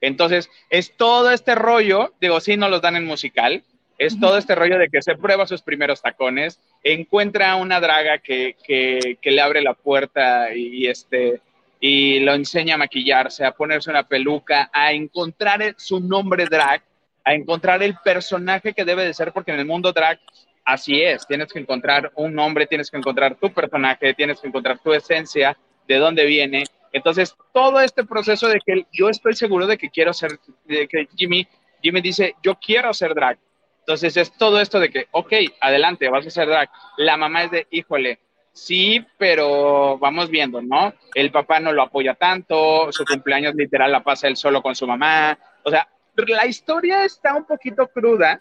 Entonces, 0.00 0.50
es 0.68 0.94
todo 0.96 1.30
este 1.30 1.54
rollo, 1.54 2.12
digo, 2.20 2.38
sí, 2.40 2.58
no 2.58 2.68
los 2.68 2.82
dan 2.82 2.96
en 2.96 3.06
musical, 3.06 3.64
es 3.96 4.20
todo 4.20 4.36
este 4.36 4.54
rollo 4.54 4.78
de 4.78 4.90
que 4.90 5.00
se 5.00 5.16
prueba 5.16 5.46
sus 5.46 5.62
primeros 5.62 6.02
tacones, 6.02 6.60
encuentra 6.82 7.56
una 7.56 7.80
draga 7.80 8.18
que, 8.18 8.54
que, 8.62 9.30
le 9.30 9.40
abre 9.40 9.62
la 9.62 9.72
puerta 9.72 10.54
y, 10.54 10.88
este, 10.88 11.40
y 11.80 12.20
lo 12.20 12.34
enseña 12.34 12.74
a 12.74 12.78
maquillarse, 12.78 13.46
a 13.46 13.52
ponerse 13.52 13.88
una 13.88 14.06
peluca, 14.06 14.68
a 14.74 14.92
encontrar 14.92 15.74
su 15.78 16.00
nombre 16.00 16.44
drag, 16.46 16.82
a 17.24 17.34
encontrar 17.34 17.82
el 17.82 17.96
personaje 18.04 18.74
que 18.74 18.84
debe 18.84 19.04
de 19.04 19.14
ser, 19.14 19.32
porque 19.32 19.52
en 19.52 19.58
el 19.58 19.66
mundo 19.66 19.92
drag 19.92 20.18
así 20.64 21.02
es, 21.02 21.26
tienes 21.26 21.52
que 21.52 21.58
encontrar 21.58 22.12
un 22.14 22.34
nombre, 22.34 22.66
tienes 22.66 22.90
que 22.90 22.96
encontrar 22.96 23.36
tu 23.36 23.52
personaje, 23.52 24.14
tienes 24.14 24.40
que 24.40 24.48
encontrar 24.48 24.78
tu 24.78 24.92
esencia, 24.92 25.56
de 25.86 25.96
dónde 25.96 26.24
viene. 26.24 26.64
Entonces, 26.92 27.34
todo 27.52 27.80
este 27.80 28.04
proceso 28.04 28.48
de 28.48 28.60
que 28.64 28.86
yo 28.92 29.08
estoy 29.08 29.34
seguro 29.34 29.66
de 29.66 29.76
que 29.76 29.90
quiero 29.90 30.12
ser, 30.12 30.38
de 30.64 30.86
que 30.88 31.08
Jimmy, 31.16 31.46
Jimmy 31.82 32.00
dice, 32.00 32.34
yo 32.42 32.54
quiero 32.54 32.94
ser 32.94 33.14
drag, 33.14 33.38
entonces 33.80 34.16
es 34.16 34.32
todo 34.38 34.60
esto 34.60 34.80
de 34.80 34.90
que, 34.90 35.08
ok, 35.10 35.32
adelante, 35.60 36.08
vas 36.08 36.26
a 36.26 36.30
ser 36.30 36.48
drag. 36.48 36.70
La 36.96 37.18
mamá 37.18 37.44
es 37.44 37.50
de, 37.50 37.66
híjole, 37.70 38.18
sí, 38.50 39.04
pero 39.18 39.98
vamos 39.98 40.30
viendo, 40.30 40.62
¿no? 40.62 40.94
El 41.14 41.30
papá 41.30 41.60
no 41.60 41.70
lo 41.70 41.82
apoya 41.82 42.14
tanto, 42.14 42.90
su 42.92 43.04
cumpleaños 43.04 43.54
literal 43.54 43.92
la 43.92 44.02
pasa 44.02 44.28
él 44.28 44.38
solo 44.38 44.62
con 44.62 44.74
su 44.74 44.86
mamá. 44.86 45.38
O 45.64 45.70
sea, 45.70 45.86
la 46.16 46.46
historia 46.46 47.04
está 47.04 47.34
un 47.34 47.44
poquito 47.44 47.88
cruda, 47.88 48.38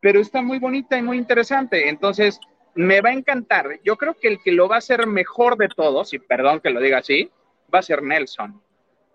pero 0.00 0.20
está 0.20 0.42
muy 0.42 0.58
bonita 0.58 0.98
y 0.98 1.02
muy 1.02 1.18
interesante. 1.18 1.88
Entonces, 1.88 2.40
me 2.74 3.00
va 3.00 3.10
a 3.10 3.14
encantar. 3.14 3.80
Yo 3.84 3.96
creo 3.96 4.14
que 4.14 4.28
el 4.28 4.38
que 4.42 4.52
lo 4.52 4.68
va 4.68 4.76
a 4.76 4.78
hacer 4.78 5.06
mejor 5.06 5.56
de 5.56 5.68
todos, 5.68 6.12
y 6.12 6.18
perdón 6.18 6.60
que 6.60 6.70
lo 6.70 6.80
diga 6.80 6.98
así, 6.98 7.30
va 7.74 7.80
a 7.80 7.82
ser 7.82 8.02
Nelson, 8.02 8.60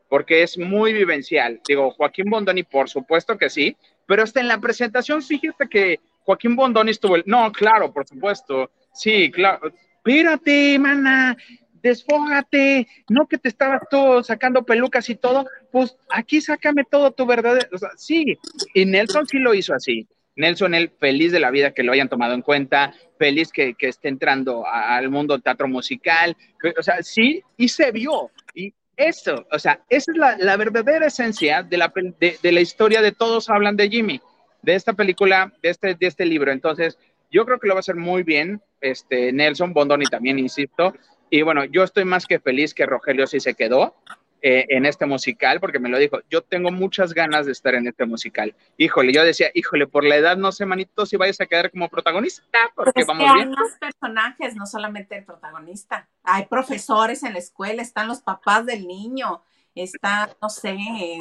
porque 0.10 0.44
es 0.44 0.58
muy 0.58 0.94
vivencial. 0.94 1.62
Digo, 1.68 1.92
Joaquín 1.92 2.30
Bondoni, 2.30 2.64
por 2.64 2.90
supuesto 2.90 3.38
que 3.38 3.50
sí, 3.50 3.78
pero 4.06 4.24
hasta 4.24 4.40
en 4.40 4.48
la 4.48 4.60
presentación, 4.60 5.22
fíjate 5.22 5.70
que 5.70 6.00
Joaquín 6.24 6.56
Bondoni 6.56 6.92
estuvo, 6.92 7.16
el, 7.16 7.24
no, 7.26 7.52
claro, 7.52 7.94
por 7.94 8.08
supuesto, 8.08 8.72
sí, 8.94 9.32
claro, 9.32 9.72
espérate, 9.98 10.78
mana, 10.80 11.38
desfógate, 11.82 12.88
no 13.10 13.28
que 13.28 13.38
te 13.38 13.50
estabas 13.50 13.82
todo 13.90 14.24
sacando 14.24 14.64
pelucas 14.64 15.10
y 15.10 15.16
todo, 15.16 15.46
pues 15.72 15.96
aquí 16.10 16.42
sácame 16.42 16.84
todo 16.90 17.12
tu 17.12 17.26
verdadero, 17.26 17.68
sí, 17.98 18.38
y 18.74 18.86
Nelson 18.86 19.28
sí 19.28 19.40
lo 19.40 19.54
hizo 19.54 19.74
así. 19.74 20.08
Nelson, 20.36 20.74
él 20.74 20.92
feliz 20.98 21.32
de 21.34 21.42
la 21.42 21.52
vida 21.52 21.74
que 21.74 21.84
lo 21.84 21.92
hayan 21.92 22.08
tomado 22.08 22.34
en 22.34 22.42
cuenta, 22.42 22.94
feliz 23.20 23.52
que, 23.52 23.74
que 23.74 23.90
esté 23.90 24.08
entrando 24.08 24.66
al 24.66 25.10
mundo 25.10 25.40
teatro 25.40 25.68
musical, 25.68 26.36
o 26.78 26.82
sea, 26.82 27.04
sí, 27.04 27.44
y 27.58 27.68
se 27.68 27.92
vio, 27.92 28.32
y 28.56 28.74
eso, 28.96 29.46
o 29.52 29.60
sea, 29.60 29.82
esa 29.90 30.12
es 30.12 30.18
la, 30.18 30.58
verdadera 30.58 31.08
esencia 31.08 31.64
de 31.64 31.78
la, 31.78 31.92
de, 32.20 32.52
la 32.52 32.62
historia 32.62 33.02
de 33.02 33.12
Todos 33.12 33.50
hablan 33.50 33.76
de 33.76 33.90
Jimmy, 33.90 34.22
de 34.62 34.76
esta 34.76 34.94
película, 34.94 35.52
de 35.62 35.70
este, 35.70 35.96
de 35.96 36.08
este 36.08 36.26
libro. 36.26 36.52
Entonces, 36.52 36.98
yo 37.32 37.46
creo 37.46 37.60
que 37.60 37.68
lo 37.68 37.74
va 37.74 37.80
a 37.80 37.82
hacer 37.82 37.96
muy 37.96 38.24
bien 38.24 38.62
este 38.80 39.32
Nelson 39.32 39.74
Bondoni 39.74 40.06
también, 40.06 40.38
insisto. 40.38 40.94
Y 41.32 41.44
bueno, 41.44 41.64
yo 41.64 41.84
estoy 41.84 42.04
más 42.04 42.28
que 42.28 42.40
feliz 42.40 42.74
que 42.74 42.86
Rogelio 42.86 43.26
sí 43.26 43.40
se 43.40 43.56
quedó. 43.56 43.96
Eh, 44.44 44.66
en 44.70 44.88
este 44.88 45.06
musical, 45.06 45.60
porque 45.60 45.78
me 45.78 45.88
lo 45.88 46.00
dijo, 46.00 46.18
yo 46.28 46.42
tengo 46.42 46.72
muchas 46.72 47.14
ganas 47.14 47.46
de 47.46 47.52
estar 47.52 47.76
en 47.76 47.88
este 47.88 48.08
musical. 48.08 48.56
Híjole, 48.76 49.14
yo 49.14 49.24
decía, 49.24 49.52
híjole, 49.54 49.86
por 49.86 50.04
la 50.04 50.16
edad 50.16 50.36
no 50.36 50.52
sé, 50.52 50.66
manito, 50.66 51.06
si 51.06 51.16
vayas 51.16 51.40
a 51.42 51.46
quedar 51.46 51.70
como 51.70 51.88
protagonista, 51.90 52.58
porque 52.74 53.04
vamos 53.04 53.24
que 53.24 53.34
bien. 53.36 53.50
Hay 53.50 53.56
más 53.56 53.78
personajes, 53.80 54.56
no 54.56 54.66
solamente 54.66 55.16
el 55.16 55.26
protagonista. 55.26 56.10
Hay 56.24 56.48
profesores 56.48 57.22
en 57.22 57.34
la 57.34 57.40
escuela, 57.40 57.84
están 57.84 58.08
los 58.08 58.22
papás 58.22 58.66
del 58.66 58.88
niño, 58.88 59.44
está, 59.76 60.36
no 60.42 60.50
sé, 60.50 60.76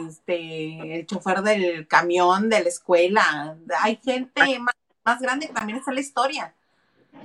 este, 0.09 1.01
el 1.01 1.07
chofer 1.07 1.43
del 1.43 1.87
camión 1.89 2.49
de 2.49 2.63
la 2.63 2.69
escuela. 2.71 3.55
Hay 3.83 4.01
gente 4.03 4.59
más, 4.61 4.77
más 5.05 5.21
grande 5.21 5.47
que 5.47 5.53
también 5.53 5.77
está 5.77 5.91
en 5.91 5.97
la 5.97 6.01
historia 6.01 6.55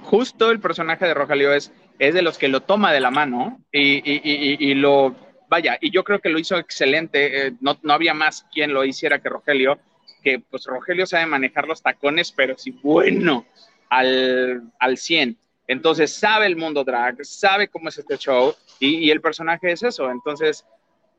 justo 0.06 0.52
el 0.52 0.60
personaje 0.60 1.06
de 1.06 1.14
Rogelio 1.14 1.54
es, 1.54 1.72
es 2.00 2.14
de 2.14 2.22
los 2.22 2.38
que 2.38 2.48
lo 2.48 2.62
toma 2.62 2.92
de 2.92 3.00
la 3.00 3.12
mano 3.12 3.62
y, 3.72 3.98
y, 3.98 4.22
y, 4.24 4.72
y, 4.72 4.74
lo 4.74 5.16
vaya, 5.50 5.78
y 5.80 5.92
yo 5.92 6.04
creo 6.04 6.20
que 6.20 6.30
lo 6.30 6.40
hizo 6.40 6.58
excelente, 6.58 7.48
eh, 7.48 7.54
no, 7.62 7.78
no, 7.84 7.94
había 7.94 8.14
más 8.14 8.46
quien 8.52 8.74
lo 8.74 8.84
hiciera 8.84 9.20
que 9.20 9.30
Rogelio, 9.30 9.80
que 10.24 10.40
pues 10.40 10.66
Rogelio 10.66 11.06
sabe 11.06 11.26
manejar 11.26 11.68
los 11.68 11.82
tacones, 11.82 12.32
pero 12.32 12.58
sí 12.58 12.72
bueno, 12.84 13.46
al, 13.90 14.64
al 14.80 14.98
100. 14.98 15.38
Entonces 15.68 16.14
sabe 16.14 16.46
el 16.46 16.56
mundo 16.56 16.84
drag, 16.84 17.24
sabe 17.26 17.68
cómo 17.68 17.90
es 17.90 17.98
este 17.98 18.18
show 18.18 18.54
y, 18.80 19.10
el 19.10 19.22
personaje 19.22 19.72
es 19.72 19.84
eso. 19.84 20.12
Entonces 20.12 20.66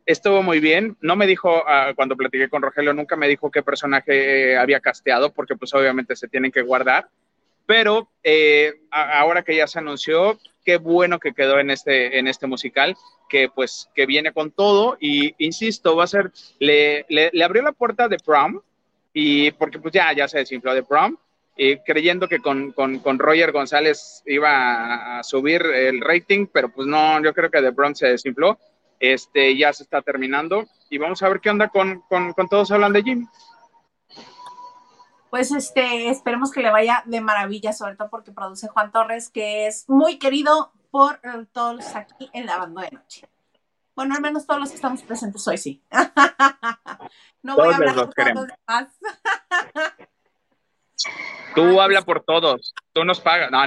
estuvo 0.04 0.42
muy 0.42 0.60
bien. 0.60 0.96
No 1.00 1.16
me 1.16 1.26
dijo, 1.26 1.62
uh, 1.62 1.94
cuando 1.94 2.16
platiqué 2.16 2.48
con 2.48 2.62
Rogelio, 2.62 2.92
nunca 2.92 3.16
me 3.16 3.28
dijo 3.28 3.50
qué 3.50 3.62
personaje 3.62 4.56
había 4.56 4.80
casteado, 4.80 5.32
porque 5.32 5.56
pues 5.56 5.74
obviamente 5.74 6.14
se 6.14 6.28
tienen 6.28 6.52
que 6.52 6.62
guardar. 6.62 7.08
Pero 7.66 8.08
eh, 8.22 8.74
ahora 8.90 9.42
que 9.42 9.56
ya 9.56 9.66
se 9.66 9.80
anunció, 9.80 10.38
qué 10.64 10.78
bueno 10.78 11.18
que 11.18 11.32
quedó 11.32 11.58
en 11.58 11.70
este, 11.70 12.18
en 12.18 12.28
este 12.28 12.46
musical, 12.46 12.96
que 13.28 13.48
pues 13.48 13.88
que 13.94 14.06
viene 14.06 14.32
con 14.32 14.50
todo 14.50 14.96
y 15.00 15.34
insisto, 15.44 15.96
va 15.96 16.04
a 16.04 16.08
ser, 16.08 16.32
le, 16.58 17.04
le, 17.08 17.30
le 17.32 17.44
abrió 17.44 17.62
la 17.62 17.72
puerta 17.72 18.08
de 18.08 18.18
prom 18.18 18.60
y 19.12 19.50
porque 19.52 19.78
pues 19.78 19.92
ya, 19.94 20.12
ya 20.12 20.28
se 20.28 20.38
desinfló 20.38 20.74
de 20.74 20.82
prom, 20.82 21.16
y 21.56 21.78
creyendo 21.78 22.28
que 22.28 22.40
con, 22.40 22.72
con, 22.72 22.98
con, 22.98 23.18
Roger 23.18 23.50
González 23.50 24.22
iba 24.26 25.18
a 25.18 25.22
subir 25.22 25.62
el 25.62 26.02
rating, 26.02 26.46
pero 26.52 26.68
pues 26.68 26.86
no, 26.86 27.22
yo 27.22 27.32
creo 27.32 27.50
que 27.50 27.62
de 27.62 27.72
prom 27.72 27.94
se 27.94 28.08
desinfló, 28.08 28.58
este, 29.00 29.56
ya 29.56 29.72
se 29.72 29.84
está 29.84 30.02
terminando 30.02 30.66
y 30.90 30.98
vamos 30.98 31.22
a 31.22 31.28
ver 31.30 31.40
qué 31.40 31.48
onda 31.48 31.68
con, 31.68 32.02
con, 32.08 32.34
con 32.34 32.48
todos 32.48 32.70
hablan 32.70 32.92
de 32.92 33.02
Jimmy 33.02 33.26
pues 35.30 35.50
este, 35.52 36.08
esperemos 36.08 36.50
que 36.50 36.62
le 36.62 36.70
vaya 36.70 37.02
de 37.06 37.20
maravilla, 37.20 37.72
sobre 37.72 37.96
todo 37.96 38.08
porque 38.10 38.32
produce 38.32 38.68
Juan 38.68 38.92
Torres, 38.92 39.28
que 39.28 39.66
es 39.66 39.88
muy 39.88 40.18
querido 40.18 40.72
por 40.90 41.20
eh, 41.22 41.46
todos 41.52 41.94
aquí 41.94 42.30
en 42.32 42.46
la 42.46 42.58
banda 42.58 42.82
de 42.82 42.90
noche. 42.92 43.28
Bueno, 43.94 44.14
al 44.14 44.20
menos 44.20 44.46
todos 44.46 44.60
los 44.60 44.68
que 44.70 44.76
estamos 44.76 45.02
presentes 45.02 45.46
hoy 45.48 45.58
sí. 45.58 45.82
no 47.42 47.56
voy 47.56 47.72
a 47.72 47.76
hablar 47.76 47.94
por 47.94 48.14
todos 48.14 48.34
los 48.34 48.46
demás. 48.46 48.88
Tú 51.54 51.80
habla 51.80 52.02
por 52.02 52.22
todos, 52.22 52.74
tú 52.92 53.04
nos 53.04 53.20
pagas. 53.20 53.50
No, 53.50 53.58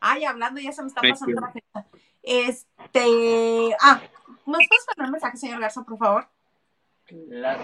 Ay, 0.00 0.24
hablando, 0.24 0.60
ya 0.60 0.72
se 0.72 0.82
me 0.82 0.88
está 0.88 1.00
pasando 1.00 1.40
la 1.40 1.50
fecha. 1.50 1.86
Este, 2.22 3.76
ah, 3.80 4.00
¿nos 4.46 4.66
puedes 4.68 4.86
poner 4.86 5.06
un 5.06 5.10
mensaje, 5.12 5.36
señor 5.36 5.60
Garza, 5.60 5.82
por 5.84 5.98
favor? 5.98 6.28
Claro. 7.06 7.62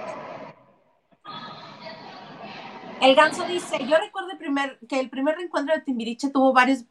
El 3.00 3.14
ganso 3.14 3.46
dice, 3.46 3.78
yo 3.86 3.96
recuerdo 3.96 4.32
el 4.32 4.38
primer, 4.38 4.78
que 4.86 5.00
el 5.00 5.08
primer 5.08 5.36
reencuentro 5.36 5.74
de 5.74 5.80
Timbiriche 5.80 6.28
tuvo 6.28 6.52
varios 6.52 6.84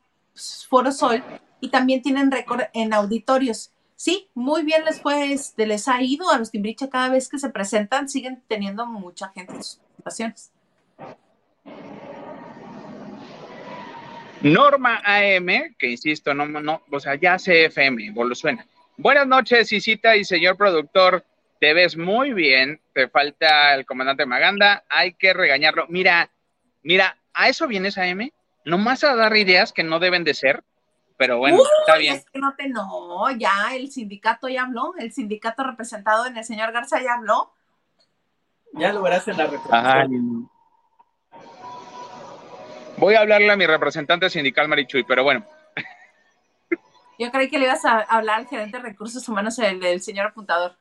foros 0.68 0.98
sol 0.98 1.24
y 1.62 1.70
también 1.70 2.02
tienen 2.02 2.32
récord 2.32 2.62
en 2.74 2.94
auditorios. 2.94 3.72
Sí, 3.96 4.28
muy 4.34 4.64
bien 4.64 4.86
les 4.86 5.02
fue, 5.02 5.34
este, 5.34 5.68
les 5.68 5.88
ha 5.88 6.02
ido 6.02 6.32
a 6.32 6.40
los 6.40 6.50
Timbiriche 6.50 6.90
cada 6.90 7.10
vez 7.10 7.30
que 7.30 7.38
se 7.38 7.50
presentan, 7.50 8.10
siguen 8.10 8.42
teniendo 8.48 8.88
mucha 8.88 9.30
gente 9.30 9.54
en 9.54 9.64
sus 9.64 9.76
presentaciones. 9.78 10.52
Norma 14.42 15.02
AM, 15.04 15.76
que 15.78 15.92
insisto, 15.92 16.34
no, 16.34 16.48
no, 16.48 16.82
o 16.90 17.00
sea, 17.00 17.16
ya 17.16 17.38
CFM, 17.38 18.14
suena. 18.34 18.66
Buenas 18.98 19.28
noches, 19.28 19.72
Isita 19.72 20.16
y 20.16 20.24
señor 20.24 20.58
productor 20.58 21.24
te 21.60 21.74
ves 21.74 21.98
muy 21.98 22.34
bien, 22.34 22.82
te 22.94 23.10
falta 23.10 23.76
el 23.76 23.86
comandante 23.86 24.26
Maganda, 24.26 24.84
hay 24.90 25.14
que 25.14 25.34
regañarlo. 25.34 25.86
Mira, 25.90 26.30
mira, 26.82 27.18
a 27.34 27.50
eso 27.50 27.68
vienes 27.68 27.98
a 27.98 28.08
M, 28.08 28.32
nomás 28.66 29.04
a 29.04 29.16
dar 29.16 29.36
ideas 29.36 29.74
que 29.74 29.84
no 29.84 30.00
deben 30.00 30.24
de 30.24 30.34
ser, 30.34 30.64
pero 31.18 31.38
bueno, 31.38 31.62
está 31.82 31.98
bien. 31.98 32.16
Es 32.16 32.26
que 32.32 32.40
no 32.40 32.56
te 32.56 32.70
no, 32.70 33.30
ya 33.32 33.76
el 33.76 33.92
sindicato 33.92 34.48
ya 34.48 34.64
habló, 34.64 34.94
el 34.98 35.12
sindicato 35.12 35.64
representado 35.64 36.26
en 36.26 36.38
el 36.38 36.46
señor 36.46 36.72
Garza 36.72 37.02
ya 37.02 37.16
habló. 37.16 37.54
Ya 38.74 38.94
lo 38.94 39.02
verás 39.02 39.28
en 39.28 39.38
la 39.38 39.48
representación. 39.48 40.50
Voy 42.98 43.16
a 43.16 43.22
hablarle 43.22 43.52
a 43.52 43.58
mi 43.58 43.66
representante 43.66 44.30
sindical 44.30 44.68
Marichuy, 44.68 45.04
pero 45.04 45.24
bueno. 45.24 45.46
Yo 47.18 47.32
creí 47.32 47.50
que 47.50 47.60
le 47.60 47.66
ibas 47.66 47.84
a 47.84 48.00
hablar 48.00 48.40
al 48.40 48.48
gerente 48.48 48.78
de 48.78 48.84
recursos 48.84 49.28
humanos, 49.28 49.60
el, 49.60 49.84
el 49.84 50.02
señor 50.02 50.28
apuntador. 50.28 50.78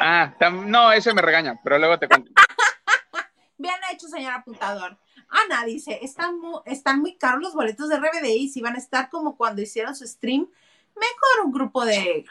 Ah, 0.00 0.34
no, 0.66 0.92
ese 0.92 1.14
me 1.14 1.22
regaña, 1.22 1.58
pero 1.62 1.78
luego 1.78 1.98
te 1.98 2.08
cuento. 2.08 2.30
Bien 3.58 3.74
hecho, 3.90 4.08
señor 4.08 4.34
apuntador. 4.34 4.98
Ana 5.28 5.64
dice, 5.64 5.98
están 6.02 6.38
muy, 6.38 6.60
están 6.66 7.00
muy 7.00 7.16
caros 7.16 7.42
los 7.42 7.54
boletos 7.54 7.88
de 7.88 7.96
RBD 7.96 8.26
y 8.26 8.48
si 8.48 8.60
van 8.60 8.74
a 8.74 8.78
estar 8.78 9.08
como 9.08 9.36
cuando 9.36 9.62
hicieron 9.62 9.96
su 9.96 10.06
stream, 10.06 10.48
mejor 10.94 11.46
un 11.46 11.52
grupo 11.52 11.84
de 11.84 12.24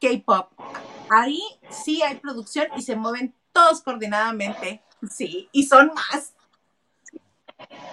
K-pop. 0.00 0.52
Ahí 1.10 1.40
sí 1.70 2.02
hay 2.02 2.16
producción 2.16 2.66
y 2.76 2.82
se 2.82 2.96
mueven 2.96 3.34
todos 3.52 3.80
coordinadamente. 3.82 4.82
Sí, 5.10 5.48
y 5.52 5.64
son 5.64 5.92
más. 5.94 6.34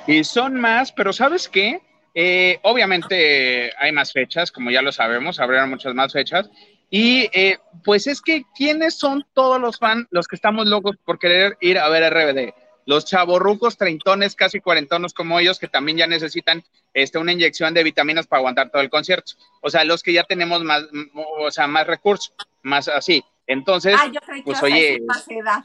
Y 0.08 0.24
son 0.24 0.60
más, 0.60 0.92
pero 0.92 1.14
¿sabes 1.14 1.48
qué? 1.48 1.82
Eh, 2.16 2.60
obviamente 2.64 3.72
hay 3.78 3.92
más 3.92 4.12
fechas, 4.12 4.52
como 4.52 4.70
ya 4.70 4.82
lo 4.82 4.92
sabemos, 4.92 5.40
habrá 5.40 5.66
muchas 5.66 5.94
más 5.94 6.14
fechas. 6.14 6.50
Y 6.96 7.28
eh, 7.34 7.58
pues 7.84 8.06
es 8.06 8.22
que, 8.22 8.44
¿quiénes 8.56 8.94
son 8.94 9.26
todos 9.34 9.60
los 9.60 9.80
fans, 9.80 10.06
los 10.12 10.28
que 10.28 10.36
estamos 10.36 10.68
locos 10.68 10.96
por 11.04 11.18
querer 11.18 11.58
ir 11.60 11.80
a 11.80 11.90
ver 11.90 12.14
RBD? 12.14 12.54
Los 12.86 13.06
chavorrucos, 13.06 13.80
treintones, 13.80 14.36
casi 14.36 14.60
cuarentonos 14.60 15.16
como 15.16 15.40
ellos, 15.40 15.58
que 15.58 15.68
también 15.68 15.98
ya 15.98 16.06
necesitan 16.06 16.64
este, 16.94 17.18
una 17.18 17.32
inyección 17.32 17.74
de 17.74 17.82
vitaminas 17.82 18.28
para 18.28 18.42
aguantar 18.42 18.70
todo 18.70 18.84
el 18.84 18.92
concierto. 18.92 19.32
O 19.62 19.72
sea, 19.72 19.86
los 19.86 20.04
que 20.04 20.14
ya 20.14 20.24
tenemos 20.26 20.64
más, 20.64 20.84
o 21.16 21.50
sea, 21.50 21.66
más 21.66 21.88
recursos, 21.88 22.32
más 22.62 22.88
así. 22.88 23.26
Entonces, 23.48 23.96
Ah, 24.00 24.12
yo 24.14 24.20
pues 24.46 24.62
oye, 24.62 25.02
más 25.08 25.28
edad. 25.32 25.64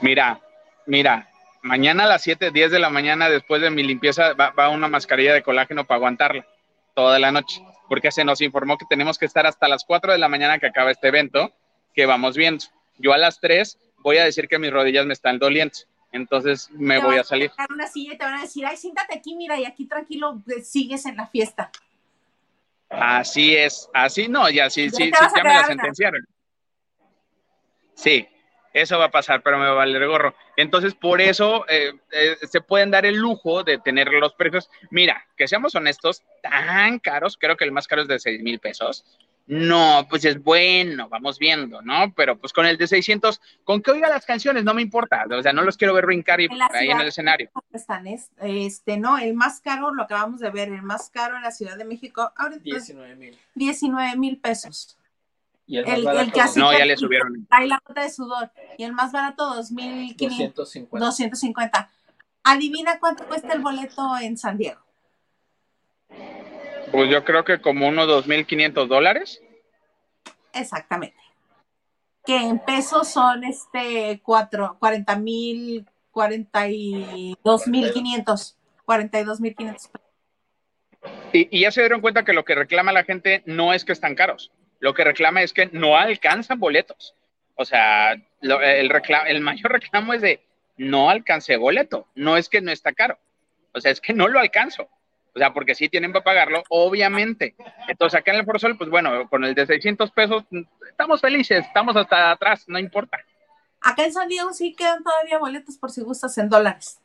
Mira, 0.00 0.40
mira, 0.86 1.28
mañana 1.60 2.04
a 2.04 2.08
las 2.08 2.22
7, 2.22 2.52
10 2.52 2.70
de 2.70 2.78
la 2.78 2.88
mañana, 2.88 3.28
después 3.28 3.60
de 3.60 3.68
mi 3.68 3.82
limpieza, 3.82 4.32
va, 4.32 4.48
va 4.52 4.70
una 4.70 4.88
mascarilla 4.88 5.34
de 5.34 5.42
colágeno 5.42 5.84
para 5.84 5.96
aguantarla 5.96 6.46
toda 6.94 7.18
la 7.18 7.32
noche, 7.32 7.60
porque 7.88 8.10
se 8.10 8.24
nos 8.24 8.40
informó 8.40 8.78
que 8.78 8.86
tenemos 8.88 9.18
que 9.18 9.26
estar 9.26 9.46
hasta 9.46 9.68
las 9.68 9.84
4 9.84 10.12
de 10.12 10.18
la 10.18 10.28
mañana 10.28 10.58
que 10.58 10.66
acaba 10.66 10.90
este 10.90 11.08
evento, 11.08 11.52
que 11.94 12.06
vamos 12.06 12.36
viendo. 12.36 12.64
Yo 12.98 13.12
a 13.12 13.18
las 13.18 13.40
3 13.40 13.78
voy 13.98 14.18
a 14.18 14.24
decir 14.24 14.48
que 14.48 14.58
mis 14.58 14.70
rodillas 14.70 15.06
me 15.06 15.12
están 15.12 15.38
doliendo, 15.38 15.74
entonces 16.12 16.70
me 16.72 16.98
Te 16.98 17.04
voy 17.04 17.18
a 17.18 17.24
salir. 17.24 17.50
una 17.70 17.86
silla 17.86 18.14
y 18.14 18.18
te 18.18 18.24
van 18.24 18.34
a 18.34 18.42
decir, 18.42 18.64
ay, 18.66 18.76
siéntate 18.76 19.16
aquí, 19.18 19.34
mira, 19.34 19.58
y 19.58 19.64
aquí 19.64 19.86
tranquilo 19.86 20.42
eh, 20.48 20.62
sigues 20.62 21.06
en 21.06 21.16
la 21.16 21.26
fiesta. 21.26 21.70
Así 22.88 23.56
es, 23.56 23.88
así 23.92 24.28
no, 24.28 24.48
ya 24.50 24.70
sí, 24.70 24.84
Ya 24.84 24.96
sí, 24.96 25.04
sí, 25.04 25.10
ya 25.36 25.42
me 25.42 25.54
la 25.54 25.66
sentenciaron. 25.66 26.24
Sí, 27.94 28.28
eso 28.74 28.98
va 28.98 29.06
a 29.06 29.10
pasar, 29.10 29.42
pero 29.42 29.56
me 29.56 29.64
va 29.64 29.70
a 29.70 29.74
valer 29.74 30.06
gorro. 30.06 30.34
Entonces, 30.56 30.94
por 30.94 31.20
eso 31.20 31.64
eh, 31.68 31.92
eh, 32.12 32.36
se 32.50 32.60
pueden 32.60 32.90
dar 32.90 33.06
el 33.06 33.16
lujo 33.16 33.62
de 33.64 33.78
tener 33.78 34.12
los 34.12 34.34
precios. 34.34 34.68
Mira, 34.90 35.24
que 35.36 35.48
seamos 35.48 35.74
honestos, 35.74 36.22
tan 36.42 36.98
caros, 36.98 37.38
creo 37.38 37.56
que 37.56 37.64
el 37.64 37.72
más 37.72 37.86
caro 37.88 38.02
es 38.02 38.08
de 38.08 38.18
6 38.18 38.42
mil 38.42 38.58
pesos. 38.58 39.04
No, 39.46 40.06
pues 40.08 40.24
es 40.24 40.42
bueno, 40.42 41.08
vamos 41.10 41.38
viendo, 41.38 41.82
¿no? 41.82 42.12
Pero 42.16 42.38
pues 42.38 42.52
con 42.52 42.64
el 42.64 42.78
de 42.78 42.86
600, 42.86 43.40
con 43.62 43.82
que 43.82 43.90
oiga 43.90 44.08
las 44.08 44.24
canciones, 44.24 44.64
no 44.64 44.72
me 44.72 44.80
importa. 44.80 45.24
O 45.30 45.42
sea, 45.42 45.52
no 45.52 45.62
los 45.62 45.76
quiero 45.76 45.92
ver 45.92 46.06
brincar 46.06 46.40
y, 46.40 46.46
En 46.46 46.52
ahí 46.70 46.90
en 46.90 47.00
el 47.00 47.08
escenario. 47.08 47.50
Están, 47.72 48.06
es- 48.06 48.30
este, 48.40 48.96
no, 48.96 49.18
el 49.18 49.34
más 49.34 49.60
caro, 49.60 49.92
lo 49.92 50.02
acabamos 50.04 50.40
de 50.40 50.50
ver, 50.50 50.68
el 50.70 50.82
más 50.82 51.10
caro 51.10 51.36
en 51.36 51.42
la 51.42 51.50
Ciudad 51.50 51.76
de 51.76 51.84
México, 51.84 52.32
ahorita 52.36 52.56
es 52.64 52.86
19 52.86 53.16
mil. 53.16 53.38
19 53.54 54.16
mil 54.16 54.38
pesos. 54.38 54.96
Y 55.66 55.78
el 55.78 55.86
más 55.86 55.96
El, 55.98 56.04
barato, 56.04 56.24
el 56.24 56.32
que 56.32 56.40
así 56.40 56.60
No, 56.60 56.72
ya 56.76 56.84
le 56.84 56.96
subieron. 56.96 57.46
trae 57.48 57.66
la 57.66 57.80
gota 57.86 58.02
de 58.02 58.10
sudor. 58.10 58.50
Y 58.76 58.84
el 58.84 58.92
más 58.92 59.12
barato, 59.12 59.54
2.500, 59.54 60.52
250. 60.54 61.04
250. 61.06 61.90
Adivina 62.42 62.98
cuánto 63.00 63.26
cuesta 63.26 63.54
el 63.54 63.60
boleto 63.62 64.18
en 64.20 64.36
San 64.36 64.58
Diego. 64.58 64.80
Pues 66.92 67.10
yo 67.10 67.24
creo 67.24 67.44
que 67.44 67.60
como 67.60 67.88
unos 67.88 68.06
2.500 68.08 68.86
dólares. 68.86 69.40
Exactamente. 70.52 71.16
Que 72.24 72.36
en 72.36 72.58
pesos 72.58 73.08
son 73.08 73.44
este 73.44 74.20
cuatro, 74.22 74.76
40 74.78 75.16
mil, 75.16 75.86
42 76.10 77.66
mil 77.68 77.92
500. 77.92 78.56
42 78.84 79.40
mil 79.40 79.54
500. 79.56 79.90
Y, 81.32 81.48
y 81.58 81.62
ya 81.62 81.70
se 81.70 81.80
dieron 81.80 82.00
cuenta 82.00 82.24
que 82.24 82.32
lo 82.32 82.44
que 82.44 82.54
reclama 82.54 82.92
la 82.92 83.04
gente 83.04 83.42
no 83.46 83.72
es 83.72 83.84
que 83.84 83.92
están 83.92 84.14
caros. 84.14 84.52
Lo 84.84 84.92
que 84.92 85.02
reclama 85.02 85.40
es 85.40 85.54
que 85.54 85.70
no 85.72 85.96
alcanzan 85.96 86.60
boletos. 86.60 87.14
O 87.54 87.64
sea, 87.64 88.16
lo- 88.42 88.60
el, 88.60 89.40
mayor 89.40 89.72
reclamo 89.80 90.12
es 90.12 90.20
de 90.20 90.42
no 90.76 91.08
alcancé 91.08 91.56
boleto. 91.56 92.06
No 92.14 92.36
es 92.36 92.50
que 92.50 92.60
no 92.60 92.70
está 92.70 92.92
caro. 92.92 93.18
O 93.72 93.80
sea, 93.80 93.90
es 93.90 93.98
que 94.02 94.12
no 94.12 94.28
lo 94.28 94.38
alcanzo. 94.38 94.90
O 95.34 95.38
sea, 95.38 95.54
porque 95.54 95.74
sí 95.74 95.88
tienen 95.88 96.12
para 96.12 96.22
pagarlo, 96.24 96.62
obviamente. 96.68 97.54
Entonces, 97.88 98.20
acá 98.20 98.32
en 98.32 98.40
el 98.40 98.44
Foro 98.44 98.58
Sol, 98.58 98.76
pues 98.76 98.90
bueno, 98.90 99.26
con 99.30 99.42
el 99.46 99.54
de 99.54 99.64
600 99.64 100.10
pesos, 100.10 100.44
estamos 100.86 101.18
felices, 101.22 101.64
estamos 101.66 101.96
hasta 101.96 102.32
atrás, 102.32 102.64
no 102.66 102.78
importa. 102.78 103.18
Acá 103.80 104.04
en 104.04 104.12
San 104.12 104.28
Diego 104.28 104.52
sí 104.52 104.74
quedan 104.74 105.02
todavía 105.02 105.38
boletos 105.38 105.78
por 105.78 105.92
si 105.92 106.02
gustas 106.02 106.36
en 106.36 106.50
dólares. 106.50 107.00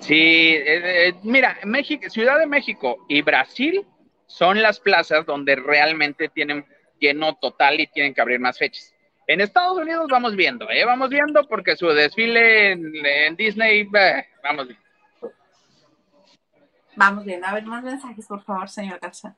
Sí, 0.00 0.56
eh, 0.56 1.08
eh, 1.08 1.14
mira, 1.22 1.56
México, 1.62 2.10
Ciudad 2.10 2.36
de 2.36 2.46
México 2.46 3.06
y 3.08 3.22
Brasil 3.22 3.86
son 4.26 4.62
las 4.62 4.80
plazas 4.80 5.24
donde 5.26 5.56
realmente 5.56 6.28
tienen 6.28 6.66
lleno 6.98 7.36
total 7.36 7.80
y 7.80 7.86
tienen 7.86 8.14
que 8.14 8.20
abrir 8.20 8.40
más 8.40 8.58
fechas. 8.58 8.94
En 9.26 9.40
Estados 9.40 9.76
Unidos 9.78 10.06
vamos 10.08 10.36
viendo, 10.36 10.70
¿eh? 10.70 10.84
Vamos 10.84 11.08
viendo 11.10 11.46
porque 11.48 11.76
su 11.76 11.88
desfile 11.88 12.72
en, 12.72 12.94
en 13.04 13.36
Disney, 13.36 13.88
eh, 13.92 14.26
vamos 14.42 14.68
viendo. 14.68 14.86
Vamos 16.94 17.24
bien, 17.24 17.44
a 17.44 17.52
ver 17.52 17.64
más 17.66 17.82
mensajes, 17.82 18.26
por 18.26 18.42
favor, 18.42 18.68
señor 18.68 18.98
Garza. 19.00 19.36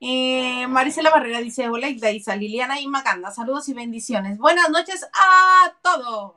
Eh, 0.00 0.66
Marisela 0.66 1.10
Barrera 1.10 1.40
dice: 1.40 1.68
Hola, 1.68 1.88
Isa, 1.88 2.36
Liliana 2.36 2.80
y 2.80 2.86
Maganda, 2.86 3.30
saludos 3.30 3.68
y 3.68 3.74
bendiciones. 3.74 4.38
Buenas 4.38 4.70
noches 4.70 5.06
a 5.12 5.74
todos. 5.82 6.36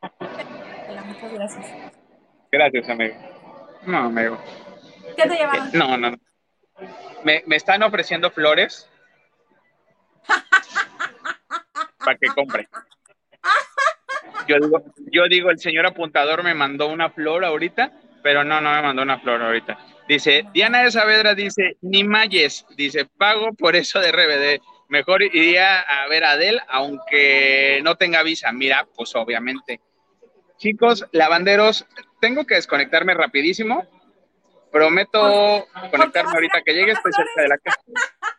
Hola, 0.00 1.02
muchas 1.04 1.32
gracias. 1.32 1.66
Gracias, 2.50 2.88
amigo. 2.88 3.14
No, 3.86 3.98
amigo. 3.98 4.38
¿Qué 5.16 5.28
te 5.28 5.36
llevaron? 5.36 5.70
No, 5.72 5.96
no, 5.96 6.10
no. 6.10 6.25
Me, 7.24 7.42
me 7.46 7.56
están 7.56 7.82
ofreciendo 7.82 8.30
flores 8.30 8.88
para 11.98 12.18
que 12.18 12.28
compre. 12.28 12.68
Yo 14.46 14.56
digo, 14.60 14.84
yo 15.10 15.28
digo, 15.28 15.50
el 15.50 15.58
señor 15.58 15.86
apuntador 15.86 16.44
me 16.44 16.54
mandó 16.54 16.88
una 16.88 17.10
flor 17.10 17.44
ahorita, 17.44 17.92
pero 18.22 18.44
no, 18.44 18.60
no 18.60 18.72
me 18.72 18.82
mandó 18.82 19.02
una 19.02 19.18
flor 19.18 19.42
ahorita. 19.42 19.78
Dice, 20.08 20.44
Diana 20.52 20.84
de 20.84 20.92
Saavedra 20.92 21.34
dice, 21.34 21.76
ni 21.80 22.04
mayes, 22.04 22.64
dice, 22.76 23.06
pago 23.06 23.52
por 23.54 23.74
eso 23.74 23.98
de 23.98 24.12
RBD. 24.12 24.62
Mejor 24.88 25.22
iría 25.22 25.80
a 25.80 26.06
ver 26.06 26.22
a 26.22 26.32
Adele, 26.32 26.60
aunque 26.68 27.80
no 27.82 27.96
tenga 27.96 28.22
visa. 28.22 28.52
Mira, 28.52 28.86
pues 28.94 29.16
obviamente. 29.16 29.80
Chicos, 30.58 31.04
lavanderos, 31.10 31.86
tengo 32.20 32.46
que 32.46 32.54
desconectarme 32.54 33.14
rapidísimo. 33.14 33.84
Prometo 34.80 35.66
conectarme 35.90 36.32
ahorita 36.34 36.60
que 36.62 36.74
llegue, 36.74 36.92
estoy 36.92 37.10
cerca 37.12 37.42
de 37.42 37.48
la 37.48 37.58
casa. 37.58 37.80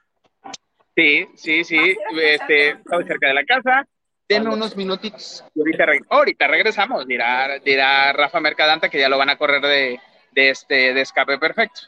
Sí, 0.96 1.28
sí, 1.36 1.64
sí, 1.64 1.96
este, 2.20 2.70
estoy 2.70 3.06
cerca 3.06 3.28
de 3.28 3.34
la 3.36 3.44
casa. 3.46 3.86
Denme 4.28 4.50
unos 4.52 4.76
minutitos. 4.76 5.46
y 5.54 5.60
Ahorita, 5.60 5.86
reg- 5.86 6.06
ahorita 6.10 6.48
regresamos, 6.48 7.06
dirá, 7.06 7.60
dirá 7.60 8.12
Rafa 8.14 8.40
Mercadante 8.40 8.90
que 8.90 9.00
ya 9.00 9.08
lo 9.08 9.20
van 9.20 9.30
a 9.30 9.38
correr 9.38 9.62
de, 9.62 10.00
de 10.32 10.50
este 10.50 10.96
de 10.96 11.02
escape 11.02 11.38
perfecto. 11.38 11.82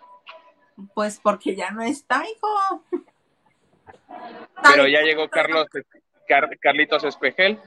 Pues 0.93 1.20
porque 1.20 1.56
ya 1.56 1.72
no 1.72 1.82
está, 1.82 2.22
hijo. 2.24 2.86
Pero 4.62 4.88
ya 4.88 5.02
llegó 5.02 5.28
Carlos, 5.28 5.66
Car- 6.28 6.60
Carlitos 6.60 7.04
Espejel 7.04 7.60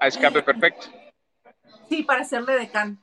a 0.00 0.06
escape 0.06 0.42
perfecto. 0.42 0.86
Sí, 1.90 2.04
para 2.04 2.22
hacerle 2.22 2.54
decán. 2.58 2.98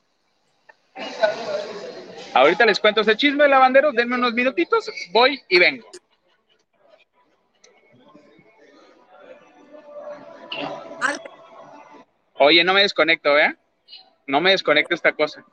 Ahorita 2.37 2.65
les 2.67 2.79
cuento 2.79 3.01
ese 3.01 3.17
chisme 3.17 3.45
de 3.45 3.49
lavanderos, 3.49 3.95
denme 3.95 4.13
unos 4.13 4.31
minutitos, 4.31 4.91
voy 5.11 5.41
y 5.49 5.57
vengo. 5.57 5.89
Oye, 12.35 12.63
no 12.63 12.75
me 12.75 12.81
desconecto, 12.81 13.35
¿eh? 13.39 13.57
No 14.27 14.39
me 14.39 14.51
desconecto 14.51 14.93
esta 14.93 15.13
cosa. 15.13 15.43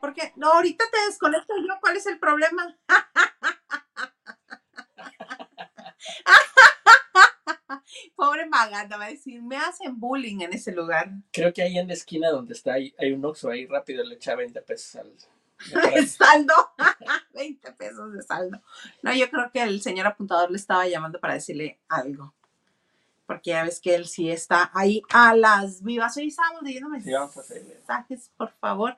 Porque 0.00 0.32
no, 0.36 0.50
ahorita 0.50 0.86
te 0.90 0.98
desconecto 1.10 1.52
yo. 1.58 1.74
¿Cuál 1.78 1.98
es 1.98 2.06
el 2.06 2.18
problema? 2.18 2.74
Pobre 8.16 8.46
Maganda, 8.46 8.96
va 8.96 9.04
a 9.04 9.10
decir, 9.10 9.42
me 9.42 9.58
hacen 9.58 10.00
bullying 10.00 10.40
en 10.40 10.54
ese 10.54 10.72
lugar. 10.72 11.10
Creo 11.34 11.52
que 11.52 11.60
ahí 11.60 11.76
en 11.76 11.88
la 11.88 11.92
esquina 11.92 12.30
donde 12.30 12.54
está, 12.54 12.72
hay 12.72 13.12
un 13.12 13.22
Oxxo 13.26 13.50
ahí 13.50 13.66
rápido, 13.66 14.02
le 14.04 14.14
echa 14.14 14.34
20 14.34 14.62
pesos 14.62 14.96
al. 14.96 15.12
El 15.94 16.08
saldo, 16.08 16.54
20 17.34 17.72
pesos 17.72 18.12
de 18.12 18.22
saldo. 18.22 18.60
No, 19.02 19.14
yo 19.14 19.28
creo 19.30 19.50
que 19.50 19.62
el 19.62 19.80
señor 19.80 20.06
apuntador 20.06 20.50
le 20.50 20.56
estaba 20.56 20.86
llamando 20.86 21.20
para 21.20 21.34
decirle 21.34 21.80
algo. 21.88 22.34
Porque 23.26 23.50
ya 23.50 23.64
ves 23.64 23.80
que 23.80 23.94
él 23.94 24.06
sí 24.06 24.30
está 24.30 24.70
ahí 24.72 25.02
a 25.12 25.34
las 25.34 25.82
vivas. 25.82 26.16
Hoy 26.16 26.28
estábamos 26.28 26.62
leyendo 26.62 26.88
mensajes, 26.88 28.30
por 28.36 28.52
favor. 28.52 28.96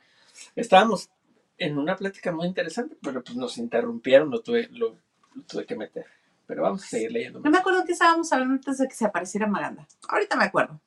Estábamos 0.54 1.08
en 1.56 1.78
una 1.78 1.96
plática 1.96 2.30
muy 2.30 2.46
interesante, 2.46 2.96
pero 3.02 3.24
pues 3.24 3.36
nos 3.36 3.56
interrumpieron, 3.56 4.30
lo 4.30 4.42
tuve, 4.42 4.68
lo, 4.70 4.98
lo 5.34 5.42
tuve 5.44 5.64
que 5.64 5.76
meter. 5.76 6.06
Pero 6.46 6.62
vamos 6.62 6.84
a 6.84 6.88
seguir 6.88 7.12
leyendo. 7.12 7.40
No 7.40 7.50
me 7.50 7.58
acuerdo 7.58 7.84
que 7.84 7.92
estábamos 7.92 8.32
hablando 8.32 8.54
antes 8.54 8.78
de 8.78 8.88
que 8.88 8.94
se 8.94 9.06
apareciera 9.06 9.46
Maganda. 9.46 9.86
Ahorita 10.08 10.36
me 10.36 10.44
acuerdo. 10.44 10.80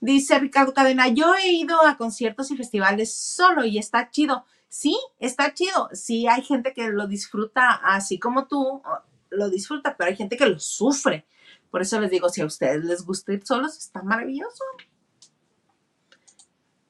Dice 0.00 0.38
Ricardo 0.38 0.74
Cadena, 0.74 1.08
yo 1.08 1.34
he 1.34 1.48
ido 1.52 1.84
a 1.84 1.96
conciertos 1.96 2.50
y 2.50 2.56
festivales 2.56 3.14
solo 3.14 3.64
y 3.64 3.78
está 3.78 4.10
chido. 4.10 4.44
Sí, 4.68 4.98
está 5.18 5.54
chido. 5.54 5.88
Sí, 5.92 6.26
hay 6.26 6.42
gente 6.42 6.72
que 6.72 6.88
lo 6.88 7.06
disfruta 7.06 7.70
así 7.70 8.18
como 8.18 8.46
tú, 8.46 8.82
lo 9.30 9.50
disfruta, 9.50 9.96
pero 9.96 10.10
hay 10.10 10.16
gente 10.16 10.36
que 10.36 10.46
lo 10.46 10.58
sufre. 10.58 11.26
Por 11.70 11.82
eso 11.82 12.00
les 12.00 12.10
digo, 12.10 12.28
si 12.28 12.40
a 12.40 12.46
ustedes 12.46 12.84
les 12.84 13.04
gusta 13.04 13.32
ir 13.32 13.46
solos, 13.46 13.76
está 13.76 14.02
maravilloso. 14.02 14.64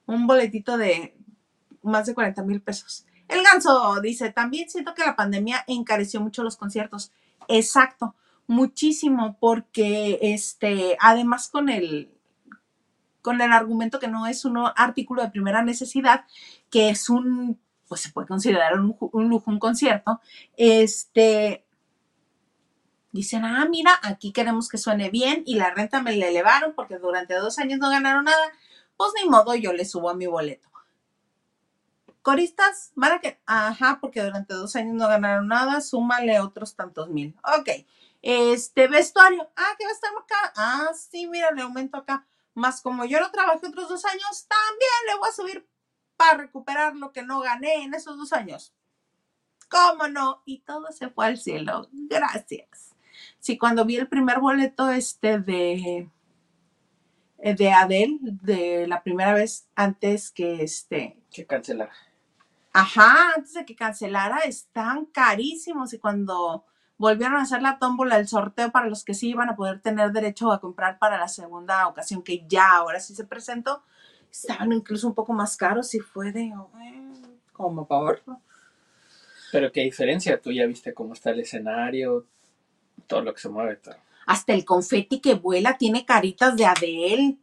Un 0.06 0.26
boletito 0.26 0.76
de 0.76 1.16
más 1.82 2.06
de 2.06 2.14
40 2.14 2.42
mil 2.42 2.60
pesos. 2.60 3.06
El 3.28 3.42
ganso 3.42 4.00
dice, 4.00 4.30
también 4.30 4.68
siento 4.68 4.94
que 4.94 5.04
la 5.04 5.16
pandemia 5.16 5.64
encareció 5.66 6.20
mucho 6.20 6.42
los 6.42 6.56
conciertos. 6.56 7.12
Exacto, 7.48 8.14
muchísimo, 8.46 9.36
porque 9.40 10.18
este, 10.22 10.96
además 11.00 11.48
con 11.48 11.68
el, 11.68 12.12
con 13.22 13.40
el 13.40 13.52
argumento 13.52 13.98
que 13.98 14.08
no 14.08 14.26
es 14.26 14.44
un 14.44 14.58
artículo 14.76 15.22
de 15.22 15.30
primera 15.30 15.62
necesidad, 15.62 16.24
que 16.70 16.90
es 16.90 17.10
un, 17.10 17.58
pues 17.88 18.00
se 18.00 18.10
puede 18.10 18.28
considerar 18.28 18.78
un, 18.78 18.96
un 18.98 19.28
lujo, 19.28 19.50
un 19.50 19.58
concierto, 19.58 20.20
este, 20.56 21.64
dicen, 23.12 23.44
ah, 23.44 23.66
mira, 23.68 23.98
aquí 24.02 24.32
queremos 24.32 24.68
que 24.68 24.78
suene 24.78 25.10
bien 25.10 25.42
y 25.46 25.56
la 25.56 25.70
renta 25.70 26.02
me 26.02 26.16
la 26.16 26.28
elevaron 26.28 26.74
porque 26.74 26.98
durante 26.98 27.34
dos 27.34 27.58
años 27.58 27.78
no 27.78 27.90
ganaron 27.90 28.24
nada, 28.24 28.52
pues 28.96 29.12
ni 29.20 29.28
modo, 29.28 29.54
yo 29.54 29.72
le 29.72 29.84
subo 29.84 30.10
a 30.10 30.14
mi 30.14 30.26
boleto. 30.26 30.68
Coristas, 32.22 32.92
van 32.96 33.12
a 33.12 33.20
que, 33.20 33.40
ajá, 33.46 33.98
porque 34.00 34.22
durante 34.22 34.54
dos 34.54 34.74
años 34.74 34.94
no 34.94 35.06
ganaron 35.06 35.46
nada, 35.48 35.80
súmale 35.80 36.40
otros 36.40 36.74
tantos 36.74 37.08
mil. 37.08 37.36
Ok. 37.58 37.86
Este 38.22 38.88
vestuario, 38.88 39.48
ah, 39.54 39.74
¿qué 39.78 39.84
va 39.84 39.90
a 39.90 39.94
estar 39.94 40.10
acá? 40.10 40.52
Ah, 40.56 40.90
sí, 40.94 41.28
mira, 41.28 41.52
le 41.52 41.62
aumento 41.62 41.96
acá. 41.96 42.26
Más 42.54 42.80
como 42.80 43.04
yo 43.04 43.20
no 43.20 43.30
trabajé 43.30 43.68
otros 43.68 43.88
dos 43.88 44.04
años, 44.04 44.48
también 44.48 44.90
le 45.06 45.18
voy 45.18 45.28
a 45.28 45.32
subir 45.32 45.68
para 46.16 46.38
recuperar 46.38 46.96
lo 46.96 47.12
que 47.12 47.22
no 47.22 47.40
gané 47.40 47.84
en 47.84 47.94
esos 47.94 48.16
dos 48.16 48.32
años. 48.32 48.74
¿Cómo 49.68 50.08
no? 50.08 50.42
Y 50.44 50.60
todo 50.60 50.92
se 50.92 51.08
fue 51.08 51.26
al 51.26 51.38
cielo. 51.38 51.88
Gracias. 51.92 52.94
Sí, 53.38 53.58
cuando 53.58 53.84
vi 53.84 53.96
el 53.96 54.08
primer 54.08 54.40
boleto 54.40 54.90
este 54.90 55.38
de 55.38 56.08
de 57.38 57.72
Adele, 57.72 58.18
de 58.20 58.86
la 58.86 59.02
primera 59.02 59.34
vez 59.34 59.68
antes 59.74 60.30
que 60.30 60.62
este 60.62 61.20
que 61.30 61.46
cancelara. 61.46 61.92
Ajá, 62.72 63.32
antes 63.36 63.54
de 63.54 63.64
que 63.64 63.76
cancelara, 63.76 64.40
están 64.40 65.06
carísimos 65.06 65.92
y 65.92 65.98
cuando 65.98 66.64
volvieron 66.98 67.36
a 67.38 67.42
hacer 67.42 67.62
la 67.62 67.78
tómbola, 67.78 68.18
el 68.18 68.28
sorteo 68.28 68.70
para 68.70 68.88
los 68.88 69.04
que 69.04 69.14
sí 69.14 69.30
iban 69.30 69.48
a 69.48 69.56
poder 69.56 69.80
tener 69.80 70.12
derecho 70.12 70.52
a 70.52 70.60
comprar 70.60 70.98
para 70.98 71.18
la 71.18 71.28
segunda 71.28 71.86
ocasión, 71.88 72.22
que 72.22 72.46
ya 72.46 72.72
ahora 72.72 73.00
sí 73.00 73.14
se 73.14 73.24
presentó, 73.24 73.82
estaban 74.42 74.72
incluso 74.72 75.06
un 75.06 75.14
poco 75.14 75.32
más 75.32 75.56
caros 75.56 75.94
y 75.94 76.00
fue 76.00 76.32
de, 76.32 76.52
oh, 76.56 76.70
como 77.52 77.86
por 77.86 78.22
Pero 79.52 79.72
qué 79.72 79.82
diferencia, 79.82 80.40
tú 80.40 80.52
ya 80.52 80.66
viste 80.66 80.94
cómo 80.94 81.14
está 81.14 81.30
el 81.30 81.40
escenario, 81.40 82.26
todo 83.06 83.22
lo 83.22 83.34
que 83.34 83.40
se 83.40 83.48
mueve. 83.48 83.76
Todo. 83.76 83.96
Hasta 84.26 84.52
el 84.54 84.64
confeti 84.64 85.20
que 85.20 85.34
vuela 85.34 85.78
tiene 85.78 86.04
caritas 86.04 86.56
de 86.56 86.66
Adele. 86.66 87.38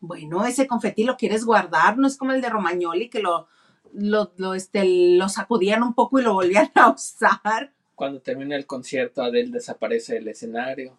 Bueno, 0.00 0.44
ese 0.44 0.66
confeti 0.66 1.04
lo 1.04 1.16
quieres 1.16 1.44
guardar, 1.44 1.96
no 1.96 2.06
es 2.06 2.16
como 2.16 2.32
el 2.32 2.40
de 2.40 2.50
Romagnoli 2.50 3.08
que 3.08 3.20
lo 3.20 3.48
lo, 3.94 4.54
este, 4.54 4.84
lo 5.16 5.28
sacudían 5.28 5.82
un 5.82 5.94
poco 5.94 6.18
y 6.18 6.22
lo 6.22 6.34
volvían 6.34 6.70
a 6.74 6.90
usar. 6.90 7.72
Cuando 7.94 8.20
termina 8.20 8.56
el 8.56 8.66
concierto, 8.66 9.22
Adele 9.22 9.50
desaparece 9.50 10.14
del 10.14 10.28
escenario. 10.28 10.98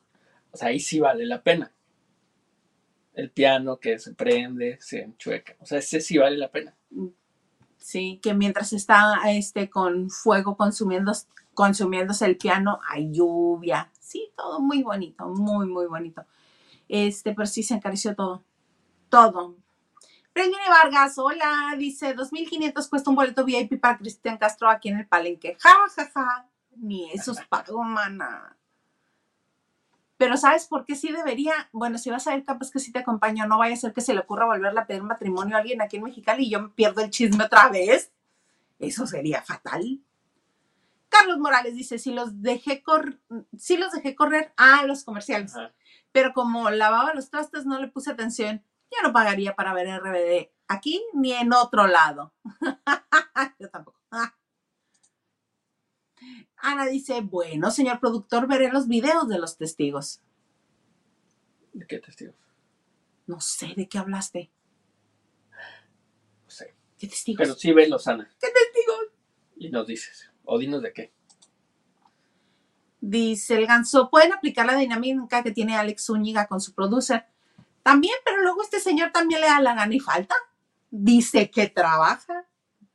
O 0.52 0.58
sea, 0.58 0.70
ahí 0.70 0.80
sí 0.80 1.00
vale 1.00 1.26
la 1.26 1.42
pena. 1.42 1.72
El 3.16 3.32
piano 3.32 3.80
que 3.80 3.98
se 3.98 4.14
prende, 4.14 4.78
se 4.80 5.02
enchueca. 5.02 5.56
O 5.60 5.66
sea, 5.66 5.80
ese 5.80 6.02
sí 6.02 6.18
vale 6.18 6.38
la 6.38 6.52
pena. 6.52 6.76
Sí, 7.78 8.20
que 8.22 8.34
mientras 8.34 8.74
está 8.74 9.22
este, 9.28 9.70
con 9.70 10.10
fuego 10.10 10.58
consumiendo, 10.58 11.14
consumiéndose 11.54 12.26
el 12.26 12.38
piano, 12.38 12.80
hay 12.90 13.12
lluvia. 13.12 13.92
Sí, 14.00 14.32
todo 14.36 14.60
muy 14.60 14.84
bonito, 14.84 15.28
muy, 15.28 15.68
muy 15.68 15.86
bonito. 15.86 16.26
Este, 16.90 17.34
pero 17.34 17.48
sí 17.48 17.64
se 17.64 17.76
encareció 17.76 18.16
todo. 18.16 18.44
Todo. 19.10 19.56
Regine 20.34 20.68
Vargas, 20.68 21.18
hola, 21.18 21.76
dice 21.78 22.14
2.500 22.14 22.90
cuesta 22.90 23.10
un 23.10 23.16
boleto 23.16 23.46
VIP 23.46 23.80
para 23.80 23.98
Cristian 23.98 24.38
Castro 24.38 24.70
aquí 24.70 24.90
en 24.90 25.00
el 25.00 25.08
Palenque. 25.08 25.56
Ja, 25.62 25.74
ja, 25.96 26.12
ja. 26.14 26.50
Ni 26.76 27.10
esos 27.12 27.38
pago, 27.50 27.82
mana. 27.84 28.58
Pero 30.18 30.38
¿sabes 30.38 30.66
por 30.66 30.86
qué 30.86 30.96
sí 30.96 31.12
debería? 31.12 31.54
Bueno, 31.72 31.98
si 31.98 32.10
vas 32.10 32.28
a 32.28 32.36
ir, 32.36 32.46
capaz 32.46 32.72
que 32.72 32.80
sí 32.80 32.92
te 32.92 33.00
acompaño. 33.00 33.46
No 33.48 33.58
vaya 33.58 33.74
a 33.74 33.78
ser 33.78 33.94
que 33.94 34.02
se 34.02 34.14
le 34.14 34.22
ocurra 34.22 34.46
volverle 34.46 34.80
a 34.80 34.88
pedir 34.88 35.04
matrimonio 35.04 35.56
a 35.56 35.60
alguien 35.60 35.82
aquí 35.82 35.98
en 35.98 36.04
Mexicali 36.04 36.46
y 36.46 36.52
yo 36.52 36.62
me 36.62 36.70
pierdo 36.70 37.02
el 37.02 37.10
chisme 37.10 37.44
otra 37.44 37.70
vez. 37.70 38.12
Eso 38.80 39.06
sería 39.08 39.42
fatal. 39.42 40.00
Carlos 41.10 41.38
Morales 41.38 41.76
dice, 41.76 41.98
si 41.98 42.14
los 42.14 42.42
dejé, 42.42 42.82
cor 42.82 43.20
sí 43.58 43.78
los 43.78 43.92
dejé 43.92 44.16
correr 44.16 44.54
a 44.58 44.86
los 44.86 45.04
comerciales. 45.04 45.54
Pero 46.12 46.34
como 46.34 46.70
lavaba 46.70 47.14
los 47.14 47.30
trastes, 47.30 47.66
no 47.66 47.80
le 47.80 47.88
puse 47.88 48.12
atención 48.12 48.64
yo 48.96 49.08
no 49.08 49.14
pagaría 49.14 49.56
para 49.56 49.74
ver 49.74 49.88
RBD 50.00 50.50
aquí 50.68 51.04
ni 51.14 51.34
en 51.34 51.54
otro 51.54 51.88
lado. 51.88 52.34
yo 53.60 53.70
tampoco. 53.70 54.00
Ana 56.58 56.86
dice, 56.86 57.22
bueno, 57.22 57.72
señor 57.72 58.00
productor, 58.00 58.48
veré 58.48 58.72
los 58.72 58.88
videos 58.88 59.28
de 59.28 59.40
los 59.40 59.58
testigos. 59.58 60.22
¿De 61.74 61.86
qué 61.86 62.00
testigos? 62.00 62.36
No 63.28 63.42
sé, 63.42 63.74
¿de 63.76 63.88
qué 63.88 63.98
hablaste? 63.98 64.52
No 66.44 66.50
sé. 66.50 66.74
¿Qué 66.98 67.08
testigos? 67.08 67.40
Pero 67.40 67.56
sí 67.56 67.74
los 67.90 68.08
Ana. 68.08 68.30
¿Qué 68.40 68.48
testigos? 68.48 69.06
Y 69.58 69.70
nos 69.70 69.88
dices, 69.88 70.32
o 70.44 70.58
dinos 70.58 70.82
de 70.82 70.94
qué. 70.94 71.14
Dice 73.02 73.56
el 73.56 73.68
ganso, 73.68 74.10
¿pueden 74.10 74.34
aplicar 74.34 74.66
la 74.66 74.76
dinámica 74.76 75.44
que 75.44 75.52
tiene 75.52 75.76
Alex 75.76 76.06
Zúñiga 76.06 76.48
con 76.48 76.60
su 76.62 76.74
producer? 76.74 77.26
También, 77.84 78.16
pero 78.24 78.42
luego 78.42 78.64
este 78.64 78.80
señor 78.80 79.12
también 79.12 79.42
le 79.42 79.48
da 79.48 79.62
la 79.62 79.76
gana 79.76 79.94
y 79.94 80.00
falta. 80.00 80.36
Dice 80.90 81.52
que 81.52 81.68
trabaja, 81.68 82.48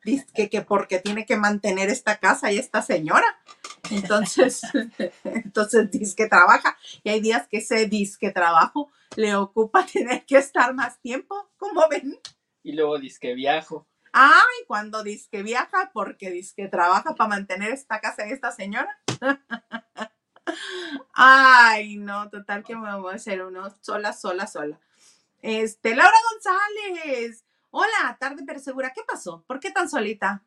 dice 0.05 0.48
que, 0.48 0.62
porque 0.62 0.98
tiene 0.98 1.26
que 1.26 1.36
mantener 1.36 1.88
esta 1.88 2.18
casa 2.18 2.53
y 2.53 2.59
esta 2.59 2.82
señora. 2.82 3.26
Entonces, 3.90 4.62
entonces 5.24 5.90
dice 5.90 6.14
que 6.16 6.26
trabaja 6.26 6.76
y 7.03 7.11
hay 7.11 7.20
días 7.20 7.48
que 7.48 7.59
ese 7.59 7.86
dice 7.86 8.18
que 8.20 8.30
trabajo 8.30 8.90
le 9.16 9.34
ocupa 9.34 9.86
tener 9.92 10.24
que 10.26 10.38
estar 10.38 10.74
más 10.74 11.01
tiempo, 11.01 11.51
como 11.57 11.88
ven. 11.88 12.18
Y 12.62 12.72
luego 12.72 12.98
dice 12.98 13.18
que 13.20 13.34
viajo. 13.34 13.86
Ay, 14.12 14.64
cuando 14.66 15.05
dice 15.05 15.28
que 15.30 15.42
viaja, 15.42 15.90
porque 15.92 16.30
dice 16.30 16.55
que 16.57 16.68
trabaja 16.68 17.14
para 17.14 17.28
mantener 17.28 17.70
esta 17.72 18.01
casa 18.01 18.26
y 18.26 18.32
esta 18.32 18.51
señora. 18.51 19.01
Ay, 21.14 21.96
no, 21.96 22.28
total 22.28 22.64
que 22.64 22.74
me 22.74 22.96
voy 22.98 23.12
a 23.12 23.16
hacer 23.16 23.42
uno 23.42 23.72
sola, 23.80 24.12
sola, 24.12 24.48
sola. 24.48 24.80
Este, 25.42 25.94
Laura 25.94 26.16
González. 26.32 27.44
Hola, 27.71 28.16
tarde 28.18 28.43
pero 28.47 28.59
segura. 28.59 28.93
¿Qué 28.95 29.03
pasó? 29.07 29.45
¿Por 29.47 29.61
qué 29.61 29.71
tan 29.71 29.89
solita? 29.89 30.43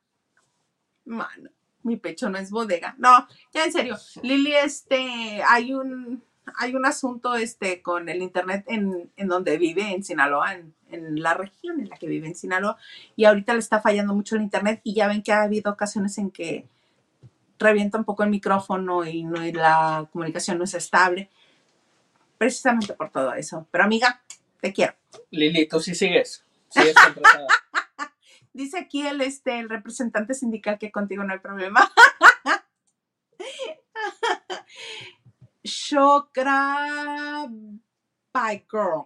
Mano, 1.06 1.50
mi 1.84 1.98
pecho 1.98 2.30
no 2.30 2.38
es 2.38 2.52
bodega. 2.52 2.96
No, 2.98 3.28
ya 3.54 3.66
en 3.66 3.72
serio. 3.72 3.98
Lili, 4.22 4.54
este, 4.56 5.42
hay 5.48 5.74
un, 5.74 6.24
hay 6.58 6.76
un 6.76 6.86
asunto 6.86 7.36
este, 7.36 7.82
con 7.82 8.10
el 8.10 8.22
internet 8.22 8.66
en, 8.68 9.12
en 9.16 9.28
donde 9.28 9.58
vive, 9.58 9.94
en 9.94 10.04
Sinaloa, 10.04 10.54
en, 10.54 10.74
en, 10.90 11.22
la 11.22 11.34
región 11.34 11.80
en 11.80 11.90
la 11.90 11.98
que 11.98 12.08
vive 12.08 12.28
en 12.28 12.36
Sinaloa, 12.36 12.78
y 13.16 13.26
ahorita 13.26 13.54
le 13.54 13.60
está 13.60 13.82
fallando 13.82 14.14
mucho 14.14 14.36
el 14.36 14.42
internet 14.42 14.82
y 14.84 14.94
ya 14.94 15.08
ven 15.08 15.24
que 15.24 15.32
ha 15.32 15.44
habido 15.44 15.72
ocasiones 15.72 16.18
en 16.18 16.32
que 16.32 16.68
revienta 17.60 17.98
un 17.98 18.04
poco 18.04 18.24
el 18.24 18.30
micrófono 18.30 19.06
y, 19.06 19.24
no, 19.24 19.42
la 19.42 20.08
comunicación 20.12 20.58
no 20.58 20.66
es 20.66 20.74
estable, 20.74 21.30
precisamente 22.38 22.94
por 22.94 23.10
todo 23.10 23.34
eso. 23.34 23.68
Pero 23.72 23.84
amiga, 23.84 24.22
te 24.62 24.74
quiero. 24.74 24.94
Lili, 25.32 25.68
tú 25.68 25.80
sí 25.80 25.96
sigues, 25.96 26.43
Dice 28.54 28.78
aquí 28.78 29.08
el, 29.08 29.22
este, 29.22 29.60
el 29.60 29.70
representante 29.70 30.34
sindical 30.34 30.78
que 30.78 30.92
contigo 30.92 31.24
no 31.24 31.34
hay 31.34 31.40
problema. 31.40 31.92
Shokra 35.64 37.48
by 38.32 38.66
Girl. 38.70 39.06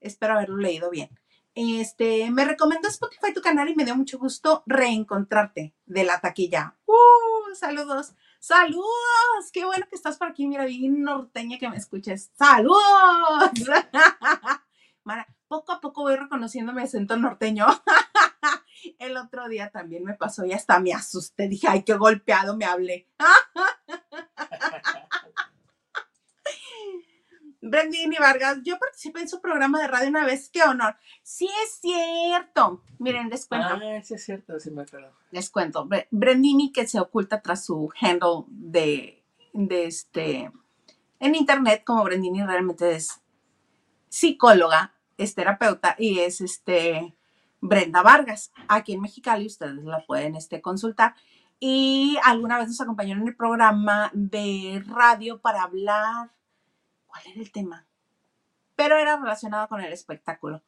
Espero 0.00 0.34
haberlo 0.34 0.58
leído 0.58 0.90
bien. 0.90 1.08
Este, 1.54 2.30
me 2.30 2.44
recomendó 2.44 2.88
Spotify 2.88 3.32
tu 3.32 3.40
canal 3.40 3.70
y 3.70 3.74
me 3.74 3.86
dio 3.86 3.96
mucho 3.96 4.18
gusto 4.18 4.62
reencontrarte 4.66 5.74
de 5.86 6.04
la 6.04 6.20
taquilla. 6.20 6.76
¡Uh! 6.84 7.54
Saludos. 7.54 8.12
Saludos. 8.38 9.50
Qué 9.52 9.64
bueno 9.64 9.86
que 9.88 9.96
estás 9.96 10.18
por 10.18 10.28
aquí. 10.28 10.46
Mira, 10.46 10.66
bien 10.66 11.02
norteña 11.02 11.58
que 11.58 11.70
me 11.70 11.78
escuches. 11.78 12.30
Saludos. 12.36 12.78
Mara, 15.04 15.26
poco 15.48 15.72
a 15.72 15.80
poco 15.80 16.02
voy 16.02 16.16
reconociendo 16.16 16.72
mi 16.72 16.82
acento 16.82 17.16
norteño. 17.16 17.66
El 18.98 19.16
otro 19.16 19.48
día 19.48 19.70
también 19.70 20.04
me 20.04 20.14
pasó 20.14 20.44
y 20.44 20.52
hasta 20.52 20.78
me 20.78 20.92
asusté. 20.92 21.48
Dije, 21.48 21.66
ay, 21.68 21.82
qué 21.82 21.94
golpeado 21.94 22.56
me 22.56 22.66
hablé. 22.66 23.08
Brendini 27.60 28.16
Vargas, 28.18 28.58
yo 28.62 28.78
participé 28.78 29.22
en 29.22 29.28
su 29.28 29.40
programa 29.40 29.80
de 29.80 29.88
radio 29.88 30.08
una 30.08 30.24
vez, 30.24 30.50
qué 30.50 30.62
honor. 30.62 30.96
Sí 31.22 31.48
es 31.64 31.80
cierto. 31.80 32.84
Miren, 32.98 33.28
les 33.28 33.46
cuento. 33.46 33.66
Ah, 33.70 34.00
sí 34.04 34.14
es 34.14 34.24
cierto, 34.24 34.60
sí 34.60 34.70
me 34.70 34.82
acuerdo. 34.82 35.12
Les 35.32 35.50
cuento. 35.50 35.84
Bre- 35.86 36.06
Brendini 36.12 36.70
que 36.70 36.86
se 36.86 37.00
oculta 37.00 37.42
tras 37.42 37.64
su 37.64 37.90
handle 38.00 38.44
de, 38.48 39.24
de 39.52 39.86
este 39.86 40.52
en 41.18 41.34
internet 41.34 41.82
como 41.84 42.04
Brendini 42.04 42.44
realmente 42.44 42.94
es 42.94 43.20
psicóloga, 44.08 44.94
es 45.16 45.34
terapeuta 45.34 45.96
y 45.98 46.20
es 46.20 46.40
este 46.40 47.14
Brenda 47.60 48.02
Vargas. 48.02 48.52
Aquí 48.68 48.92
en 48.92 49.00
Mexicali 49.00 49.46
ustedes 49.46 49.82
la 49.84 50.04
pueden 50.06 50.36
este, 50.36 50.60
consultar. 50.60 51.14
Y 51.58 52.18
alguna 52.24 52.58
vez 52.58 52.68
nos 52.68 52.80
acompañó 52.80 53.14
en 53.14 53.26
el 53.26 53.34
programa 53.34 54.10
de 54.12 54.82
radio 54.86 55.40
para 55.40 55.62
hablar. 55.62 56.30
¿Cuál 57.06 57.22
era 57.26 57.40
el 57.40 57.50
tema? 57.50 57.86
Pero 58.74 58.98
era 58.98 59.16
relacionado 59.16 59.68
con 59.68 59.80
el 59.80 59.92
espectáculo. 59.92 60.62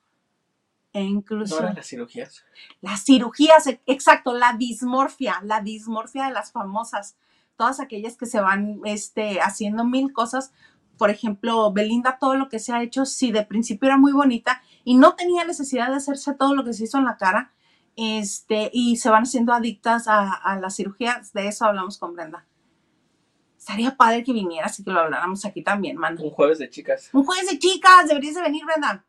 E 0.95 1.03
incluso 1.03 1.57
¿No 1.57 1.65
eran 1.65 1.77
las 1.77 1.87
cirugías? 1.87 2.45
las 2.81 3.05
cirugías, 3.05 3.67
e- 3.67 3.83
exacto, 3.85 4.33
la 4.33 4.55
dismorfia, 4.55 5.41
la 5.45 5.61
dismorfia 5.61 6.25
de 6.27 6.33
las 6.33 6.51
famosas, 6.51 7.19
todas 7.57 7.79
aquellas 7.79 8.17
que 8.17 8.25
se 8.25 8.41
van 8.41 8.81
este, 8.85 9.41
haciendo 9.43 9.85
mil 9.85 10.15
cosas. 10.15 10.53
Por 10.99 11.11
ejemplo, 11.11 11.73
Belinda, 11.73 12.19
todo 12.21 12.35
lo 12.35 12.49
que 12.49 12.59
se 12.59 12.73
ha 12.73 12.83
hecho, 12.83 13.07
si 13.07 13.33
de 13.33 13.45
principio 13.45 13.87
era 13.87 13.97
muy 13.97 14.13
bonita 14.13 14.63
y 14.85 14.97
no 14.97 15.15
tenía 15.15 15.45
necesidad 15.45 15.89
de 15.89 15.97
hacerse 15.97 16.35
todo 16.35 16.55
lo 16.55 16.65
que 16.65 16.73
se 16.73 16.85
hizo 16.85 16.99
en 16.99 17.05
la 17.05 17.17
cara, 17.17 17.53
este, 17.97 18.71
y 18.73 18.97
se 18.97 19.09
van 19.09 19.23
haciendo 19.23 19.53
adictas 19.53 20.09
a, 20.09 20.33
a 20.33 20.59
las 20.59 20.77
cirugías, 20.77 21.33
de 21.33 21.49
eso 21.49 21.65
hablamos 21.65 21.99
con 21.99 22.15
Brenda. 22.15 22.45
Estaría 23.57 23.97
padre 23.97 24.25
que 24.25 24.33
vinieras 24.33 24.79
y 24.79 24.85
que 24.85 24.91
lo 24.91 25.01
habláramos 25.01 25.45
aquí 25.45 25.63
también, 25.63 25.97
mano. 25.97 26.23
Un 26.23 26.31
jueves 26.31 26.59
de 26.59 26.71
chicas. 26.71 27.11
Un 27.13 27.25
jueves 27.25 27.51
de 27.51 27.59
chicas, 27.59 28.09
deberías 28.09 28.35
de 28.35 28.43
venir, 28.43 28.65
Brenda. 28.65 29.05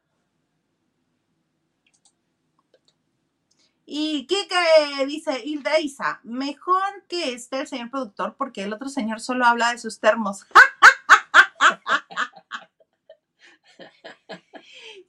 Y 3.92 4.28
Kike 4.28 5.06
dice, 5.08 5.42
Hilda 5.44 5.80
Isa, 5.80 6.20
mejor 6.24 6.84
que 7.08 7.34
esté 7.34 7.62
el 7.62 7.68
señor 7.68 7.90
productor 7.90 8.36
porque 8.38 8.64
el 8.64 8.72
otro 8.72 8.88
señor 8.88 9.20
solo 9.20 9.46
habla 9.46 9.72
de 9.72 9.80
sus 9.80 10.00
termos. 10.00 10.46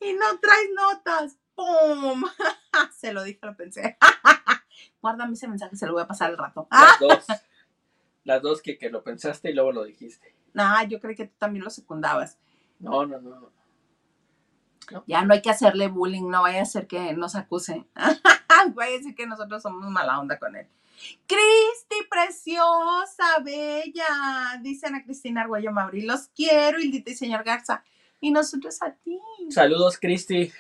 Y 0.00 0.12
no 0.14 0.38
traes 0.40 0.70
notas. 0.74 1.38
¡Pum! 1.54 2.24
se 2.96 3.12
lo 3.12 3.22
dije, 3.22 3.38
lo 3.42 3.56
pensé. 3.56 3.98
Guárdame 5.02 5.34
ese 5.34 5.48
mensaje, 5.48 5.76
se 5.76 5.86
lo 5.86 5.92
voy 5.92 6.02
a 6.02 6.06
pasar 6.06 6.30
al 6.30 6.38
rato. 6.38 6.68
Las 6.70 7.00
dos. 7.00 7.26
Las 8.24 8.42
dos 8.42 8.62
que, 8.62 8.78
que 8.78 8.90
lo 8.90 9.02
pensaste 9.02 9.50
y 9.50 9.54
luego 9.54 9.72
lo 9.72 9.84
dijiste. 9.84 10.34
nah, 10.52 10.84
yo 10.84 11.00
creo 11.00 11.16
que 11.16 11.26
tú 11.26 11.34
también 11.38 11.64
lo 11.64 11.70
secundabas. 11.70 12.38
No, 12.78 13.06
no, 13.06 13.20
no. 13.20 13.52
Ya 15.06 15.24
no 15.24 15.34
hay 15.34 15.42
que 15.42 15.50
hacerle 15.50 15.86
bullying, 15.88 16.28
no 16.28 16.42
vaya 16.42 16.62
a 16.62 16.64
ser 16.64 16.86
que 16.88 17.12
nos 17.12 17.36
acuse. 17.36 17.86
vaya 18.74 18.94
a 18.94 18.98
decir 18.98 19.14
que 19.14 19.26
nosotros 19.26 19.62
somos 19.62 19.88
mala 19.88 20.18
onda 20.18 20.38
con 20.38 20.56
él. 20.56 20.66
Cristi, 21.26 21.96
preciosa, 22.10 23.38
bella, 23.44 24.58
dice 24.62 24.86
Ana 24.86 25.02
Cristina 25.04 25.42
Arguello 25.42 25.72
Mauri. 25.72 26.02
Los 26.02 26.28
quiero, 26.28 26.78
Hildita 26.80 27.10
y 27.10 27.14
señor 27.14 27.44
Garza. 27.44 27.84
Y 28.20 28.30
nosotros 28.30 28.82
a 28.82 28.92
ti, 28.92 29.18
Saludos, 29.50 29.98
Cristi. 29.98 30.50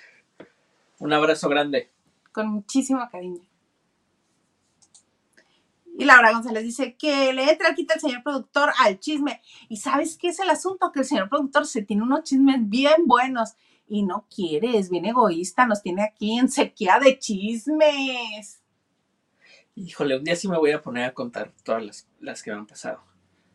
Un 0.98 1.12
abrazo 1.12 1.48
grande. 1.48 1.90
con 2.32 2.48
muchísimo 2.48 3.06
cariño. 3.10 3.42
Y 5.98 6.04
Laura 6.04 6.32
González 6.32 6.62
dice 6.62 6.96
que 6.96 7.32
le 7.32 7.50
entra 7.50 7.74
quita 7.74 7.94
el 7.94 8.00
señor 8.00 8.22
productor 8.22 8.70
al 8.78 8.98
chisme. 9.00 9.42
¿Y 9.68 9.76
sabes 9.76 10.16
qué 10.16 10.28
es 10.28 10.38
el 10.40 10.48
asunto? 10.48 10.92
Que 10.92 11.00
el 11.00 11.04
señor 11.04 11.28
productor 11.28 11.66
se 11.66 11.82
tiene 11.82 12.02
unos 12.02 12.22
chismes 12.22 12.56
bien 12.68 13.06
buenos 13.06 13.54
y 13.86 14.04
no 14.04 14.24
quiere, 14.34 14.78
es 14.78 14.88
bien 14.88 15.04
egoísta, 15.04 15.66
nos 15.66 15.82
tiene 15.82 16.04
aquí 16.04 16.38
en 16.38 16.48
sequía 16.48 16.98
de 16.98 17.18
chismes. 17.18 18.59
Híjole, 19.82 20.16
un 20.18 20.24
día 20.24 20.36
sí 20.36 20.46
me 20.46 20.58
voy 20.58 20.72
a 20.72 20.82
poner 20.82 21.04
a 21.04 21.14
contar 21.14 21.52
todas 21.64 21.82
las, 21.82 22.08
las 22.20 22.42
que 22.42 22.50
me 22.50 22.58
han 22.58 22.66
pasado. 22.66 23.02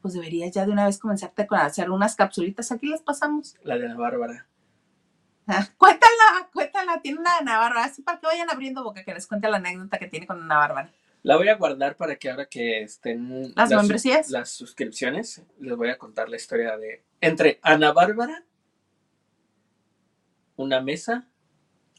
Pues 0.02 0.16
deberías 0.16 0.52
ya 0.52 0.66
de 0.66 0.72
una 0.72 0.86
vez 0.86 0.98
comenzarte 0.98 1.46
con 1.46 1.60
hacer 1.60 1.92
unas 1.92 2.16
capsulitas, 2.16 2.72
aquí 2.72 2.88
las 2.88 3.02
pasamos. 3.02 3.56
La 3.64 3.78
de 3.78 3.86
Ana 3.86 3.98
Bárbara. 3.98 4.48
Ah, 5.48 5.68
cuéntala, 5.78 6.50
cuéntala, 6.52 7.02
tiene 7.02 7.20
una 7.20 7.34
de 7.34 7.38
Ana 7.42 7.58
Bárbara, 7.60 7.86
así 7.86 8.02
para 8.02 8.20
que 8.20 8.26
vayan 8.26 8.50
abriendo 8.50 8.84
boca, 8.84 9.04
que 9.04 9.14
les 9.14 9.28
cuente 9.28 9.48
la 9.50 9.58
anécdota 9.58 10.00
que 10.00 10.08
tiene 10.08 10.26
con 10.26 10.42
Ana 10.42 10.58
Bárbara. 10.58 10.92
La 11.22 11.38
voy 11.38 11.48
a 11.50 11.56
guardar 11.56 11.96
para 11.96 12.16
que 12.16 12.30
ahora 12.30 12.46
que 12.48 12.82
estén 12.82 13.54
¿Las 13.56 13.70
membresías? 13.70 14.30
las 14.30 14.50
suscripciones, 14.50 15.44
les 15.60 15.76
voy 15.76 15.90
a 15.90 15.98
contar 15.98 16.30
la 16.30 16.38
historia 16.38 16.78
de 16.78 17.04
entre 17.22 17.60
Ana 17.62 17.94
Bárbara, 17.94 18.44
una 20.56 20.82
mesa 20.82 21.28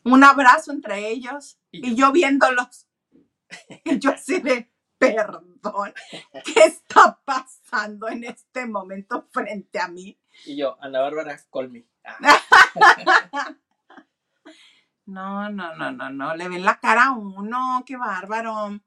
Un 0.04 0.24
abrazo 0.24 0.72
entre 0.72 1.08
ellos 1.08 1.58
y 1.70 1.90
y 1.90 1.94
yo 1.94 2.10
viéndolos. 2.10 2.86
Y 3.84 3.98
yo 3.98 4.10
así 4.10 4.40
de, 4.40 4.70
perdón, 4.98 5.94
¿qué 6.44 6.64
está 6.64 7.20
pasando 7.24 8.08
en 8.08 8.24
este 8.24 8.66
momento 8.66 9.26
frente 9.30 9.78
a 9.78 9.88
mí? 9.88 10.18
y 10.44 10.56
yo, 10.56 10.76
Ana 10.80 11.00
Bárbara, 11.00 11.40
call 11.52 11.70
me. 11.70 11.86
Ah, 12.04 13.54
No, 15.06 15.48
no, 15.50 15.74
no, 15.76 15.92
no, 15.92 16.10
no, 16.10 16.34
le 16.34 16.48
ven 16.48 16.64
la 16.64 16.80
cara 16.80 17.04
a 17.06 17.12
uno, 17.12 17.84
qué 17.86 17.96
bárbaro. 17.96 18.80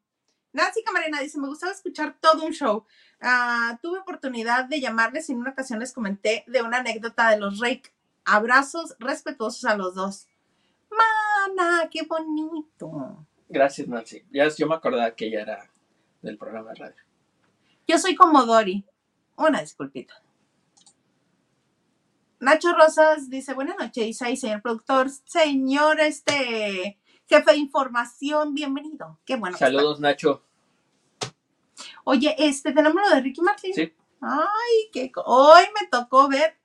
Nancy 0.52 0.84
Camarena 0.84 1.22
dice, 1.22 1.40
me 1.40 1.48
gustaba 1.48 1.72
escuchar 1.72 2.18
todo 2.20 2.44
un 2.46 2.52
show. 2.52 2.86
Ah, 3.22 3.80
tuve 3.82 4.00
oportunidad 4.00 4.66
de 4.66 4.82
llamarles 4.82 5.30
y 5.30 5.32
en 5.32 5.40
una 5.40 5.52
ocasión 5.52 5.80
les 5.80 5.94
comenté 5.94 6.44
de 6.48 6.62
una 6.62 6.80
anécdota 6.80 7.30
de 7.30 7.38
los 7.40 7.60
Rake. 7.60 7.94
Abrazos 8.26 8.96
respetuosos 9.00 9.64
a 9.64 9.78
los 9.78 9.96
dos. 9.96 10.28
Mana, 10.92 11.88
qué 11.90 12.04
bonito. 12.04 13.26
Gracias, 13.50 13.88
Nancy. 13.88 14.24
Ya 14.32 14.48
yo 14.48 14.68
me 14.68 14.76
acordaba 14.76 15.12
que 15.16 15.28
ella 15.28 15.42
era 15.42 15.70
del 16.22 16.38
programa 16.38 16.70
de 16.70 16.76
radio. 16.76 17.04
Yo 17.88 17.98
soy 17.98 18.16
como 18.16 18.46
Dori. 18.46 18.86
Una 19.36 19.62
disculpita. 19.62 20.22
Nacho 22.40 22.74
Rosas 22.74 23.30
dice, 23.30 23.54
buenas 23.54 23.78
noches, 23.78 24.08
Isa 24.08 24.30
y 24.30 24.38
señor 24.38 24.62
productor, 24.62 25.10
señor 25.10 26.00
este 26.00 26.98
jefe 27.28 27.52
de 27.52 27.58
información, 27.58 28.54
bienvenido. 28.54 29.20
Qué 29.26 29.36
bueno. 29.36 29.58
Saludos, 29.58 30.00
Nacho. 30.00 30.44
Oye, 32.06 32.36
este, 32.38 32.72
tenemos 32.72 33.02
lo 33.02 33.16
de 33.16 33.22
Ricky 33.22 33.42
Martin. 33.42 33.74
Sí. 33.74 33.94
Ay, 34.22 34.90
que 34.94 35.12
hoy 35.26 35.64
me 35.80 35.88
tocó 35.88 36.28
ver 36.30 36.58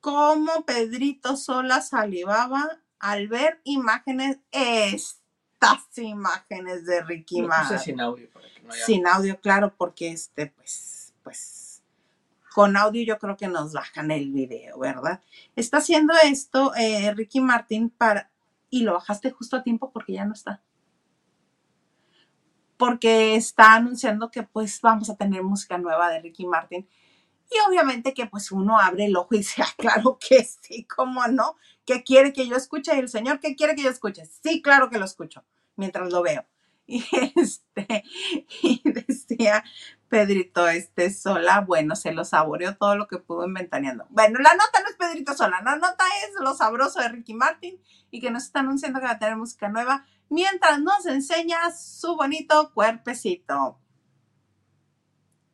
cómo 0.00 0.64
Pedrito 0.64 1.36
Sola 1.36 1.80
salivaba 1.80 2.81
al 3.02 3.26
ver 3.26 3.60
imágenes, 3.64 4.38
estas 4.52 5.98
imágenes 5.98 6.86
de 6.86 7.02
Ricky 7.02 7.42
Martin. 7.42 7.78
sin 7.80 8.00
audio 8.00 8.30
para 8.30 8.48
que 8.48 8.62
no 8.62 8.72
haya... 8.72 8.86
Sin 8.86 9.06
audio, 9.08 9.40
claro, 9.40 9.74
porque 9.76 10.12
este, 10.12 10.46
pues, 10.46 11.12
pues, 11.24 11.82
con 12.54 12.76
audio 12.76 13.02
yo 13.02 13.18
creo 13.18 13.36
que 13.36 13.48
nos 13.48 13.72
bajan 13.72 14.12
el 14.12 14.30
video, 14.30 14.78
¿verdad? 14.78 15.20
Está 15.56 15.78
haciendo 15.78 16.14
esto 16.22 16.72
eh, 16.76 17.12
Ricky 17.12 17.40
Martin 17.40 17.90
para, 17.90 18.30
y 18.70 18.84
lo 18.84 18.94
bajaste 18.94 19.32
justo 19.32 19.56
a 19.56 19.64
tiempo 19.64 19.90
porque 19.90 20.12
ya 20.12 20.24
no 20.24 20.34
está. 20.34 20.62
Porque 22.76 23.34
está 23.34 23.74
anunciando 23.74 24.30
que 24.30 24.44
pues 24.44 24.80
vamos 24.80 25.10
a 25.10 25.16
tener 25.16 25.42
música 25.42 25.76
nueva 25.76 26.08
de 26.08 26.20
Ricky 26.20 26.46
Martin. 26.46 26.88
Y 27.50 27.54
obviamente 27.68 28.14
que 28.14 28.26
pues 28.26 28.52
uno 28.52 28.78
abre 28.78 29.06
el 29.06 29.16
ojo 29.16 29.34
y 29.34 29.38
dice, 29.38 29.60
ah, 29.62 29.74
claro 29.76 30.18
que 30.20 30.44
sí, 30.44 30.84
¿cómo 30.84 31.26
no? 31.26 31.56
¿Qué 31.84 32.02
quiere 32.04 32.32
que 32.32 32.46
yo 32.46 32.56
escuche? 32.56 32.94
Y 32.94 32.98
el 32.98 33.08
señor, 33.08 33.40
¿qué 33.40 33.56
quiere 33.56 33.74
que 33.74 33.82
yo 33.82 33.90
escuche? 33.90 34.24
Sí, 34.26 34.62
claro 34.62 34.90
que 34.90 34.98
lo 34.98 35.04
escucho, 35.04 35.44
mientras 35.76 36.12
lo 36.12 36.22
veo. 36.22 36.46
Y 36.84 37.04
este, 37.36 38.04
y 38.62 38.82
decía 38.84 39.62
Pedrito 40.08 40.68
este 40.68 41.10
Sola, 41.10 41.60
bueno, 41.60 41.96
se 41.96 42.12
lo 42.12 42.24
saboreó 42.24 42.76
todo 42.76 42.96
lo 42.96 43.06
que 43.06 43.18
pudo 43.18 43.46
inventaneando. 43.46 44.04
Bueno, 44.10 44.40
la 44.40 44.52
nota 44.54 44.80
no 44.82 44.90
es 44.90 44.96
Pedrito 44.96 45.32
Sola, 45.32 45.62
la 45.64 45.76
nota 45.76 46.04
es 46.26 46.34
lo 46.40 46.54
sabroso 46.54 47.00
de 47.00 47.08
Ricky 47.08 47.34
Martin 47.34 47.80
y 48.10 48.20
que 48.20 48.30
nos 48.30 48.44
está 48.44 48.60
anunciando 48.60 49.00
que 49.00 49.06
va 49.06 49.12
a 49.12 49.18
tener 49.18 49.36
música 49.36 49.68
nueva 49.68 50.04
mientras 50.28 50.80
nos 50.80 51.06
enseña 51.06 51.70
su 51.70 52.16
bonito 52.16 52.72
cuerpecito. 52.74 53.78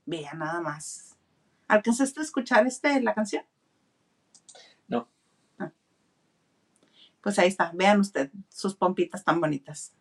Vea 0.06 0.32
nada 0.34 0.60
más. 0.60 1.16
¿Alcanzaste 1.68 2.20
a 2.20 2.22
escuchar 2.22 2.66
este, 2.66 3.00
la 3.02 3.14
canción? 3.14 3.44
No. 4.88 5.08
Ah. 5.58 5.70
Pues 7.28 7.38
ahí 7.38 7.48
está, 7.48 7.72
vean 7.74 8.00
usted 8.00 8.30
sus 8.48 8.74
pompitas 8.74 9.22
tan 9.22 9.38
bonitas. 9.38 9.92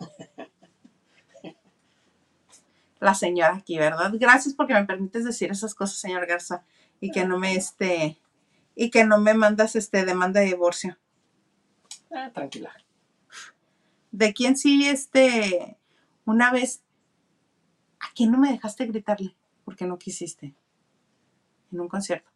La 2.98 3.14
señora 3.14 3.54
aquí, 3.54 3.78
¿verdad? 3.78 4.10
Gracias 4.14 4.52
porque 4.52 4.74
me 4.74 4.84
permites 4.84 5.24
decir 5.24 5.48
esas 5.52 5.76
cosas, 5.76 6.00
señor 6.00 6.26
Garza, 6.26 6.64
y 7.00 7.12
que 7.12 7.24
no 7.24 7.38
me 7.38 7.54
este 7.54 8.18
y 8.74 8.90
que 8.90 9.04
no 9.04 9.18
me 9.18 9.34
mandas 9.34 9.76
este 9.76 10.04
demanda 10.04 10.40
de 10.40 10.46
divorcio. 10.46 10.98
Ah, 12.10 12.32
tranquila. 12.34 12.74
¿De 14.10 14.32
quién 14.32 14.56
sí 14.56 14.88
este 14.88 15.78
una 16.24 16.50
vez 16.50 16.82
a 18.00 18.12
quién 18.12 18.32
no 18.32 18.38
me 18.38 18.50
dejaste 18.50 18.86
gritarle 18.86 19.36
porque 19.64 19.86
no 19.86 19.98
quisiste 19.98 20.52
en 21.70 21.80
un 21.80 21.86
concierto? 21.86 22.28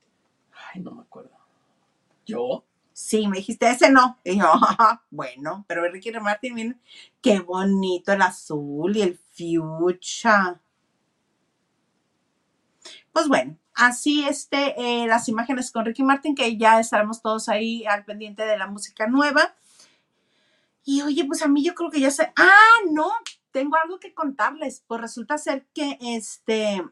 Ay, 0.73 0.83
no 0.83 0.93
me 0.93 1.03
acuerdo. 1.03 1.37
¿Yo? 2.25 2.65
Sí, 3.03 3.27
me 3.29 3.39
dijiste 3.39 3.69
ese 3.71 3.91
no. 3.91 4.19
Y 4.25 4.39
yo, 4.39 4.45
"Ah, 4.53 5.03
bueno, 5.11 5.65
pero 5.67 5.91
Ricky 5.91 6.13
Martin, 6.13 6.55
miren, 6.55 6.81
qué 7.23 7.41
bonito 7.41 8.13
el 8.13 8.21
azul 8.23 8.95
y 8.97 9.03
el 9.03 9.19
fuchsia. 9.35 10.61
Pues 13.13 13.27
bueno, 13.29 13.57
así 13.75 14.25
este, 14.29 14.75
eh, 14.81 15.07
las 15.07 15.29
imágenes 15.29 15.71
con 15.73 15.85
Ricky 15.85 16.03
Martin, 16.03 16.35
que 16.35 16.57
ya 16.57 16.79
estaremos 16.79 17.23
todos 17.23 17.49
ahí 17.49 17.85
al 17.87 18.05
pendiente 18.05 18.45
de 18.45 18.59
la 18.59 18.67
música 18.67 19.07
nueva. 19.07 19.55
Y 20.85 21.03
oye, 21.03 21.25
pues 21.25 21.43
a 21.43 21.49
mí 21.49 21.63
yo 21.65 21.75
creo 21.75 21.91
que 21.91 22.01
ya 22.01 22.11
sé. 22.11 22.33
Ah, 22.37 22.51
no, 22.91 23.11
tengo 23.53 23.77
algo 23.77 23.99
que 23.99 24.15
contarles. 24.15 24.83
Pues 24.87 25.01
resulta 25.01 25.39
ser 25.39 25.67
que 25.75 25.99
este. 26.01 26.83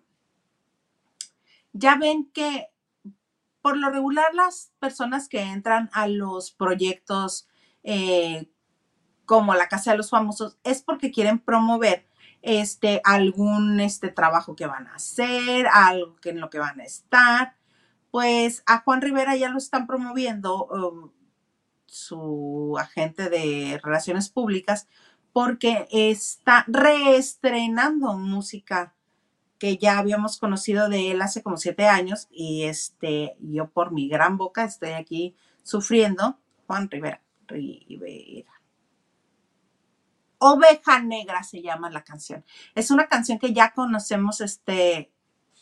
Ya 1.73 1.97
ven 1.97 2.31
que 2.33 2.69
por 3.63 3.77
lo 3.77 3.91
regular 3.91 4.35
las 4.35 4.73
personas 4.79 5.29
que 5.29 5.41
entran 5.41 5.91
a 5.93 6.07
los 6.07 6.51
proyectos 6.51 7.49
eh, 7.83 8.51
como 9.25 9.55
la 9.55 9.69
Casa 9.69 9.91
de 9.91 9.99
los 9.99 10.11
Famosos 10.11 10.59
es 10.65 10.83
porque 10.83 11.11
quieren 11.11 11.39
promover 11.39 12.07
este, 12.43 13.01
algún 13.05 13.81
este, 13.81 14.09
trabajo 14.09 14.57
que 14.57 14.67
van 14.67 14.87
a 14.87 14.95
hacer, 14.95 15.67
algo 15.67 16.17
en 16.25 16.41
lo 16.41 16.51
que 16.51 16.59
van 16.59 16.81
a 16.81 16.85
estar. 16.85 17.57
Pues 18.11 18.63
a 18.67 18.81
Juan 18.81 19.03
Rivera 19.03 19.37
ya 19.37 19.51
lo 19.51 19.59
están 19.59 19.87
promoviendo 19.87 20.67
um, 20.67 21.11
su 21.87 22.77
agente 22.79 23.29
de 23.29 23.81
relaciones 23.83 24.31
públicas 24.31 24.89
porque 25.33 25.87
está 25.91 26.65
reestrenando 26.69 28.15
música 28.15 28.95
que 29.59 29.77
ya 29.77 29.99
habíamos 29.99 30.39
conocido 30.39 30.89
de 30.89 31.11
él 31.11 31.23
hace 31.23 31.43
como 31.43 31.57
siete 31.57 31.87
años 31.87 32.29
y 32.31 32.65
este, 32.65 33.37
yo 33.41 33.69
por 33.69 33.93
mi 33.93 34.09
gran 34.09 34.37
boca 34.37 34.65
estoy 34.65 34.91
aquí 34.91 35.37
sufriendo. 35.63 36.39
Juan 36.67 36.91
Rivera, 36.91 37.23
Rivera. 37.47 38.53
Oveja 40.39 41.03
Negra 41.03 41.43
se 41.43 41.63
llama 41.63 41.91
la 41.91 42.05
canción. 42.05 42.45
Es 42.75 42.91
una 42.91 43.09
canción 43.09 43.39
que 43.39 43.53
ya 43.53 43.73
conocemos 43.73 44.41
este, 44.41 45.11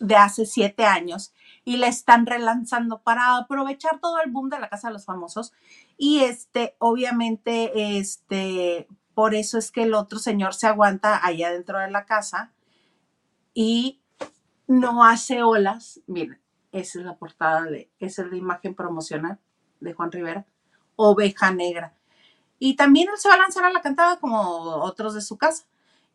de 0.00 0.16
hace 0.16 0.44
siete 0.44 0.84
años 0.84 1.32
y 1.64 1.78
la 1.78 1.88
están 1.88 2.26
relanzando 2.26 3.00
para 3.02 3.36
aprovechar 3.36 3.98
todo 4.00 4.20
el 4.20 4.30
boom 4.30 4.50
de 4.50 4.60
la 4.60 4.68
Casa 4.68 4.88
de 4.88 4.94
los 4.94 5.06
Famosos. 5.06 5.52
Y 5.96 6.20
este, 6.20 6.76
obviamente, 6.78 7.98
este, 7.98 8.86
por 9.14 9.34
eso 9.34 9.56
es 9.56 9.72
que 9.72 9.84
el 9.84 9.94
otro 9.94 10.18
señor 10.18 10.54
se 10.54 10.66
aguanta 10.66 11.24
allá 11.24 11.50
dentro 11.50 11.78
de 11.78 11.90
la 11.90 12.04
casa 12.04 12.52
y 13.56 14.02
no 14.66 15.02
hace 15.02 15.42
olas. 15.42 16.00
Miren, 16.06 16.38
esa 16.72 16.98
es 16.98 17.04
la 17.06 17.16
portada 17.16 17.62
de, 17.62 17.90
esa 17.98 18.22
es 18.22 18.30
la 18.30 18.36
imagen 18.36 18.74
promocional 18.74 19.38
de 19.80 19.94
Juan 19.94 20.12
Rivera, 20.12 20.44
Oveja 20.94 21.50
Negra. 21.52 21.94
Y 22.58 22.76
también 22.76 23.08
él 23.08 23.18
se 23.18 23.30
va 23.30 23.36
a 23.36 23.38
lanzar 23.38 23.64
a 23.64 23.72
la 23.72 23.80
cantada 23.80 24.20
como 24.20 24.42
otros 24.42 25.14
de 25.14 25.22
su 25.22 25.38
casa. 25.38 25.64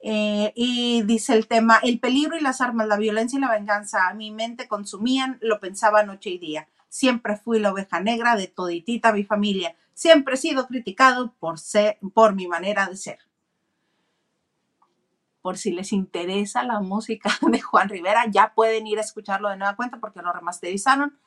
Eh, 0.04 0.54
y 0.56 1.02
dice 1.02 1.34
el 1.34 1.48
tema, 1.48 1.80
el 1.82 2.00
peligro 2.00 2.38
y 2.38 2.42
las 2.42 2.62
armas, 2.62 2.88
la 2.88 2.98
violencia 2.98 3.38
y 3.38 3.42
la 3.42 3.52
venganza, 3.52 4.08
a 4.08 4.14
mi 4.14 4.30
mente 4.30 4.68
consumían, 4.68 5.40
lo 5.42 5.60
pensaba 5.60 6.04
noche 6.04 6.30
y 6.30 6.38
día. 6.38 6.68
Siempre 6.90 7.38
fui 7.38 7.60
la 7.60 7.72
oveja 7.72 8.02
negra 8.02 8.36
de 8.36 8.48
toditita 8.48 9.14
mi 9.14 9.24
familia. 9.24 9.76
Siempre 9.96 10.36
he 10.36 10.38
sido 10.38 10.68
criticado 10.68 11.34
por, 11.40 11.58
ser, 11.58 11.98
por 12.14 12.36
mi 12.36 12.48
manera 12.48 12.86
de 12.86 12.98
ser. 12.98 13.18
Por 15.42 15.58
si 15.58 15.72
les 15.72 15.92
interesa 15.92 16.64
la 16.64 16.80
música 16.80 17.30
de 17.42 17.60
Juan 17.60 17.90
Rivera, 17.90 18.26
ya 18.30 18.54
pueden 18.54 18.88
ir 18.88 18.98
a 18.98 19.02
escucharlo 19.02 19.50
de 19.50 19.58
nueva 19.58 19.76
cuenta 19.76 20.00
porque 20.00 20.22
lo 20.22 20.32
remasterizaron. 20.32 21.18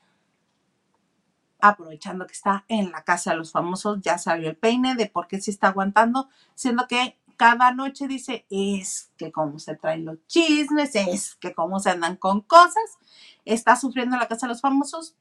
Aprovechando 1.61 2.27
que 2.27 2.35
está 2.35 2.65
en 2.69 2.93
la 2.93 3.05
casa 3.05 3.31
de 3.31 3.39
los 3.39 3.53
famosos, 3.53 4.01
ya 4.03 4.19
salió 4.19 4.51
el 4.51 4.57
peine 4.57 4.95
de 4.95 5.07
por 5.07 5.29
qué 5.29 5.41
se 5.41 5.51
está 5.51 5.69
aguantando, 5.69 6.29
siendo 6.55 6.87
que 6.87 7.19
cada 7.37 7.73
noche 7.73 8.07
dice, 8.07 8.47
es 8.51 9.13
que 9.17 9.33
cómo 9.33 9.59
se 9.59 9.77
traen 9.77 10.05
los 10.05 10.19
chismes, 10.27 10.95
es 10.95 11.35
que 11.37 11.55
cómo 11.55 11.81
se 11.81 11.91
andan 11.91 12.17
con 12.17 12.43
cosas, 12.43 12.99
está 13.45 13.77
sufriendo 13.77 14.17
la 14.17 14.29
casa 14.29 14.47
de 14.47 14.53
los 14.53 14.61
famosos, 14.61 15.17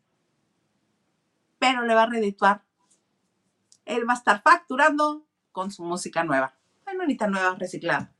pero 1.60 1.84
le 1.84 1.96
va 1.96 2.04
a 2.04 2.08
redituar. 2.08 2.64
Él 3.86 4.08
va 4.08 4.14
a 4.14 4.18
estar 4.18 4.41
facturando 4.41 5.26
con 5.52 5.72
su 5.72 5.84
música 5.84 6.24
nueva. 6.24 6.56
Bueno, 6.86 7.02
ahorita 7.02 7.28
nueva, 7.28 7.56
reciclada. 7.56 8.12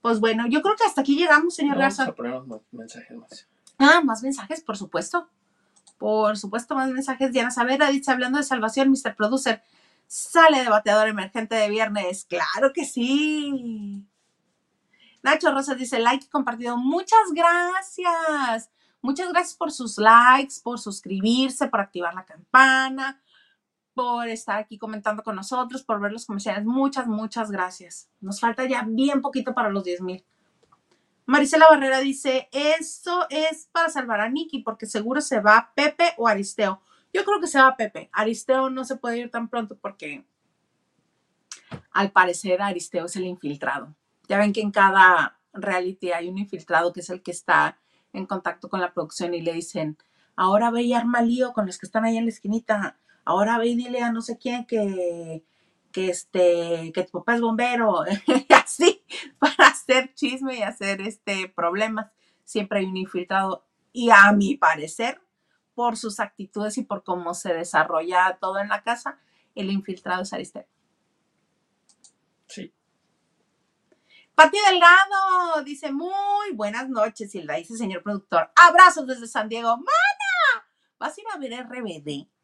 Pues 0.00 0.20
bueno, 0.20 0.46
yo 0.48 0.62
creo 0.62 0.76
que 0.76 0.84
hasta 0.84 1.00
aquí 1.00 1.16
llegamos, 1.16 1.54
señor 1.54 1.76
Vamos 1.76 1.96
Garza. 1.96 2.10
a 2.10 2.14
poner 2.14 2.34
unos 2.34 2.62
mensajes 2.70 3.16
más. 3.16 3.48
Ah, 3.78 4.00
más 4.02 4.22
mensajes, 4.22 4.60
por 4.62 4.76
supuesto. 4.76 5.28
Por 5.98 6.36
supuesto, 6.38 6.74
más 6.74 6.90
mensajes. 6.90 7.32
Diana 7.32 7.50
Savera 7.50 7.90
dice, 7.90 8.10
hablando 8.10 8.38
de 8.38 8.44
salvación, 8.44 8.90
Mr. 8.90 9.16
Producer, 9.16 9.62
sale 10.06 10.62
de 10.62 10.68
bateador 10.68 11.08
emergente 11.08 11.56
de 11.56 11.68
viernes. 11.68 12.24
Claro 12.24 12.72
que 12.72 12.84
sí. 12.84 14.04
Nacho 15.22 15.52
Rosas 15.52 15.76
dice, 15.76 15.98
like 15.98 16.26
y 16.26 16.28
compartido. 16.28 16.76
Muchas 16.76 17.32
gracias. 17.32 18.70
Muchas 19.00 19.28
gracias 19.30 19.56
por 19.56 19.70
sus 19.72 19.98
likes, 19.98 20.54
por 20.62 20.78
suscribirse, 20.78 21.68
por 21.68 21.80
activar 21.80 22.14
la 22.14 22.24
campana, 22.24 23.20
por 23.98 24.28
estar 24.28 24.60
aquí 24.60 24.78
comentando 24.78 25.24
con 25.24 25.34
nosotros, 25.34 25.82
por 25.82 26.00
ver 26.00 26.12
los 26.12 26.24
comerciales. 26.24 26.64
Muchas, 26.64 27.08
muchas 27.08 27.50
gracias. 27.50 28.08
Nos 28.20 28.38
falta 28.38 28.64
ya 28.64 28.84
bien 28.86 29.20
poquito 29.20 29.54
para 29.54 29.70
los 29.70 29.82
10 29.82 30.02
mil. 30.02 30.24
Marisela 31.26 31.66
Barrera 31.68 31.98
dice, 31.98 32.48
eso 32.52 33.26
es 33.28 33.68
para 33.72 33.88
salvar 33.88 34.20
a 34.20 34.28
Nicky 34.28 34.60
porque 34.60 34.86
seguro 34.86 35.20
se 35.20 35.40
va 35.40 35.72
Pepe 35.74 36.14
o 36.16 36.28
Aristeo. 36.28 36.80
Yo 37.12 37.24
creo 37.24 37.40
que 37.40 37.48
se 37.48 37.58
va 37.58 37.76
Pepe. 37.76 38.08
Aristeo 38.12 38.70
no 38.70 38.84
se 38.84 38.94
puede 38.94 39.18
ir 39.18 39.32
tan 39.32 39.48
pronto 39.48 39.76
porque 39.76 40.24
al 41.90 42.12
parecer 42.12 42.62
Aristeo 42.62 43.06
es 43.06 43.16
el 43.16 43.24
infiltrado. 43.24 43.96
Ya 44.28 44.38
ven 44.38 44.52
que 44.52 44.60
en 44.60 44.70
cada 44.70 45.40
reality 45.52 46.12
hay 46.12 46.28
un 46.28 46.38
infiltrado 46.38 46.92
que 46.92 47.00
es 47.00 47.10
el 47.10 47.20
que 47.20 47.32
está 47.32 47.80
en 48.12 48.26
contacto 48.26 48.68
con 48.68 48.80
la 48.80 48.92
producción 48.94 49.34
y 49.34 49.42
le 49.42 49.54
dicen, 49.54 49.98
ahora 50.36 50.70
ve 50.70 50.82
y 50.82 50.94
arma 50.94 51.20
lío 51.20 51.52
con 51.52 51.66
los 51.66 51.78
que 51.78 51.86
están 51.86 52.04
ahí 52.04 52.16
en 52.16 52.26
la 52.26 52.30
esquinita. 52.30 52.96
Ahora 53.28 53.58
ve 53.58 53.66
y 53.66 53.76
dile 53.76 54.00
a 54.00 54.10
no 54.10 54.22
sé 54.22 54.38
quién 54.38 54.64
que, 54.64 55.44
que 55.92 56.08
este, 56.08 56.90
que 56.94 57.02
tu 57.02 57.18
papá 57.18 57.34
es 57.34 57.42
bombero. 57.42 58.04
y 58.26 58.52
así, 58.54 59.04
para 59.38 59.68
hacer 59.68 60.14
chisme 60.14 60.56
y 60.56 60.62
hacer 60.62 61.02
este 61.02 61.46
problemas. 61.46 62.10
Siempre 62.44 62.78
hay 62.78 62.86
un 62.86 62.96
infiltrado. 62.96 63.66
Y 63.92 64.08
a 64.08 64.32
mi 64.32 64.56
parecer, 64.56 65.20
por 65.74 65.98
sus 65.98 66.20
actitudes 66.20 66.78
y 66.78 66.84
por 66.84 67.04
cómo 67.04 67.34
se 67.34 67.52
desarrolla 67.52 68.38
todo 68.40 68.60
en 68.60 68.68
la 68.68 68.82
casa, 68.82 69.18
el 69.54 69.70
infiltrado 69.70 70.22
es 70.22 70.32
Aristeo. 70.32 70.66
Sí. 72.46 72.72
Pati 74.34 74.56
Delgado 74.70 75.62
dice, 75.66 75.92
muy 75.92 76.52
buenas 76.54 76.88
noches, 76.88 77.34
Hilda, 77.34 77.56
dice 77.56 77.76
señor 77.76 78.02
productor. 78.02 78.50
Abrazos 78.56 79.06
desde 79.06 79.26
San 79.26 79.50
Diego. 79.50 79.76
¡Mana! 79.76 80.66
¿Vas 80.98 81.18
a 81.18 81.20
ir 81.20 81.26
a 81.30 81.36
ver 81.36 81.66
RBD? 81.66 82.37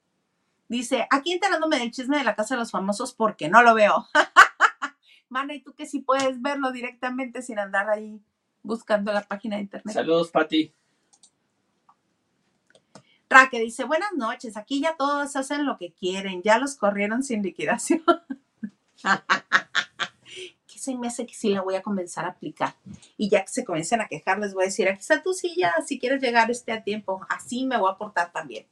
Dice, 0.68 1.06
aquí 1.10 1.32
enterándome 1.32 1.78
del 1.78 1.90
chisme 1.90 2.18
de 2.18 2.24
la 2.24 2.34
casa 2.34 2.54
de 2.54 2.60
los 2.60 2.70
famosos 2.70 3.12
porque 3.12 3.48
no 3.48 3.62
lo 3.62 3.74
veo. 3.74 4.06
Mana, 5.28 5.54
¿y 5.54 5.60
tú 5.60 5.74
que 5.74 5.86
sí 5.86 6.00
puedes 6.00 6.40
verlo 6.40 6.72
directamente 6.72 7.42
sin 7.42 7.58
andar 7.58 7.90
ahí 7.90 8.20
buscando 8.62 9.12
la 9.12 9.22
página 9.22 9.56
de 9.56 9.62
internet? 9.62 9.94
Saludos, 9.94 10.30
Pati. 10.30 10.72
Raque 13.28 13.58
dice, 13.58 13.84
buenas 13.84 14.12
noches, 14.14 14.56
aquí 14.56 14.80
ya 14.80 14.96
todos 14.96 15.34
hacen 15.34 15.66
lo 15.66 15.76
que 15.76 15.92
quieren, 15.92 16.42
ya 16.42 16.58
los 16.58 16.76
corrieron 16.76 17.22
sin 17.22 17.42
liquidación. 17.42 18.02
que 20.66 20.78
se 20.78 20.94
me 20.94 21.08
hace 21.08 21.26
que 21.26 21.34
sí 21.34 21.50
la 21.50 21.62
voy 21.62 21.74
a 21.74 21.82
comenzar 21.82 22.26
a 22.26 22.28
aplicar. 22.28 22.74
Y 23.16 23.28
ya 23.28 23.42
que 23.42 23.48
se 23.48 23.64
comiencen 23.64 24.00
a 24.00 24.08
quejar, 24.08 24.38
les 24.38 24.54
voy 24.54 24.64
a 24.64 24.66
decir, 24.66 24.88
aquí 24.88 25.00
está 25.00 25.22
tu 25.22 25.32
silla, 25.34 25.74
si 25.84 25.98
quieres 25.98 26.22
llegar 26.22 26.50
este 26.50 26.72
a 26.72 26.84
tiempo, 26.84 27.26
así 27.28 27.66
me 27.66 27.76
voy 27.76 27.90
a 27.90 27.98
portar 27.98 28.30
también. 28.32 28.66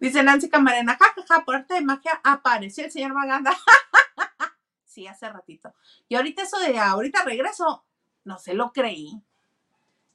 Dice 0.00 0.22
Nancy 0.22 0.48
Camarena, 0.48 0.96
jajaja, 0.96 1.44
por 1.44 1.56
arte 1.56 1.74
de 1.74 1.82
magia 1.82 2.20
apareció 2.24 2.84
el 2.84 2.92
señor 2.92 3.14
Maganda. 3.14 3.52
sí, 4.84 5.06
hace 5.06 5.28
ratito. 5.28 5.74
Y 6.08 6.16
ahorita 6.16 6.42
eso 6.42 6.58
de 6.58 6.78
ahorita 6.78 7.24
regreso, 7.24 7.84
no 8.24 8.38
se 8.38 8.54
lo 8.54 8.72
creí. 8.72 9.22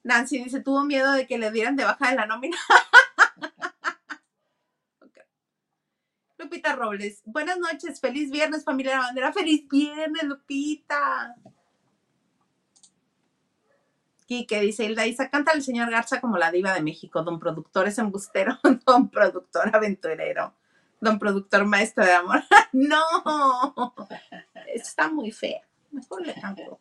Nancy 0.04 0.44
dice, 0.44 0.62
tuvo 0.62 0.84
miedo 0.84 1.12
de 1.12 1.28
que 1.28 1.38
le 1.38 1.52
dieran 1.52 1.76
de 1.76 1.84
baja 1.84 2.10
de 2.10 2.16
la 2.16 2.26
nómina. 2.26 2.58
Lupita 6.38 6.76
Robles, 6.76 7.24
buenas 7.26 7.58
noches, 7.58 8.00
feliz 8.00 8.30
viernes, 8.30 8.64
familia 8.64 8.94
de 8.94 8.98
la 8.98 9.04
bandera, 9.06 9.34
feliz 9.34 9.68
viernes, 9.68 10.24
Lupita. 10.24 11.36
Quique 14.28 14.60
dice, 14.60 14.84
Hilda 14.84 15.08
Isa, 15.08 15.30
canta 15.30 15.54
el 15.54 15.64
señor 15.64 15.90
Garza 15.90 16.20
como 16.20 16.38
la 16.38 16.52
diva 16.52 16.74
de 16.74 16.82
México, 16.82 17.24
don 17.24 17.40
productor 17.40 17.88
es 17.88 17.98
embustero, 17.98 18.60
don 18.86 19.10
productor 19.10 19.74
aventurero, 19.74 20.54
don 21.00 21.18
productor 21.18 21.66
maestro 21.66 22.06
de 22.06 22.12
amor. 22.12 22.44
no, 22.74 23.96
está 24.68 25.10
muy 25.10 25.32
fea, 25.32 25.62
mejor 25.92 26.28
le 26.28 26.34
canto. 26.34 26.78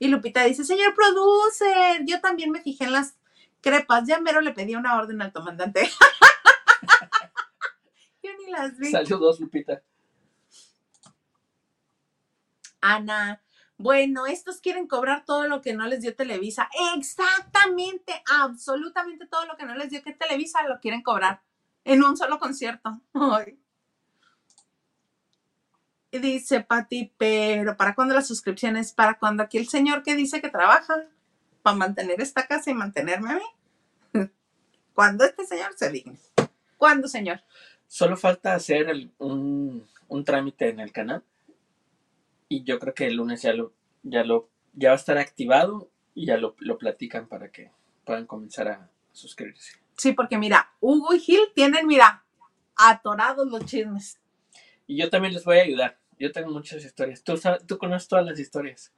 Y 0.00 0.08
Lupita 0.08 0.42
dice, 0.42 0.64
señor 0.64 0.94
producer, 0.94 2.02
yo 2.04 2.20
también 2.20 2.50
me 2.50 2.60
fijé 2.60 2.84
en 2.84 2.92
las 2.92 3.14
Crepas, 3.60 4.08
ya 4.08 4.20
mero 4.20 4.40
le 4.40 4.52
pedí 4.52 4.74
una 4.74 4.96
orden 4.96 5.20
al 5.20 5.32
comandante. 5.32 5.82
Yo 8.22 8.30
ni 8.38 8.50
las 8.50 8.78
vi. 8.78 8.90
Saludos, 8.90 9.40
Lupita. 9.40 9.82
Ana, 12.80 13.42
bueno, 13.80 14.26
estos 14.26 14.60
quieren 14.60 14.86
cobrar 14.86 15.24
todo 15.24 15.48
lo 15.48 15.62
que 15.62 15.72
no 15.72 15.86
les 15.86 16.02
dio 16.02 16.14
Televisa. 16.14 16.68
Exactamente, 16.96 18.22
absolutamente 18.30 19.26
todo 19.26 19.46
lo 19.46 19.56
que 19.56 19.64
no 19.64 19.74
les 19.74 19.88
dio 19.88 20.02
que 20.02 20.12
Televisa 20.12 20.66
lo 20.68 20.80
quieren 20.80 21.02
cobrar 21.02 21.40
en 21.84 22.04
un 22.04 22.14
solo 22.14 22.38
concierto. 22.38 23.00
Y 26.10 26.18
dice 26.18 26.60
Pati, 26.60 27.14
pero 27.16 27.76
¿para 27.78 27.94
cuándo 27.94 28.14
las 28.14 28.28
suscripciones? 28.28 28.92
¿Para 28.92 29.18
cuándo 29.18 29.42
aquí 29.42 29.56
el 29.56 29.68
señor 29.68 30.02
que 30.02 30.14
dice 30.14 30.42
que 30.42 30.50
trabaja? 30.50 31.06
¿Para 31.62 31.76
mantener 31.76 32.20
esta 32.20 32.46
casa 32.46 32.70
y 32.70 32.74
mantenerme 32.74 33.32
a 33.32 33.36
mí? 33.36 34.28
¿Cuándo 34.94 35.24
este 35.24 35.46
señor 35.46 35.72
se 35.74 35.90
digne? 35.90 36.18
¿Cuándo, 36.76 37.08
señor? 37.08 37.40
Solo 37.86 38.18
falta 38.18 38.54
hacer 38.54 38.88
un, 39.18 39.86
un 40.08 40.24
trámite 40.24 40.68
en 40.68 40.80
el 40.80 40.92
canal. 40.92 41.24
Y 42.52 42.64
yo 42.64 42.80
creo 42.80 42.92
que 42.94 43.06
el 43.06 43.14
lunes 43.14 43.42
ya 43.42 43.52
lo, 43.52 43.72
ya 44.02 44.24
lo, 44.24 44.48
ya 44.74 44.88
va 44.88 44.94
a 44.94 44.98
estar 44.98 45.16
activado 45.18 45.88
y 46.16 46.26
ya 46.26 46.36
lo, 46.36 46.56
lo 46.58 46.78
platican 46.78 47.28
para 47.28 47.52
que 47.52 47.70
puedan 48.04 48.26
comenzar 48.26 48.66
a 48.66 48.90
suscribirse. 49.12 49.74
Sí, 49.96 50.12
porque 50.12 50.36
mira, 50.36 50.72
Hugo 50.80 51.14
y 51.14 51.20
Gil 51.20 51.40
tienen, 51.54 51.86
mira, 51.86 52.24
atorados 52.74 53.46
los 53.46 53.64
chismes. 53.66 54.18
Y 54.88 54.96
yo 54.96 55.08
también 55.10 55.32
les 55.32 55.44
voy 55.44 55.58
a 55.58 55.62
ayudar. 55.62 55.98
Yo 56.18 56.32
tengo 56.32 56.50
muchas 56.50 56.84
historias. 56.84 57.22
Tú, 57.22 57.36
sabes- 57.36 57.64
tú 57.68 57.78
conoces 57.78 58.08
todas 58.08 58.26
las 58.26 58.38
historias. 58.40 58.92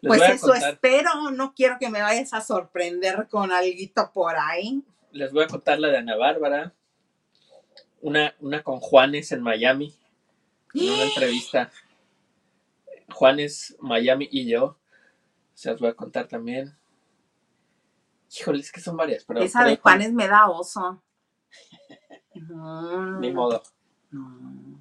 Les 0.00 0.08
Pues 0.08 0.20
voy 0.20 0.28
a 0.28 0.32
eso 0.34 0.46
contar, 0.48 0.72
espero, 0.72 1.30
no 1.30 1.54
quiero 1.54 1.76
que 1.78 1.90
me 1.90 2.02
vayas 2.02 2.32
a 2.34 2.40
sorprender 2.40 3.28
con 3.30 3.52
alguito 3.52 4.10
por 4.12 4.34
ahí. 4.36 4.82
les 5.12 5.30
voy 5.32 5.44
a 5.44 5.46
contar 5.46 5.78
la 5.78 5.88
de 5.88 5.98
Ana 5.98 6.16
Bárbara. 6.16 6.72
Una, 8.00 8.34
una 8.40 8.62
con 8.64 8.80
Juanes 8.80 9.30
en 9.30 9.42
Miami. 9.42 9.94
En 10.74 10.90
una 10.90 11.04
entrevista. 11.04 11.70
Juanes, 13.10 13.76
Miami 13.80 14.28
y 14.30 14.48
yo. 14.48 14.78
Se 15.54 15.70
las 15.70 15.80
voy 15.80 15.90
a 15.90 15.94
contar 15.94 16.28
también. 16.28 16.76
Híjole, 18.38 18.60
es 18.60 18.72
que 18.72 18.80
son 18.80 18.96
varias, 18.96 19.24
pero. 19.24 19.40
Esa 19.40 19.64
de 19.64 19.76
Juanes 19.76 20.12
me 20.12 20.28
da 20.28 20.48
oso. 20.48 21.02
No, 22.34 23.18
Ni 23.18 23.32
modo. 23.32 23.62
no. 24.10 24.80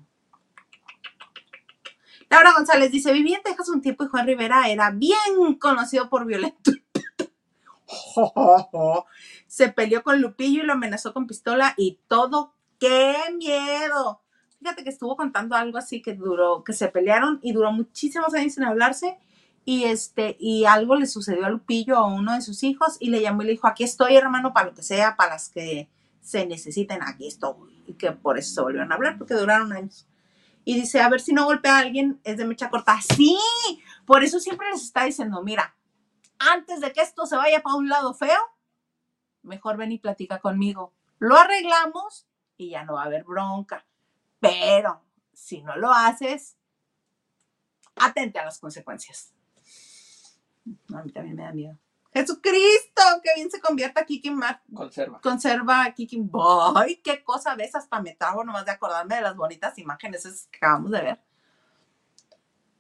Laura 2.30 2.54
González 2.56 2.92
dice, 2.92 3.12
viví 3.12 3.34
en 3.34 3.42
Texas 3.42 3.70
un 3.70 3.82
tiempo 3.82 4.04
y 4.04 4.08
Juan 4.08 4.28
Rivera 4.28 4.70
era 4.70 4.92
bien 4.92 5.56
conocido 5.60 6.10
por 6.10 6.26
violento. 6.26 6.72
Se 9.48 9.70
peleó 9.70 10.04
con 10.04 10.22
Lupillo 10.22 10.62
y 10.62 10.66
lo 10.66 10.74
amenazó 10.74 11.12
con 11.12 11.26
pistola 11.26 11.74
y 11.76 12.00
todo. 12.08 12.54
¡Qué 12.80 13.16
miedo! 13.36 14.22
Fíjate 14.60 14.84
que 14.84 14.89
estuvo 14.89 15.16
contando 15.16 15.55
algo 15.55 15.78
así 15.78 16.01
que 16.01 16.14
duró, 16.14 16.64
que 16.64 16.74
se 16.74 16.89
pelearon 16.89 17.39
y 17.41 17.53
duró 17.53 17.72
muchísimos 17.72 18.34
años 18.34 18.53
sin 18.53 18.64
hablarse. 18.64 19.18
Y 19.66 19.86
este, 19.86 20.36
y 20.39 20.66
algo 20.66 20.95
le 20.95 21.05
sucedió 21.05 21.45
a 21.45 21.49
Lupillo 21.49 21.95
a 21.97 22.07
uno 22.07 22.34
de 22.34 22.41
sus 22.41 22.64
hijos 22.64 22.97
y 22.99 23.10
le 23.10 23.22
llamó 23.22 23.43
y 23.43 23.45
le 23.45 23.51
dijo, 23.51 23.68
aquí 23.68 23.84
estoy, 23.84 24.16
hermano, 24.16 24.53
para 24.53 24.68
lo 24.68 24.74
que 24.74 24.84
sea, 24.84 25.16
para 25.16 25.34
las 25.34 25.49
que 25.49 25.89
se 26.22 26.45
necesiten, 26.45 27.01
aquí 27.03 27.28
estoy. 27.28 27.84
Y 27.88 27.93
que 27.93 28.12
por 28.12 28.38
eso 28.38 28.53
se 28.53 28.62
volvieron 28.62 28.91
a 28.91 28.95
hablar, 28.95 29.18
porque 29.18 29.34
duraron 29.34 29.72
años. 29.72 30.07
Y 30.66 30.76
dice, 30.76 31.01
a 31.01 31.10
ver 31.10 31.22
si 31.22 31.34
no 31.34 31.45
golpea 31.45 31.78
a 31.78 31.80
alguien, 31.80 32.20
es 32.24 32.38
de 32.38 32.45
mecha 32.45 32.70
corta. 32.70 32.99
Sí, 33.01 33.38
por 34.05 34.24
eso 34.24 34.39
siempre 34.39 34.70
les 34.72 34.84
está 34.84 35.05
diciendo, 35.05 35.41
mira, 35.43 35.76
antes 36.38 36.82
de 36.82 36.91
que 36.91 37.01
esto 37.01 37.26
se 37.26 37.36
vaya 37.36 37.62
para 37.62 37.76
un 37.76 37.89
lado 37.89 38.14
feo, 38.14 38.39
mejor 39.43 39.78
ven 39.78 39.91
y 39.91 39.99
platica 39.99 40.39
conmigo. 40.39 40.93
Lo 41.20 41.38
arreglamos 41.38 42.28
y 42.57 42.72
ya 42.72 42.84
no 42.84 42.93
va 42.93 43.03
a 43.03 43.05
haber 43.05 43.24
bronca. 43.24 43.86
Pero 44.40 45.04
si 45.34 45.62
no 45.62 45.76
lo 45.78 45.92
haces, 45.92 46.58
atente 47.96 48.40
a 48.40 48.46
las 48.46 48.60
consecuencias. 48.60 49.34
A 50.94 51.04
mí 51.04 51.12
también 51.12 51.36
me 51.36 51.44
da 51.44 51.52
miedo. 51.52 51.78
Jesucristo, 52.12 53.04
que 53.24 53.30
bien 53.36 53.52
se 53.52 53.62
convierta 53.62 54.06
Kiki 54.06 54.32
Mar 54.32 54.62
Conserva. 54.74 55.22
conserva 55.22 55.92
Kiki. 55.94 56.28
¡Ay, 56.76 56.98
qué 56.98 57.24
cosa 57.24 57.56
ves! 57.56 57.76
Hasta 57.76 58.02
me 58.02 58.16
trago 58.16 58.44
nomás 58.44 58.66
de 58.66 58.72
acordarme 58.72 59.16
de 59.16 59.22
las 59.22 59.36
bonitas 59.36 59.78
imágenes 59.78 60.26
esas 60.26 60.48
que 60.48 60.58
acabamos 60.58 60.92
de 60.92 61.02
ver. 61.02 61.22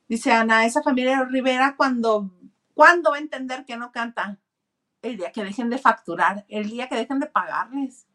Dice 0.07 0.31
Ana, 0.31 0.65
esa 0.65 0.81
familia 0.81 1.23
Rivera, 1.25 1.75
cuando, 1.77 2.31
¿cuándo 2.73 3.11
va 3.11 3.17
a 3.17 3.19
entender 3.19 3.65
que 3.65 3.77
no 3.77 3.91
canta? 3.91 4.39
El 5.03 5.17
día 5.17 5.31
que 5.31 5.43
dejen 5.43 5.69
de 5.69 5.77
facturar, 5.77 6.45
el 6.49 6.67
día 6.67 6.89
que 6.89 6.95
dejen 6.95 7.19
de 7.19 7.27
pagarles. 7.27 8.07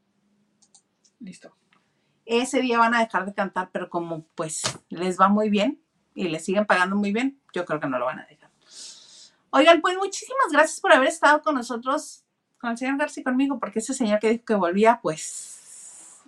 Listo. 1.20 1.56
Ese 2.26 2.60
día 2.60 2.78
van 2.78 2.94
a 2.94 3.00
dejar 3.00 3.26
de 3.26 3.34
cantar, 3.34 3.70
pero 3.72 3.90
como 3.90 4.24
pues 4.34 4.62
les 4.88 5.20
va 5.20 5.28
muy 5.28 5.50
bien 5.50 5.80
y 6.14 6.28
les 6.28 6.44
siguen 6.44 6.66
pagando 6.66 6.96
muy 6.96 7.12
bien, 7.12 7.40
yo 7.52 7.64
creo 7.64 7.80
que 7.80 7.88
no 7.88 7.98
lo 7.98 8.06
van 8.06 8.20
a 8.20 8.26
dejar. 8.26 8.50
Oigan, 9.50 9.80
pues 9.80 9.96
muchísimas 9.96 10.50
gracias 10.50 10.80
por 10.80 10.92
haber 10.92 11.08
estado 11.08 11.40
con 11.42 11.54
nosotros, 11.54 12.24
con 12.58 12.72
el 12.72 12.78
señor 12.78 12.98
García 12.98 13.20
y 13.20 13.24
conmigo, 13.24 13.60
porque 13.60 13.78
ese 13.78 13.94
señor 13.94 14.18
que 14.18 14.30
dijo 14.30 14.44
que 14.44 14.54
volvía, 14.54 14.98
pues 15.00 16.22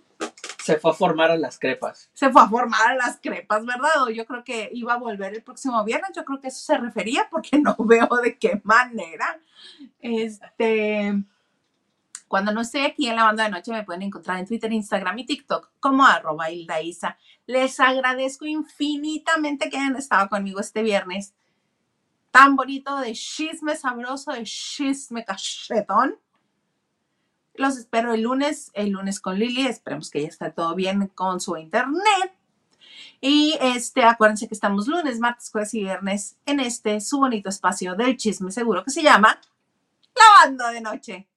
Se 0.62 0.78
fue 0.78 0.92
a 0.92 0.94
formar 0.94 1.30
a 1.30 1.36
las 1.36 1.58
crepas. 1.58 2.08
se 2.12 2.30
fue 2.30 2.42
a 2.42 2.48
formar 2.48 2.88
a 2.88 2.94
las 2.94 3.18
crepas, 3.20 3.64
¿verdad? 3.66 4.04
O 4.04 4.10
yo 4.10 4.26
creo 4.26 4.44
que 4.44 4.70
iba 4.72 4.94
a 4.94 4.98
volver 4.98 5.34
el 5.34 5.42
próximo 5.42 5.82
viernes, 5.84 6.10
yo 6.14 6.24
creo 6.24 6.40
que 6.40 6.48
eso 6.48 6.60
se 6.60 6.78
refería, 6.78 7.26
porque 7.30 7.58
no 7.58 7.74
veo 7.78 8.08
de 8.22 8.38
qué 8.38 8.60
manera. 8.62 9.40
Este, 10.00 11.20
cuando 12.28 12.52
no 12.52 12.60
esté 12.60 12.84
aquí 12.84 13.08
en 13.08 13.16
la 13.16 13.24
banda 13.24 13.44
de 13.44 13.50
noche, 13.50 13.72
me 13.72 13.84
pueden 13.84 14.02
encontrar 14.02 14.38
en 14.38 14.46
Twitter, 14.46 14.72
Instagram 14.72 15.18
y 15.20 15.26
TikTok 15.26 15.70
como 15.78 16.04
arroba 16.04 16.50
Isa. 16.50 17.18
Les 17.46 17.78
agradezco 17.78 18.46
infinitamente 18.46 19.70
que 19.70 19.76
hayan 19.76 19.96
estado 19.96 20.28
conmigo 20.28 20.60
este 20.60 20.82
viernes 20.82 21.34
tan 22.32 22.56
bonito 22.56 22.98
de 22.98 23.12
chisme 23.12 23.76
sabroso, 23.76 24.32
de 24.32 24.42
chisme 24.42 25.24
cachetón. 25.24 26.18
Los 27.54 27.78
espero 27.78 28.12
el 28.12 28.22
lunes, 28.22 28.70
el 28.74 28.90
lunes 28.90 29.20
con 29.20 29.38
Lili. 29.38 29.66
Esperemos 29.66 30.10
que 30.10 30.22
ya 30.22 30.28
esté 30.28 30.50
todo 30.50 30.74
bien 30.74 31.06
con 31.14 31.40
su 31.40 31.56
internet. 31.56 32.34
Y 33.20 33.56
este, 33.60 34.04
acuérdense 34.04 34.48
que 34.48 34.54
estamos 34.54 34.88
lunes, 34.88 35.18
martes, 35.20 35.50
jueves 35.50 35.72
y 35.74 35.80
viernes 35.80 36.36
en 36.44 36.60
este 36.60 37.00
su 37.00 37.18
bonito 37.18 37.48
espacio 37.48 37.94
del 37.94 38.16
chisme 38.16 38.50
seguro 38.50 38.84
que 38.84 38.90
se 38.90 39.02
llama 39.02 39.40
La 40.14 40.44
Banda 40.44 40.70
de 40.70 40.80
Noche. 40.82 41.28